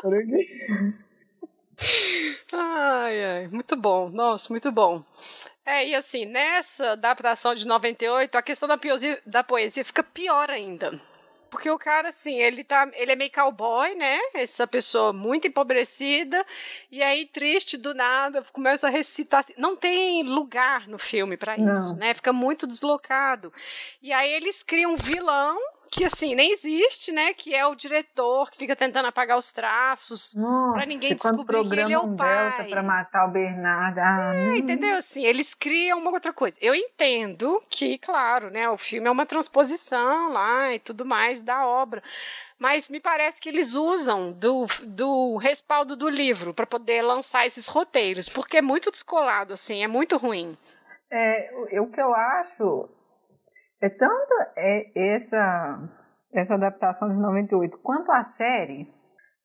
por 0.00 0.14
aqui. 0.14 0.94
Ai, 2.52 3.24
ai, 3.24 3.48
muito 3.48 3.76
bom. 3.76 4.08
Nossa, 4.08 4.52
muito 4.52 4.72
bom. 4.72 5.04
É, 5.64 5.86
e 5.86 5.94
assim, 5.94 6.24
nessa 6.24 6.92
adaptação 6.92 7.54
de 7.54 7.66
98, 7.66 8.36
a 8.36 8.42
questão 8.42 8.66
da 8.68 8.78
poesia, 8.78 9.20
da 9.26 9.44
poesia 9.44 9.84
fica 9.84 10.02
pior 10.02 10.50
ainda. 10.50 11.00
Porque 11.50 11.68
o 11.68 11.78
cara, 11.78 12.08
assim, 12.08 12.36
ele 12.40 12.62
tá. 12.62 12.88
Ele 12.94 13.12
é 13.12 13.16
meio 13.16 13.32
cowboy, 13.32 13.94
né? 13.94 14.18
Essa 14.34 14.66
pessoa 14.66 15.12
muito 15.12 15.46
empobrecida. 15.46 16.44
E 16.90 17.02
aí, 17.02 17.26
triste 17.26 17.76
do 17.76 17.92
nada, 17.92 18.42
começa 18.52 18.86
a 18.86 18.90
recitar. 18.90 19.40
Assim, 19.40 19.54
não 19.56 19.76
tem 19.76 20.22
lugar 20.22 20.88
no 20.88 20.98
filme 20.98 21.36
para 21.36 21.56
isso, 21.56 21.96
né? 21.96 22.14
Fica 22.14 22.32
muito 22.32 22.66
deslocado. 22.66 23.52
E 24.00 24.12
aí 24.12 24.32
eles 24.32 24.62
criam 24.62 24.94
um 24.94 24.96
vilão 24.96 25.58
que 25.90 26.04
assim 26.04 26.34
nem 26.34 26.52
existe, 26.52 27.10
né? 27.10 27.34
Que 27.34 27.54
é 27.54 27.66
o 27.66 27.74
diretor 27.74 28.50
que 28.50 28.56
fica 28.56 28.76
tentando 28.76 29.06
apagar 29.06 29.36
os 29.36 29.50
traços 29.50 30.34
para 30.72 30.86
ninguém 30.86 31.16
descobrir 31.16 31.66
que 31.66 31.74
ele 31.74 31.92
é 31.92 31.98
o 31.98 32.16
pai. 32.16 32.68
para 32.68 32.82
matar 32.82 33.26
o 33.26 33.30
Bernardo. 33.30 33.98
Ah, 33.98 34.32
é, 34.34 34.58
entendeu? 34.58 34.96
Assim, 34.96 35.24
eles 35.24 35.52
criam 35.52 35.98
uma 35.98 36.12
outra 36.12 36.32
coisa. 36.32 36.56
Eu 36.60 36.74
entendo 36.74 37.60
que, 37.68 37.98
claro, 37.98 38.50
né? 38.50 38.70
O 38.70 38.78
filme 38.78 39.08
é 39.08 39.10
uma 39.10 39.26
transposição 39.26 40.32
lá 40.32 40.72
e 40.72 40.78
tudo 40.78 41.04
mais 41.04 41.42
da 41.42 41.66
obra. 41.66 42.02
Mas 42.56 42.88
me 42.88 43.00
parece 43.00 43.40
que 43.40 43.48
eles 43.48 43.74
usam 43.74 44.32
do, 44.32 44.66
do 44.84 45.38
respaldo 45.38 45.96
do 45.96 46.08
livro 46.08 46.54
para 46.54 46.66
poder 46.66 47.02
lançar 47.02 47.46
esses 47.46 47.66
roteiros, 47.66 48.28
porque 48.28 48.58
é 48.58 48.62
muito 48.62 48.90
descolado, 48.90 49.54
assim, 49.54 49.82
é 49.82 49.88
muito 49.88 50.18
ruim. 50.18 50.56
É, 51.10 51.50
o 51.80 51.86
que 51.86 52.00
eu 52.00 52.14
acho 52.14 52.88
é 53.80 53.88
tanto 53.88 54.34
é 54.56 55.14
essa, 55.14 55.88
essa 56.34 56.54
adaptação 56.54 57.08
de 57.08 57.16
98 57.16 57.78
quanto 57.78 58.10
a 58.12 58.24
série, 58.36 58.86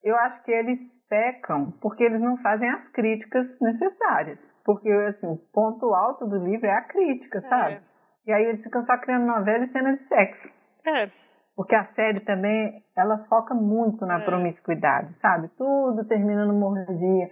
eu 0.04 0.16
acho 0.16 0.42
que 0.44 0.52
eles 0.52 0.78
pecam 1.08 1.72
porque 1.80 2.04
eles 2.04 2.20
não 2.20 2.36
fazem 2.38 2.68
as 2.68 2.88
críticas 2.90 3.46
necessárias. 3.60 4.38
Porque, 4.64 4.90
assim, 4.90 5.28
o 5.28 5.36
ponto 5.52 5.94
alto 5.94 6.26
do 6.26 6.44
livro 6.44 6.66
é 6.66 6.72
a 6.72 6.82
crítica, 6.82 7.40
sabe? 7.42 7.74
É. 7.74 7.80
E 8.26 8.32
aí 8.32 8.44
eles 8.46 8.62
ficam 8.64 8.82
só 8.82 8.98
criando 8.98 9.24
novela 9.24 9.64
e 9.64 9.68
cena 9.68 9.96
de 9.96 10.02
sexo. 10.08 10.48
É. 10.84 11.08
Porque 11.54 11.74
a 11.74 11.84
série 11.94 12.20
também, 12.20 12.84
ela 12.96 13.24
foca 13.28 13.54
muito 13.54 14.04
na 14.04 14.20
é. 14.20 14.24
promiscuidade, 14.24 15.14
sabe? 15.20 15.48
Tudo 15.56 16.04
termina 16.06 16.44
no 16.44 16.54
mordia. 16.54 17.28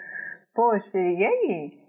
Poxa, 0.54 0.96
e 0.98 1.26
aí? 1.26 1.83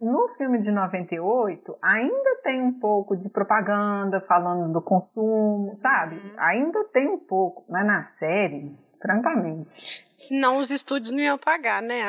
No 0.00 0.28
filme 0.38 0.62
de 0.62 0.70
98, 0.70 1.76
ainda 1.82 2.36
tem 2.42 2.62
um 2.62 2.72
pouco 2.80 3.14
de 3.16 3.28
propaganda 3.28 4.20
falando 4.22 4.72
do 4.72 4.80
consumo, 4.80 5.78
sabe? 5.82 6.16
Uhum. 6.16 6.30
Ainda 6.38 6.84
tem 6.84 7.06
um 7.06 7.18
pouco, 7.18 7.64
mas 7.68 7.86
na 7.86 8.04
série, 8.18 8.74
francamente. 9.00 10.06
Senão 10.16 10.56
os 10.56 10.70
estúdios 10.70 11.10
não 11.10 11.18
iam 11.18 11.36
pagar, 11.36 11.82
né? 11.82 12.06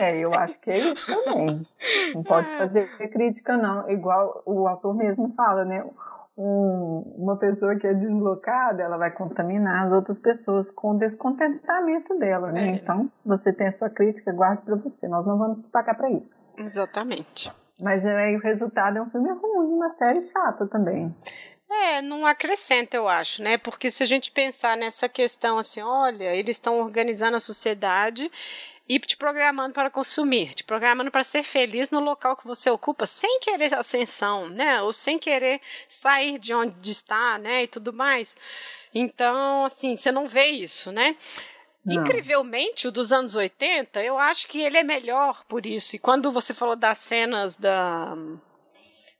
É, 0.00 0.18
eu 0.18 0.32
acho 0.34 0.58
que 0.60 0.70
é 0.70 0.78
isso 0.78 1.24
também. 1.24 1.66
Não 2.14 2.22
pode 2.22 2.48
é. 2.48 2.58
fazer 2.58 2.88
crítica, 3.10 3.56
não. 3.56 3.88
Igual 3.90 4.42
o 4.46 4.66
autor 4.66 4.94
mesmo 4.96 5.32
fala, 5.36 5.64
né? 5.64 5.84
Um, 6.36 7.14
uma 7.18 7.36
pessoa 7.36 7.76
que 7.76 7.86
é 7.86 7.92
deslocada, 7.92 8.82
ela 8.82 8.96
vai 8.96 9.10
contaminar 9.10 9.86
as 9.86 9.92
outras 9.92 10.18
pessoas 10.18 10.70
com 10.70 10.92
o 10.92 10.98
descontentamento 10.98 12.18
dela, 12.18 12.50
né? 12.50 12.70
É. 12.70 12.74
Então, 12.76 13.10
se 13.22 13.28
você 13.28 13.52
tem 13.52 13.68
a 13.68 13.78
sua 13.78 13.90
crítica, 13.90 14.32
guarde 14.32 14.62
para 14.62 14.76
você. 14.76 15.06
Nós 15.06 15.26
não 15.26 15.36
vamos 15.36 15.62
te 15.62 15.68
pagar 15.70 15.94
para 15.96 16.10
isso. 16.10 16.39
Exatamente. 16.60 17.50
Mas 17.78 18.04
aí 18.04 18.36
o 18.36 18.40
resultado 18.40 18.98
é 18.98 19.02
um 19.02 19.10
filme 19.10 19.30
ruim, 19.30 19.74
uma 19.74 19.94
série 19.94 20.22
chata 20.22 20.66
também. 20.66 21.14
É, 21.70 22.02
não 22.02 22.26
acrescenta, 22.26 22.96
eu 22.96 23.08
acho, 23.08 23.42
né? 23.42 23.56
Porque 23.56 23.90
se 23.90 24.02
a 24.02 24.06
gente 24.06 24.30
pensar 24.32 24.76
nessa 24.76 25.08
questão 25.08 25.56
assim, 25.56 25.80
olha, 25.80 26.34
eles 26.34 26.56
estão 26.56 26.78
organizando 26.80 27.36
a 27.36 27.40
sociedade 27.40 28.30
e 28.88 28.98
te 28.98 29.16
programando 29.16 29.72
para 29.72 29.88
consumir, 29.88 30.52
te 30.52 30.64
programando 30.64 31.12
para 31.12 31.22
ser 31.22 31.44
feliz 31.44 31.90
no 31.90 32.00
local 32.00 32.36
que 32.36 32.44
você 32.44 32.68
ocupa, 32.68 33.06
sem 33.06 33.38
querer 33.38 33.72
ascensão, 33.72 34.48
né? 34.48 34.82
Ou 34.82 34.92
sem 34.92 35.16
querer 35.16 35.60
sair 35.88 36.40
de 36.40 36.52
onde 36.52 36.90
está, 36.90 37.38
né? 37.38 37.62
E 37.62 37.68
tudo 37.68 37.92
mais. 37.92 38.36
Então, 38.92 39.64
assim, 39.64 39.96
você 39.96 40.10
não 40.10 40.26
vê 40.26 40.48
isso, 40.48 40.90
né? 40.90 41.16
Não. 41.84 42.02
Incrivelmente, 42.02 42.86
o 42.86 42.92
dos 42.92 43.12
anos 43.12 43.34
80, 43.34 44.02
eu 44.02 44.18
acho 44.18 44.46
que 44.46 44.60
ele 44.60 44.76
é 44.76 44.82
melhor 44.82 45.44
por 45.46 45.64
isso. 45.64 45.96
E 45.96 45.98
quando 45.98 46.30
você 46.30 46.52
falou 46.52 46.76
das 46.76 46.98
cenas 46.98 47.56
da 47.56 48.14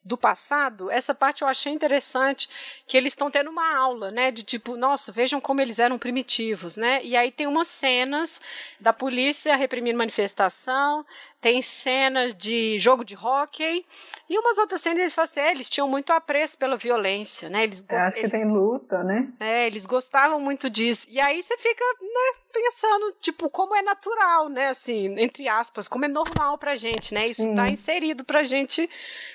do 0.02 0.16
passado, 0.16 0.90
essa 0.90 1.14
parte 1.14 1.42
eu 1.42 1.48
achei 1.48 1.72
interessante, 1.72 2.48
que 2.86 2.96
eles 2.96 3.12
estão 3.12 3.30
tendo 3.30 3.50
uma 3.50 3.76
aula, 3.76 4.11
né, 4.11 4.30
de 4.30 4.42
tipo, 4.42 4.74
nossa, 4.74 5.12
vejam 5.12 5.40
como 5.40 5.61
eles 5.61 5.78
eram 5.78 5.98
primitivos, 5.98 6.76
né? 6.76 7.04
E 7.04 7.14
aí 7.14 7.30
tem 7.30 7.46
umas 7.46 7.68
cenas 7.68 8.40
da 8.80 8.94
polícia 8.94 9.54
reprimindo 9.56 9.98
manifestação, 9.98 11.04
tem 11.41 11.62
cenas 11.62 12.34
de 12.34 12.78
jogo 12.78 13.05
de 13.05 13.16
hóquei 13.16 13.86
e 14.28 14.38
umas 14.38 14.59
outras 14.59 14.80
cenas 14.80 15.01
eles 15.01 15.14
falam 15.14 15.24
assim, 15.24 15.41
é, 15.41 15.51
eles 15.51 15.70
tinham 15.70 15.88
muito 15.88 16.12
apreço 16.12 16.59
pela 16.59 16.76
violência, 16.76 17.49
né? 17.49 17.64
Eles 17.64 17.80
gost... 17.80 17.95
acho 18.03 18.12
que 18.12 18.18
eles... 18.20 18.30
tem 18.30 18.51
luta, 18.51 19.03
né? 19.03 19.28
É, 19.41 19.66
eles 19.66 19.86
gostavam 19.86 20.41
muito 20.41 20.68
disso. 20.68 21.07
E 21.09 21.20
aí 21.20 21.43
você 21.43 21.57
fica, 21.57 21.84
né, 22.01 22.38
pensando, 22.53 23.14
tipo, 23.20 23.49
como 23.49 23.74
é 23.74 23.82
natural, 23.82 24.49
né? 24.49 24.68
Assim, 24.68 25.18
entre 25.18 25.49
aspas, 25.49 25.88
como 25.88 26.05
é 26.05 26.09
normal 26.09 26.59
pra 26.59 26.76
gente, 26.76 27.14
né? 27.14 27.28
Isso 27.28 27.55
tá 27.55 27.68
inserido 27.68 28.24
pra 28.24 28.45
gente 28.45 28.88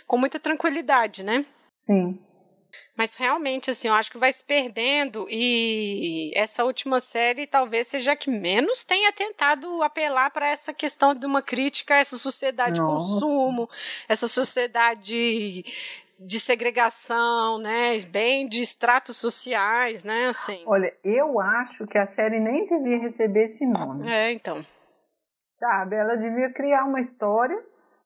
com 0.06 0.18
muita 0.18 0.40
tranquilidade, 0.40 1.24
né? 1.24 1.46
Sim. 1.86 2.20
Mas 2.98 3.16
realmente, 3.16 3.70
assim, 3.70 3.90
eu 3.90 3.94
acho 3.94 4.10
que 4.10 4.18
vai 4.18 4.32
se 4.32 4.44
perdendo 4.44 5.28
e 5.30 6.32
essa 6.34 6.64
última 6.64 7.00
série 7.00 7.46
talvez 7.46 7.88
seja 7.88 8.14
a 8.14 8.16
que 8.16 8.30
menos 8.30 8.86
tenha 8.86 9.12
tentado 9.12 9.84
apelar 9.84 10.32
para 10.32 10.48
essa 10.48 10.74
questão 10.74 11.14
de 11.14 11.26
uma 11.26 11.42
crítica 11.42 11.96
a 11.96 12.00
essa 12.00 12.18
sociedade 12.18 12.76
de 12.76 12.82
consumo, 12.82 13.70
essa 14.08 14.28
sociedade 14.28 15.66
de 16.18 16.40
segregação, 16.40 17.58
né, 17.58 18.00
bem 18.10 18.48
de 18.48 18.62
estratos 18.62 19.18
sociais, 19.18 20.04
né, 20.04 20.28
assim. 20.28 20.64
Olha, 20.66 20.94
eu 21.04 21.40
acho 21.42 21.86
que 21.88 21.98
a 21.98 22.08
série 22.16 22.40
nem 22.40 22.66
devia 22.68 23.00
receber 23.00 23.52
esse 23.52 23.66
nome. 23.66 24.10
É, 24.10 24.32
então. 24.32 24.66
Sabe, 25.60 25.96
ela 25.98 26.16
devia 26.16 26.50
criar 26.54 26.86
uma 26.86 27.02
história 27.02 27.62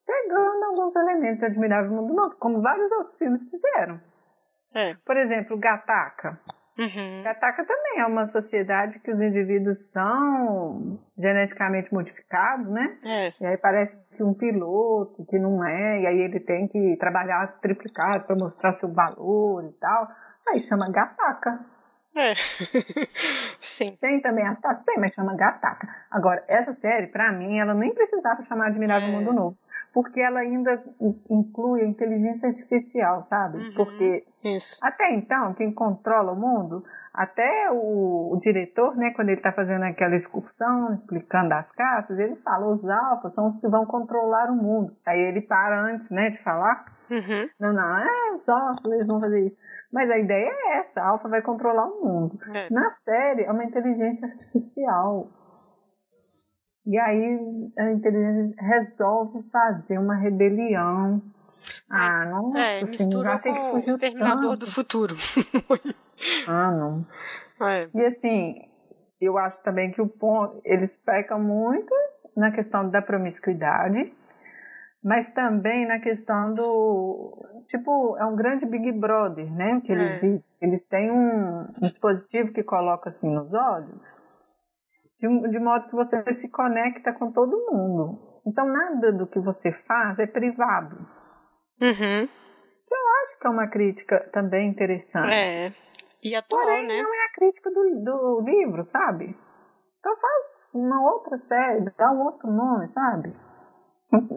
pegando 0.05 0.63
alguns 0.63 0.95
elementos 0.95 1.39
de 1.39 1.45
Admirável 1.45 1.91
Mundo 1.91 2.13
Novo, 2.15 2.35
como 2.37 2.61
vários 2.61 2.91
outros 2.93 3.15
filmes 3.17 3.41
fizeram. 3.51 4.01
É. 4.73 4.95
Por 5.05 5.17
exemplo, 5.17 5.57
Gataca. 5.57 6.39
Uhum. 6.77 7.23
Gataca 7.23 7.65
também 7.65 7.99
é 7.99 8.05
uma 8.05 8.31
sociedade 8.31 8.99
que 8.99 9.11
os 9.11 9.19
indivíduos 9.19 9.77
são 9.91 10.97
geneticamente 11.17 11.93
modificados, 11.93 12.67
né? 12.69 12.97
É. 13.03 13.33
E 13.41 13.45
aí 13.45 13.57
parece 13.57 13.97
que 14.15 14.23
um 14.23 14.33
piloto 14.33 15.25
que 15.25 15.37
não 15.37 15.61
é, 15.65 16.01
e 16.01 16.07
aí 16.07 16.19
ele 16.21 16.39
tem 16.39 16.69
que 16.69 16.95
trabalhar 16.97 17.59
triplicado 17.59 18.23
para 18.23 18.35
mostrar 18.35 18.79
seu 18.79 18.87
valor 18.93 19.65
e 19.65 19.73
tal. 19.73 20.07
Aí 20.47 20.61
chama 20.61 20.89
Gataca. 20.89 21.59
É. 22.15 22.33
Sim. 23.59 23.97
Tem 23.99 24.21
também 24.21 24.47
a 24.47 24.55
tem, 24.55 24.97
mas 24.99 25.13
chama 25.13 25.35
Gataca. 25.35 25.87
Agora, 26.09 26.43
essa 26.47 26.73
série, 26.75 27.07
para 27.07 27.31
mim, 27.33 27.59
ela 27.59 27.73
nem 27.73 27.93
precisava 27.93 28.41
chamar 28.45 28.67
Admirável 28.67 29.09
é. 29.09 29.11
Mundo 29.11 29.33
Novo 29.33 29.57
porque 29.93 30.19
ela 30.19 30.39
ainda 30.39 30.83
inclui 31.29 31.81
a 31.81 31.87
inteligência 31.87 32.49
artificial, 32.49 33.25
sabe? 33.29 33.57
Uhum, 33.57 33.73
porque 33.75 34.23
isso. 34.43 34.79
até 34.83 35.13
então, 35.13 35.53
quem 35.53 35.73
controla 35.73 36.31
o 36.31 36.35
mundo, 36.35 36.83
até 37.13 37.69
o, 37.71 38.33
o 38.33 38.39
diretor, 38.39 38.95
né, 38.95 39.11
quando 39.11 39.29
ele 39.29 39.39
está 39.39 39.51
fazendo 39.51 39.83
aquela 39.83 40.15
excursão, 40.15 40.93
explicando 40.93 41.53
as 41.53 41.71
cartas, 41.71 42.17
ele 42.19 42.35
fala, 42.37 42.67
os 42.67 42.87
alfas 42.87 43.33
são 43.33 43.49
os 43.49 43.59
que 43.59 43.67
vão 43.67 43.85
controlar 43.85 44.49
o 44.51 44.55
mundo. 44.55 44.93
Aí 45.05 45.19
ele 45.19 45.41
para 45.41 45.81
antes, 45.81 46.09
né, 46.09 46.29
de 46.29 46.43
falar. 46.43 46.85
Uhum. 47.09 47.49
Não, 47.59 47.73
não, 47.73 47.97
é, 47.97 48.35
os 48.35 48.47
alfas, 48.47 48.91
eles 48.91 49.07
vão 49.07 49.19
fazer 49.19 49.47
isso. 49.47 49.57
Mas 49.91 50.09
a 50.11 50.19
ideia 50.19 50.49
é 50.49 50.77
essa, 50.79 51.01
a 51.01 51.07
alfa 51.07 51.27
vai 51.27 51.41
controlar 51.41 51.87
o 51.87 52.05
mundo. 52.05 52.39
É. 52.53 52.67
Na 52.71 52.91
série, 53.03 53.43
é 53.43 53.51
uma 53.51 53.63
inteligência 53.63 54.27
artificial. 54.27 55.27
E 56.85 56.97
aí 56.97 57.71
a 57.77 57.91
inteligência 57.91 58.55
resolve 58.61 59.43
fazer 59.51 59.97
uma 59.97 60.15
rebelião. 60.15 61.21
Ah, 61.89 62.25
não. 62.25 62.57
É, 62.57 62.83
misturou 62.83 63.31
assim, 63.31 63.53
com 63.53 63.73
o 63.75 63.79
Exterminador 63.79 64.51
tanto. 64.51 64.65
do 64.65 64.71
Futuro. 64.71 65.15
ah, 66.47 66.71
não. 66.71 67.05
É. 67.67 67.89
E 67.93 68.05
assim, 68.05 68.55
eu 69.21 69.37
acho 69.37 69.61
também 69.63 69.91
que 69.91 70.01
o 70.01 70.07
ponto. 70.07 70.61
Eles 70.63 70.91
pecam 71.05 71.39
muito 71.39 71.93
na 72.35 72.51
questão 72.51 72.89
da 72.89 73.01
promiscuidade, 73.01 74.13
mas 75.03 75.31
também 75.33 75.85
na 75.85 75.99
questão 75.99 76.53
do. 76.53 77.45
Tipo, 77.67 78.17
é 78.17 78.25
um 78.25 78.35
grande 78.35 78.65
Big 78.65 78.91
Brother, 78.93 79.51
né? 79.53 79.81
Que 79.85 79.91
eles 79.91 80.23
É. 80.23 80.39
Eles 80.61 80.85
têm 80.87 81.09
um 81.09 81.67
dispositivo 81.81 82.51
que 82.51 82.63
coloca 82.63 83.09
assim 83.09 83.29
nos 83.29 83.53
olhos 83.53 84.18
de, 85.19 85.49
de 85.49 85.59
modo 85.59 85.87
que 85.89 85.95
você 85.95 86.33
se 86.33 86.49
conecta 86.49 87.13
com 87.13 87.31
todo 87.31 87.71
mundo. 87.71 88.41
Então, 88.45 88.65
nada 88.65 89.11
do 89.11 89.27
que 89.27 89.39
você 89.39 89.71
faz 89.87 90.17
é 90.19 90.25
privado. 90.27 90.97
Uhum. 91.81 92.27
Acho 93.29 93.39
que 93.39 93.47
é 93.47 93.49
uma 93.49 93.67
crítica 93.67 94.19
também 94.33 94.69
interessante. 94.69 95.31
É. 95.31 95.71
E 96.23 96.35
atual, 96.35 96.61
Porém, 96.61 96.87
né? 96.87 97.01
não 97.01 97.13
é 97.13 97.25
a 97.25 97.33
crítica 97.33 97.69
do, 97.69 98.03
do 98.03 98.41
livro, 98.41 98.85
sabe? 98.91 99.37
Então 99.99 100.15
faz 100.17 100.73
uma 100.73 101.11
outra 101.11 101.37
série, 101.47 101.91
dá 101.97 102.11
um 102.11 102.25
outro 102.25 102.51
nome, 102.51 102.87
sabe? 102.93 103.33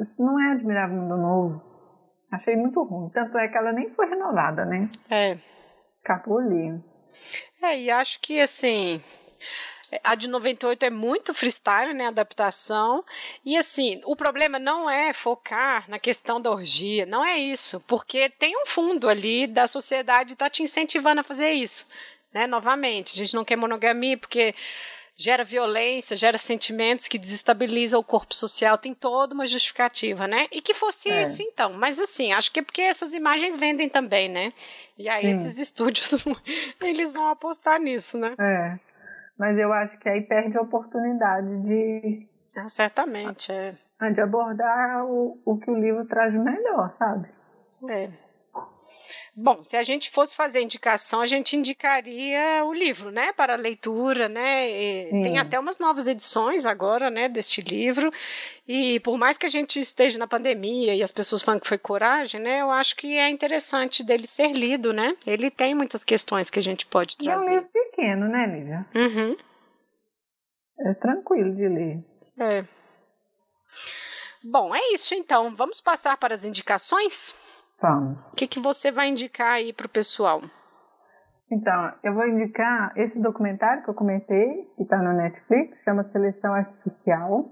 Isso 0.01 0.23
não 0.23 0.39
é 0.39 0.53
Admirável 0.53 0.97
Mundo 0.97 1.17
Novo. 1.17 1.63
Achei 2.31 2.55
muito 2.57 2.83
ruim. 2.83 3.11
Tanto 3.11 3.37
é 3.39 3.49
que 3.49 3.57
ela 3.57 3.73
nem 3.73 3.91
foi 3.91 4.07
renovada, 4.07 4.65
né? 4.65 4.89
É. 5.11 5.39
Acabou 6.05 6.39
ali. 6.39 6.81
É, 7.63 7.79
e 7.79 7.91
acho 7.91 8.21
que 8.21 8.41
assim. 8.41 9.03
A 10.03 10.15
de 10.15 10.29
98 10.29 10.85
é 10.85 10.91
muito 10.91 11.35
freestyle, 11.35 11.93
né? 11.93 12.07
Adaptação. 12.07 13.05
E 13.45 13.57
assim, 13.57 14.01
o 14.05 14.17
problema 14.17 14.59
não 14.59 14.89
é 14.89 15.13
focar 15.13 15.89
na 15.89 15.99
questão 15.99 16.41
da 16.41 16.51
orgia, 16.51 17.05
não 17.07 17.25
é 17.25 17.39
isso. 17.39 17.81
Porque 17.87 18.31
tem 18.31 18.57
um 18.57 18.67
fundo 18.67 19.09
ali 19.09 19.47
da 19.47 19.67
sociedade 19.67 20.37
tá 20.37 20.49
te 20.49 20.63
incentivando 20.63 21.21
a 21.21 21.25
fazer 21.25 21.53
isso. 21.53 21.87
Né? 22.33 22.47
Novamente, 22.47 23.13
a 23.13 23.17
gente 23.17 23.35
não 23.35 23.45
quer 23.45 23.57
monogamia 23.57 24.17
porque 24.17 24.55
gera 25.15 25.45
violência, 25.45 26.17
gera 26.17 26.39
sentimentos 26.39 27.07
que 27.07 27.19
desestabilizam 27.19 28.01
o 28.01 28.05
corpo 28.05 28.35
social, 28.35 28.79
tem 28.79 28.95
toda 28.95 29.35
uma 29.35 29.47
justificativa, 29.47 30.27
né? 30.27 30.49
E 30.51 30.63
que 30.63 30.75
fosse 30.75 31.11
É. 31.11 31.23
isso, 31.23 31.43
então. 31.43 31.75
Mas 31.75 32.01
assim, 32.01 32.33
acho 32.33 32.51
que 32.51 32.61
é 32.61 32.63
porque 32.63 32.81
essas 32.81 33.13
imagens 33.13 33.57
vendem 33.57 33.89
também, 33.89 34.29
né? 34.29 34.53
E 34.99 35.09
aí 35.09 35.23
Sim. 35.23 35.31
esses 35.31 35.59
estúdios, 35.61 36.15
eles 36.81 37.13
vão 37.13 37.29
apostar 37.29 37.79
nisso, 37.79 38.17
né? 38.17 38.35
É. 38.41 38.92
Mas 39.43 39.59
eu 39.59 39.73
acho 39.73 39.99
que 39.99 40.09
aí 40.09 40.21
perde 40.21 40.57
a 40.57 40.61
oportunidade 40.61 41.63
de, 41.63 42.29
Ah, 42.57 42.69
certamente, 42.69 43.51
é. 43.51 43.75
de 44.13 44.21
abordar 44.21 45.05
o, 45.05 45.37
o 45.45 45.59
que 45.59 45.69
o 45.69 45.75
livro 45.75 46.05
traz 46.07 46.33
melhor, 46.33 46.95
sabe? 46.97 47.29
É. 47.91 48.09
Bom, 49.35 49.65
se 49.65 49.77
a 49.79 49.83
gente 49.83 50.11
fosse 50.11 50.37
fazer 50.37 50.61
indicação, 50.61 51.21
a 51.23 51.27
gente 51.27 51.57
indicaria 51.57 52.63
o 52.67 52.73
livro, 52.73 53.11
né, 53.11 53.33
para 53.33 53.57
leitura, 53.57 54.29
né? 54.29 54.69
Tem 55.11 55.39
até 55.39 55.59
umas 55.59 55.79
novas 55.79 56.07
edições 56.07 56.67
agora, 56.67 57.11
né, 57.11 57.29
deste 57.31 57.63
livro. 57.63 58.13
E 58.69 59.01
por 59.01 59.17
mais 59.17 59.39
que 59.39 59.47
a 59.47 59.49
gente 59.49 59.81
esteja 59.81 60.19
na 60.19 60.27
pandemia 60.29 60.95
e 60.95 61.03
as 61.03 61.11
pessoas 61.11 61.41
falam 61.43 61.59
que 61.59 61.67
foi 61.67 61.79
coragem, 61.79 62.41
né, 62.43 62.61
eu 62.61 62.71
acho 62.71 62.95
que 62.95 63.17
é 63.17 63.29
interessante 63.31 64.05
dele 64.05 64.27
ser 64.27 64.53
lido, 64.53 64.93
né? 64.93 65.17
Ele 65.27 65.51
tem 65.51 65.75
muitas 65.75 66.05
questões 66.05 66.51
que 66.51 66.59
a 66.59 66.63
gente 66.63 66.85
pode 66.87 67.17
E 67.21 67.29
é 67.29 67.35
um 67.35 67.41
trazer. 67.41 67.51
livro 67.55 67.69
pequeno, 68.03 68.29
né, 68.29 68.47
Lívia? 68.47 68.87
Uhum. 68.95 69.37
É 70.81 70.95
tranquilo 70.95 71.55
de 71.55 71.69
ler. 71.69 72.05
É. 72.39 72.65
Bom, 74.45 74.75
é 74.75 74.93
isso 74.93 75.15
então. 75.15 75.55
Vamos 75.55 75.81
passar 75.81 76.17
para 76.17 76.35
as 76.35 76.45
indicações? 76.45 77.37
Vamos. 77.81 78.19
O 78.33 78.37
que, 78.37 78.49
que 78.49 78.59
você 78.59 78.91
vai 78.91 79.09
indicar 79.09 79.53
aí 79.53 79.73
para 79.73 79.87
o 79.87 79.91
pessoal? 79.91 80.41
Então, 81.51 81.93
eu 82.03 82.15
vou 82.15 82.27
indicar 82.27 82.93
esse 82.97 83.19
documentário 83.21 83.85
que 83.85 83.91
eu 83.91 83.95
comentei, 83.95 84.65
que 84.77 84.83
está 84.83 84.97
no 84.99 85.13
Netflix, 85.13 85.79
chama 85.85 86.05
Seleção 86.11 86.55
Artificial. 86.55 87.51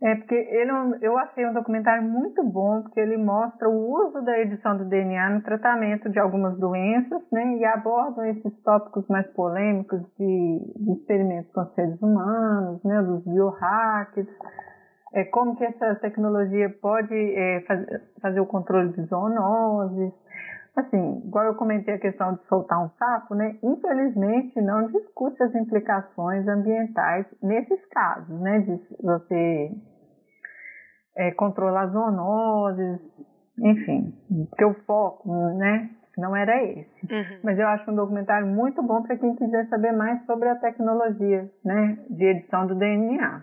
É 0.00 0.14
porque 0.14 0.34
ele, 0.34 0.70
é 0.70 0.98
eu 1.02 1.18
achei 1.18 1.44
um 1.44 1.52
documentário 1.52 2.04
muito 2.04 2.44
bom, 2.44 2.82
porque 2.82 3.00
ele 3.00 3.16
mostra 3.16 3.68
o 3.68 4.06
uso 4.06 4.22
da 4.22 4.38
edição 4.38 4.76
do 4.76 4.84
DNA 4.84 5.30
no 5.30 5.42
tratamento 5.42 6.08
de 6.08 6.20
algumas 6.20 6.56
doenças, 6.56 7.28
né? 7.32 7.56
E 7.56 7.64
abordam 7.64 8.24
esses 8.26 8.60
tópicos 8.62 9.08
mais 9.08 9.26
polêmicos 9.32 10.08
de, 10.16 10.72
de 10.76 10.90
experimentos 10.92 11.50
com 11.50 11.64
seres 11.66 12.00
humanos, 12.00 12.80
né? 12.84 13.02
Dos 13.02 13.24
biohackers, 13.24 14.38
é, 15.14 15.24
como 15.24 15.56
que 15.56 15.64
essa 15.64 15.96
tecnologia 15.96 16.70
pode 16.80 17.14
é, 17.14 17.60
faz- 17.66 17.86
fazer 18.22 18.38
o 18.38 18.46
controle 18.46 18.92
de 18.92 19.02
zoonoses. 19.02 20.12
assim, 20.76 21.22
igual 21.26 21.44
eu 21.46 21.54
comentei 21.56 21.94
a 21.94 21.98
questão 21.98 22.34
de 22.34 22.44
soltar 22.44 22.84
um 22.84 22.88
sapo, 22.90 23.34
né? 23.34 23.56
Infelizmente 23.64 24.60
não 24.60 24.86
discute 24.86 25.42
as 25.42 25.52
implicações 25.56 26.46
ambientais 26.46 27.26
nesses 27.42 27.84
casos, 27.86 28.38
né? 28.40 28.60
De 28.60 28.80
você 29.02 29.72
é, 31.18 31.32
controlar 31.32 31.88
zoonoses, 31.88 33.04
enfim, 33.58 34.14
porque 34.48 34.64
o 34.64 34.74
foco, 34.84 35.28
né? 35.58 35.90
Não 36.16 36.34
era 36.34 36.64
esse. 36.64 37.06
Uhum. 37.12 37.40
Mas 37.44 37.58
eu 37.58 37.68
acho 37.68 37.90
um 37.90 37.94
documentário 37.94 38.46
muito 38.46 38.82
bom 38.82 39.02
para 39.02 39.16
quem 39.16 39.36
quiser 39.36 39.66
saber 39.68 39.92
mais 39.92 40.24
sobre 40.26 40.48
a 40.48 40.56
tecnologia, 40.56 41.48
né? 41.64 41.98
De 42.08 42.24
edição 42.24 42.66
do 42.66 42.74
DNA. 42.74 43.42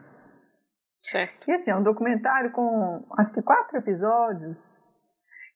Certo. 0.99 1.49
E 1.49 1.53
assim, 1.53 1.71
é 1.71 1.75
um 1.75 1.83
documentário 1.83 2.51
com 2.51 3.05
acho 3.17 3.31
que 3.33 3.41
quatro 3.41 3.77
episódios 3.77 4.57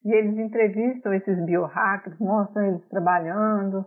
e 0.06 0.14
eles 0.14 0.38
entrevistam 0.38 1.14
esses 1.14 1.44
biohackers, 1.46 2.18
mostram 2.20 2.66
eles 2.68 2.88
trabalhando. 2.88 3.86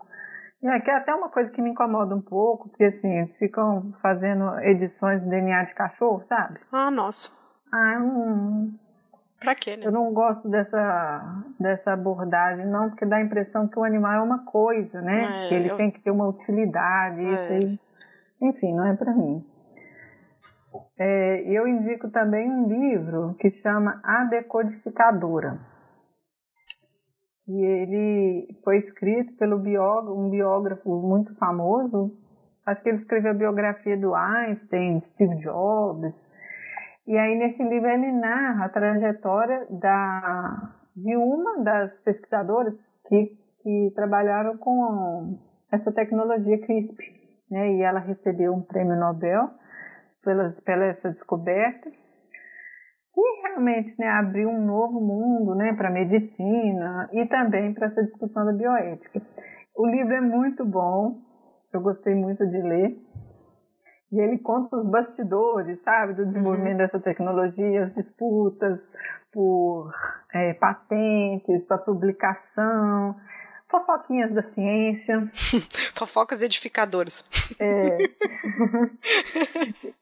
E 0.62 0.68
aqui 0.68 0.90
é 0.90 0.96
até 0.96 1.14
uma 1.14 1.30
coisa 1.30 1.50
que 1.50 1.62
me 1.62 1.70
incomoda 1.70 2.14
um 2.14 2.20
pouco, 2.20 2.68
porque 2.68 2.84
assim, 2.84 3.10
eles 3.10 3.36
ficam 3.36 3.92
fazendo 4.02 4.59
edições 4.60 5.22
de 5.22 5.28
DNA 5.30 5.64
de 5.64 5.74
cachorro, 5.74 6.22
sabe? 6.28 6.60
Ah, 6.70 6.90
nossa. 6.90 7.41
Ah, 7.73 7.94
eu 7.94 8.01
não. 8.01 8.74
Pra 9.40 9.55
quê, 9.55 9.77
né? 9.77 9.86
Eu 9.86 9.90
não 9.90 10.12
gosto 10.12 10.49
dessa, 10.49 11.44
dessa 11.59 11.93
abordagem, 11.93 12.66
não, 12.66 12.90
porque 12.90 13.05
dá 13.05 13.16
a 13.16 13.23
impressão 13.23 13.66
que 13.66 13.78
o 13.78 13.85
animal 13.85 14.12
é 14.12 14.20
uma 14.20 14.44
coisa, 14.44 15.01
né? 15.01 15.47
É, 15.47 15.49
que 15.49 15.55
ele 15.55 15.70
eu... 15.70 15.77
tem 15.77 15.90
que 15.90 16.01
ter 16.01 16.11
uma 16.11 16.28
utilidade, 16.28 17.20
é. 17.20 17.32
isso 17.32 17.53
aí. 17.53 17.81
Enfim, 18.40 18.74
não 18.74 18.86
é 18.86 18.94
para 18.94 19.12
mim. 19.12 19.44
É, 20.99 21.43
eu 21.47 21.66
indico 21.66 22.09
também 22.11 22.49
um 22.49 22.69
livro 22.69 23.35
que 23.40 23.51
chama 23.51 24.01
A 24.05 24.24
Decodificadora 24.24 25.73
e 27.47 27.65
ele 27.65 28.57
foi 28.62 28.77
escrito 28.77 29.35
pelo 29.36 29.59
biógrafo, 29.59 30.19
um 30.19 30.31
biógrafo 30.31 30.89
muito 31.01 31.35
famoso. 31.36 32.16
Acho 32.65 32.82
que 32.82 32.89
ele 32.89 32.99
escreveu 32.99 33.32
a 33.32 33.35
biografia 33.35 33.97
do 33.97 34.15
Einstein, 34.15 35.01
Steve 35.01 35.36
Jobs. 35.36 36.15
E 37.07 37.16
aí 37.16 37.37
nesse 37.37 37.62
livro 37.62 37.89
ele 37.89 38.12
narra 38.12 38.66
a 38.66 38.69
trajetória 38.69 39.66
da, 39.70 40.74
de 40.97 41.16
uma 41.16 41.62
das 41.62 41.93
pesquisadoras 42.03 42.74
que, 43.09 43.37
que 43.62 43.93
trabalharam 43.95 44.57
com 44.59 45.39
essa 45.73 45.91
tecnologia 45.93 46.61
CRISP. 46.61 47.03
Né? 47.51 47.73
E 47.73 47.83
ela 47.83 47.99
recebeu 47.99 48.55
um 48.55 48.62
prêmio 48.62 48.97
Nobel 48.97 49.51
pela, 50.23 50.57
pela 50.65 50.85
essa 50.85 51.11
descoberta 51.11 51.91
e 53.15 53.43
realmente 53.47 53.95
né, 53.99 54.09
abriu 54.09 54.49
um 54.49 54.65
novo 54.65 55.01
mundo 55.01 55.55
né, 55.55 55.74
para 55.74 55.89
a 55.89 55.93
medicina 55.93 57.09
e 57.12 57.27
também 57.27 57.74
para 57.74 57.89
essa 57.89 58.03
discussão 58.03 58.45
da 58.47 58.53
bioética. 58.53 59.20
O 59.77 59.87
livro 59.87 60.15
é 60.15 60.20
muito 60.20 60.65
bom, 60.65 61.19
eu 61.73 61.81
gostei 61.81 62.15
muito 62.15 62.47
de 62.47 62.61
ler. 62.62 62.97
E 64.12 64.20
ele 64.20 64.39
conta 64.39 64.76
os 64.76 64.86
bastidores, 64.86 65.80
sabe, 65.82 66.12
do 66.12 66.26
desenvolvimento 66.26 66.72
uhum. 66.72 66.78
dessa 66.78 67.01
tecnologia, 67.01 67.84
as 67.84 67.94
disputas 67.94 68.86
por 69.32 69.90
é, 70.34 70.52
patentes, 70.52 71.62
para 71.62 71.78
publicação, 71.78 73.16
fofoquinhas 73.70 74.34
da 74.34 74.43
ciência. 74.43 75.30
Fofocas 75.97 76.43
edificadoras. 76.43 77.24
É. 77.59 77.97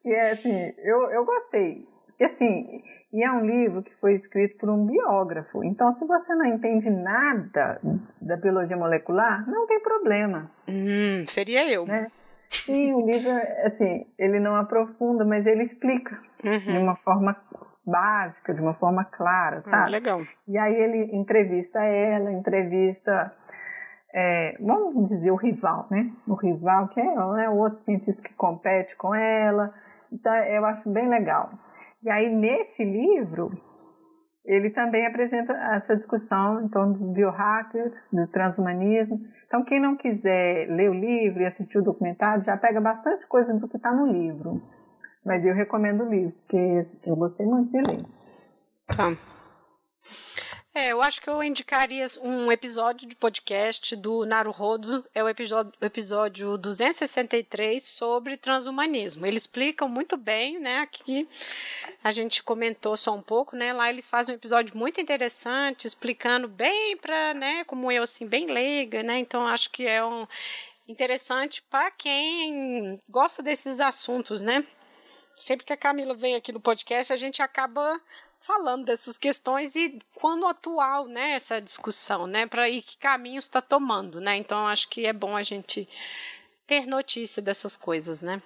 e 0.04 0.12
é 0.12 0.32
assim, 0.32 0.72
eu, 0.78 1.08
eu 1.12 1.24
gostei. 1.24 1.86
E 2.18 2.24
assim, 2.24 2.82
e 3.12 3.24
é 3.24 3.30
um 3.30 3.46
livro 3.46 3.82
que 3.82 3.94
foi 4.00 4.14
escrito 4.14 4.58
por 4.58 4.70
um 4.70 4.86
biógrafo. 4.86 5.64
Então, 5.64 5.96
se 5.98 6.04
você 6.04 6.34
não 6.34 6.46
entende 6.46 6.90
nada 6.90 7.80
da 8.20 8.36
biologia 8.36 8.76
molecular, 8.76 9.48
não 9.48 9.66
tem 9.66 9.80
problema. 9.80 10.50
Hum, 10.68 11.24
seria 11.26 11.68
eu. 11.72 11.86
Né? 11.86 12.10
E 12.68 12.92
o 12.92 13.06
livro, 13.06 13.30
assim, 13.64 14.06
ele 14.18 14.40
não 14.40 14.56
aprofunda, 14.56 15.24
mas 15.24 15.46
ele 15.46 15.62
explica 15.64 16.20
uhum. 16.44 16.58
de 16.58 16.78
uma 16.78 16.96
forma 16.96 17.36
básica, 17.86 18.52
de 18.52 18.60
uma 18.60 18.74
forma 18.74 19.04
clara, 19.04 19.62
sabe? 19.62 19.88
Hum, 19.88 19.90
legal. 19.90 20.20
E 20.48 20.58
aí 20.58 20.74
ele 20.74 21.16
entrevista 21.16 21.80
ela, 21.80 22.32
entrevista, 22.32 23.32
é, 24.12 24.56
vamos 24.60 25.08
dizer, 25.08 25.30
o 25.30 25.36
rival, 25.36 25.86
né? 25.90 26.10
O 26.26 26.34
rival 26.34 26.88
que 26.88 27.00
é, 27.00 27.04
é 27.04 27.48
o 27.48 27.56
outro 27.56 27.82
cientista 27.84 28.20
que 28.22 28.34
compete 28.34 28.94
com 28.96 29.14
ela. 29.14 29.72
Então, 30.12 30.34
eu 30.34 30.64
acho 30.64 30.88
bem 30.90 31.08
legal. 31.08 31.50
E 32.02 32.10
aí, 32.10 32.28
nesse 32.28 32.82
livro, 32.82 33.52
ele 34.50 34.70
também 34.70 35.06
apresenta 35.06 35.52
essa 35.52 35.96
discussão 35.96 36.64
em 36.64 36.68
torno 36.68 36.94
dos 36.94 37.12
biohackers, 37.12 37.92
do 38.12 38.26
transhumanismo. 38.26 39.20
Então, 39.46 39.62
quem 39.62 39.78
não 39.78 39.96
quiser 39.96 40.68
ler 40.68 40.90
o 40.90 40.94
livro 40.94 41.40
e 41.40 41.46
assistir 41.46 41.78
o 41.78 41.84
documentário, 41.84 42.42
já 42.42 42.56
pega 42.56 42.80
bastante 42.80 43.24
coisa 43.28 43.54
do 43.54 43.68
que 43.68 43.76
está 43.76 43.92
no 43.92 44.06
livro. 44.06 44.60
Mas 45.24 45.44
eu 45.46 45.54
recomendo 45.54 46.02
o 46.02 46.10
livro, 46.10 46.32
porque 46.40 46.84
eu 47.06 47.14
gostei 47.14 47.46
muito 47.46 47.70
de 47.70 47.78
ler. 47.78 48.02
Tá. 48.96 49.12
É, 50.72 50.92
eu 50.92 51.02
acho 51.02 51.20
que 51.20 51.28
eu 51.28 51.42
indicaria 51.42 52.06
um 52.22 52.50
episódio 52.52 53.08
de 53.08 53.16
podcast 53.16 53.96
do 53.96 54.24
Naruhodo, 54.24 55.04
é 55.12 55.22
o 55.22 55.28
episódio, 55.28 55.72
episódio 55.80 56.56
263 56.56 57.82
sobre 57.82 58.36
transhumanismo. 58.36 59.26
Eles 59.26 59.42
explicam 59.42 59.88
muito 59.88 60.16
bem, 60.16 60.60
né? 60.60 60.78
Aqui 60.78 61.28
a 62.04 62.12
gente 62.12 62.40
comentou 62.44 62.96
só 62.96 63.12
um 63.12 63.20
pouco, 63.20 63.56
né? 63.56 63.72
Lá 63.72 63.90
eles 63.90 64.08
fazem 64.08 64.32
um 64.32 64.38
episódio 64.38 64.76
muito 64.78 65.00
interessante, 65.00 65.88
explicando 65.88 66.46
bem 66.46 66.96
para, 66.98 67.34
né, 67.34 67.64
como 67.64 67.90
eu 67.90 68.04
assim, 68.04 68.24
bem 68.24 68.46
leiga, 68.46 69.02
né? 69.02 69.18
Então 69.18 69.48
acho 69.48 69.70
que 69.70 69.84
é 69.84 70.04
um 70.04 70.24
interessante 70.86 71.62
para 71.62 71.90
quem 71.90 73.00
gosta 73.08 73.42
desses 73.42 73.80
assuntos, 73.80 74.40
né? 74.40 74.64
Sempre 75.34 75.66
que 75.66 75.72
a 75.72 75.76
Camila 75.76 76.14
vem 76.14 76.36
aqui 76.36 76.52
no 76.52 76.60
podcast, 76.60 77.12
a 77.12 77.16
gente 77.16 77.42
acaba 77.42 78.00
falando 78.50 78.84
dessas 78.84 79.16
questões 79.16 79.76
e 79.76 80.00
quando 80.16 80.44
atual, 80.44 81.06
né, 81.06 81.32
essa 81.32 81.60
discussão, 81.60 82.26
né, 82.26 82.48
para 82.48 82.68
ir 82.68 82.82
que 82.82 82.98
caminho 82.98 83.38
está 83.38 83.62
tomando, 83.62 84.20
né? 84.20 84.36
Então 84.36 84.66
acho 84.66 84.88
que 84.90 85.06
é 85.06 85.12
bom 85.12 85.36
a 85.36 85.42
gente 85.42 85.88
ter 86.66 86.84
notícia 86.84 87.40
dessas 87.40 87.76
coisas, 87.76 88.22
né? 88.22 88.42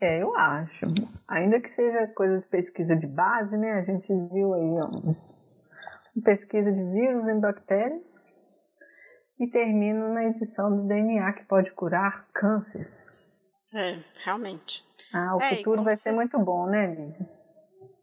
É, 0.00 0.22
eu 0.22 0.32
acho. 0.36 0.86
Ainda 1.26 1.60
que 1.60 1.74
seja 1.74 2.06
coisa 2.14 2.38
de 2.38 2.46
pesquisa 2.46 2.94
de 2.94 3.06
base, 3.08 3.56
né? 3.56 3.72
A 3.72 3.82
gente 3.82 4.06
viu 4.32 4.54
aí 4.54 4.74
ó, 4.80 6.22
pesquisa 6.22 6.70
de 6.70 6.84
vírus 6.92 7.28
em 7.28 7.40
bactérias 7.40 8.02
e 9.40 9.50
termina 9.50 10.08
na 10.08 10.24
edição 10.26 10.76
do 10.76 10.86
DNA 10.86 11.32
que 11.32 11.44
pode 11.46 11.72
curar 11.72 12.28
cânceres. 12.32 12.96
É, 13.74 13.98
realmente. 14.24 14.84
Ah, 15.12 15.36
o 15.36 15.42
é, 15.42 15.56
futuro 15.56 15.82
vai 15.82 15.96
ser 15.96 16.12
muito 16.12 16.38
bom, 16.38 16.66
né, 16.66 16.94
Lídia? 16.94 17.37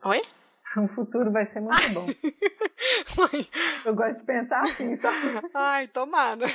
Oi? 0.06 0.22
O 0.78 0.90
futuro 0.90 1.32
vai 1.32 1.46
ser 1.54 1.62
muito 1.62 1.94
bom. 1.94 2.06
Eu 3.86 3.96
gosto 3.96 4.20
de 4.20 4.26
pensar 4.26 4.60
assim, 4.60 4.98
sabe? 4.98 5.18
Ai, 5.56 5.88
tomara. 5.88 6.46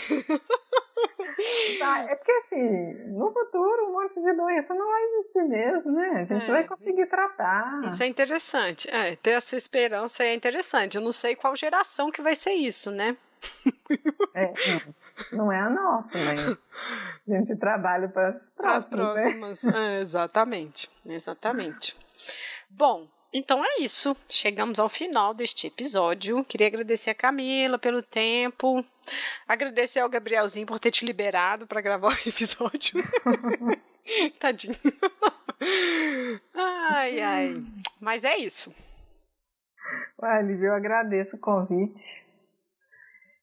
Tá, 1.79 2.01
é 2.01 2.17
porque 2.17 2.33
assim, 2.33 2.93
no 3.13 3.33
futuro 3.33 3.87
um 3.87 3.93
monte 3.93 4.21
de 4.21 4.33
doença 4.35 4.75
não 4.75 4.87
vai 4.87 5.03
existir 5.05 5.43
mesmo, 5.45 5.93
né? 5.93 6.09
A 6.17 6.25
gente 6.25 6.45
é. 6.45 6.53
vai 6.53 6.65
conseguir 6.65 7.07
tratar. 7.07 7.81
Isso 7.83 8.03
é 8.03 8.07
interessante. 8.07 8.91
É, 8.91 9.17
ter 9.17 9.31
essa 9.31 9.57
esperança 9.57 10.23
é 10.23 10.35
interessante. 10.35 10.97
Eu 10.99 11.03
não 11.03 11.13
sei 11.13 11.35
qual 11.35 11.57
geração 11.57 12.11
que 12.11 12.21
vai 12.21 12.35
ser 12.35 12.53
isso, 12.53 12.91
né? 12.91 13.17
É, 14.35 14.53
não, 15.33 15.51
é 15.51 15.61
a 15.61 15.71
nossa, 15.71 16.11
mas 16.13 16.59
a 17.27 17.39
gente 17.39 17.57
trabalha 17.57 18.07
para 18.07 18.39
as 18.75 18.85
próximas. 18.85 19.63
Né? 19.65 19.97
É, 19.97 20.01
exatamente, 20.03 20.91
exatamente. 21.07 21.97
Bom, 22.69 23.09
então 23.33 23.65
é 23.65 23.79
isso. 23.81 24.17
Chegamos 24.29 24.79
ao 24.79 24.89
final 24.89 25.33
deste 25.35 25.67
episódio. 25.67 26.45
Queria 26.45 26.67
agradecer 26.67 27.11
a 27.11 27.15
Camila 27.15 27.79
pelo 27.79 28.03
tempo. 28.03 28.85
Agradecer 29.47 30.01
ao 30.01 30.09
Gabrielzinho 30.09 30.67
por 30.67 30.79
ter 30.79 30.91
te 30.91 31.05
liberado 31.05 31.67
para 31.67 31.81
gravar 31.81 32.09
o 32.27 32.29
episódio. 32.29 33.03
Tadinho. 34.41 34.77
ai, 36.55 37.21
ai. 37.21 37.63
Mas 38.01 38.25
é 38.25 38.37
isso. 38.37 38.75
Olha, 40.19 40.53
eu 40.53 40.75
agradeço 40.75 41.37
o 41.37 41.41
convite 41.41 42.03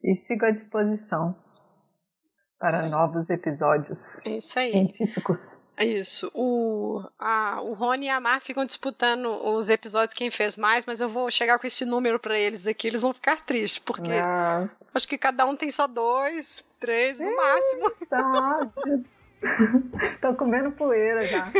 e 0.04 0.16
sigo 0.28 0.46
à 0.46 0.52
disposição 0.52 1.36
para 2.60 2.84
novos 2.90 3.30
episódios 3.30 4.00
é 4.26 4.38
isso 4.38 4.58
aí. 4.60 4.72
científicos. 4.72 5.38
Isso. 5.80 6.32
O, 6.34 7.04
a, 7.20 7.62
o 7.62 7.74
Rony 7.74 8.08
e 8.08 8.10
a 8.10 8.20
Mar 8.20 8.42
ficam 8.42 8.66
disputando 8.66 9.28
os 9.28 9.70
episódios 9.70 10.14
quem 10.14 10.32
fez 10.32 10.58
mais, 10.58 10.86
mas 10.86 11.02
eu 11.02 11.08
vou 11.08 11.30
chegar 11.30 11.60
com 11.60 11.68
esse 11.68 11.86
número 11.86 12.20
para 12.20 12.38
eles 12.38 12.66
aqui, 12.66 12.88
eles 12.88 13.04
vão 13.04 13.14
ficar 13.14 13.46
tristes, 13.46 13.80
porque 13.80 14.12
ah. 14.12 14.68
acho 14.94 15.08
que 15.08 15.18
cada 15.18 15.46
um 15.46 15.56
tem 15.56 15.70
só 15.70 15.86
dois, 15.88 16.64
três 16.80 17.20
no 17.20 17.36
máximo. 17.36 17.92
Tô 20.22 20.34
comendo 20.34 20.72
poeira 20.72 21.28
já. 21.28 21.52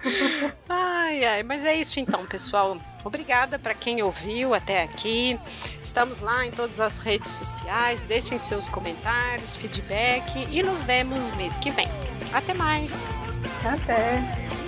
ai, 0.68 1.24
ai, 1.24 1.42
mas 1.42 1.64
é 1.64 1.74
isso 1.74 1.98
então, 1.98 2.26
pessoal. 2.26 2.76
Obrigada 3.04 3.58
para 3.58 3.74
quem 3.74 4.02
ouviu 4.02 4.54
até 4.54 4.82
aqui. 4.82 5.38
Estamos 5.82 6.20
lá 6.20 6.46
em 6.46 6.50
todas 6.50 6.80
as 6.80 6.98
redes 6.98 7.30
sociais. 7.32 8.02
Deixem 8.02 8.38
seus 8.38 8.68
comentários, 8.68 9.56
feedback 9.56 10.46
e 10.50 10.62
nos 10.62 10.82
vemos 10.84 11.34
mês 11.36 11.54
que 11.58 11.70
vem. 11.70 11.88
Até 12.32 12.54
mais. 12.54 13.04
Até. 13.64 14.63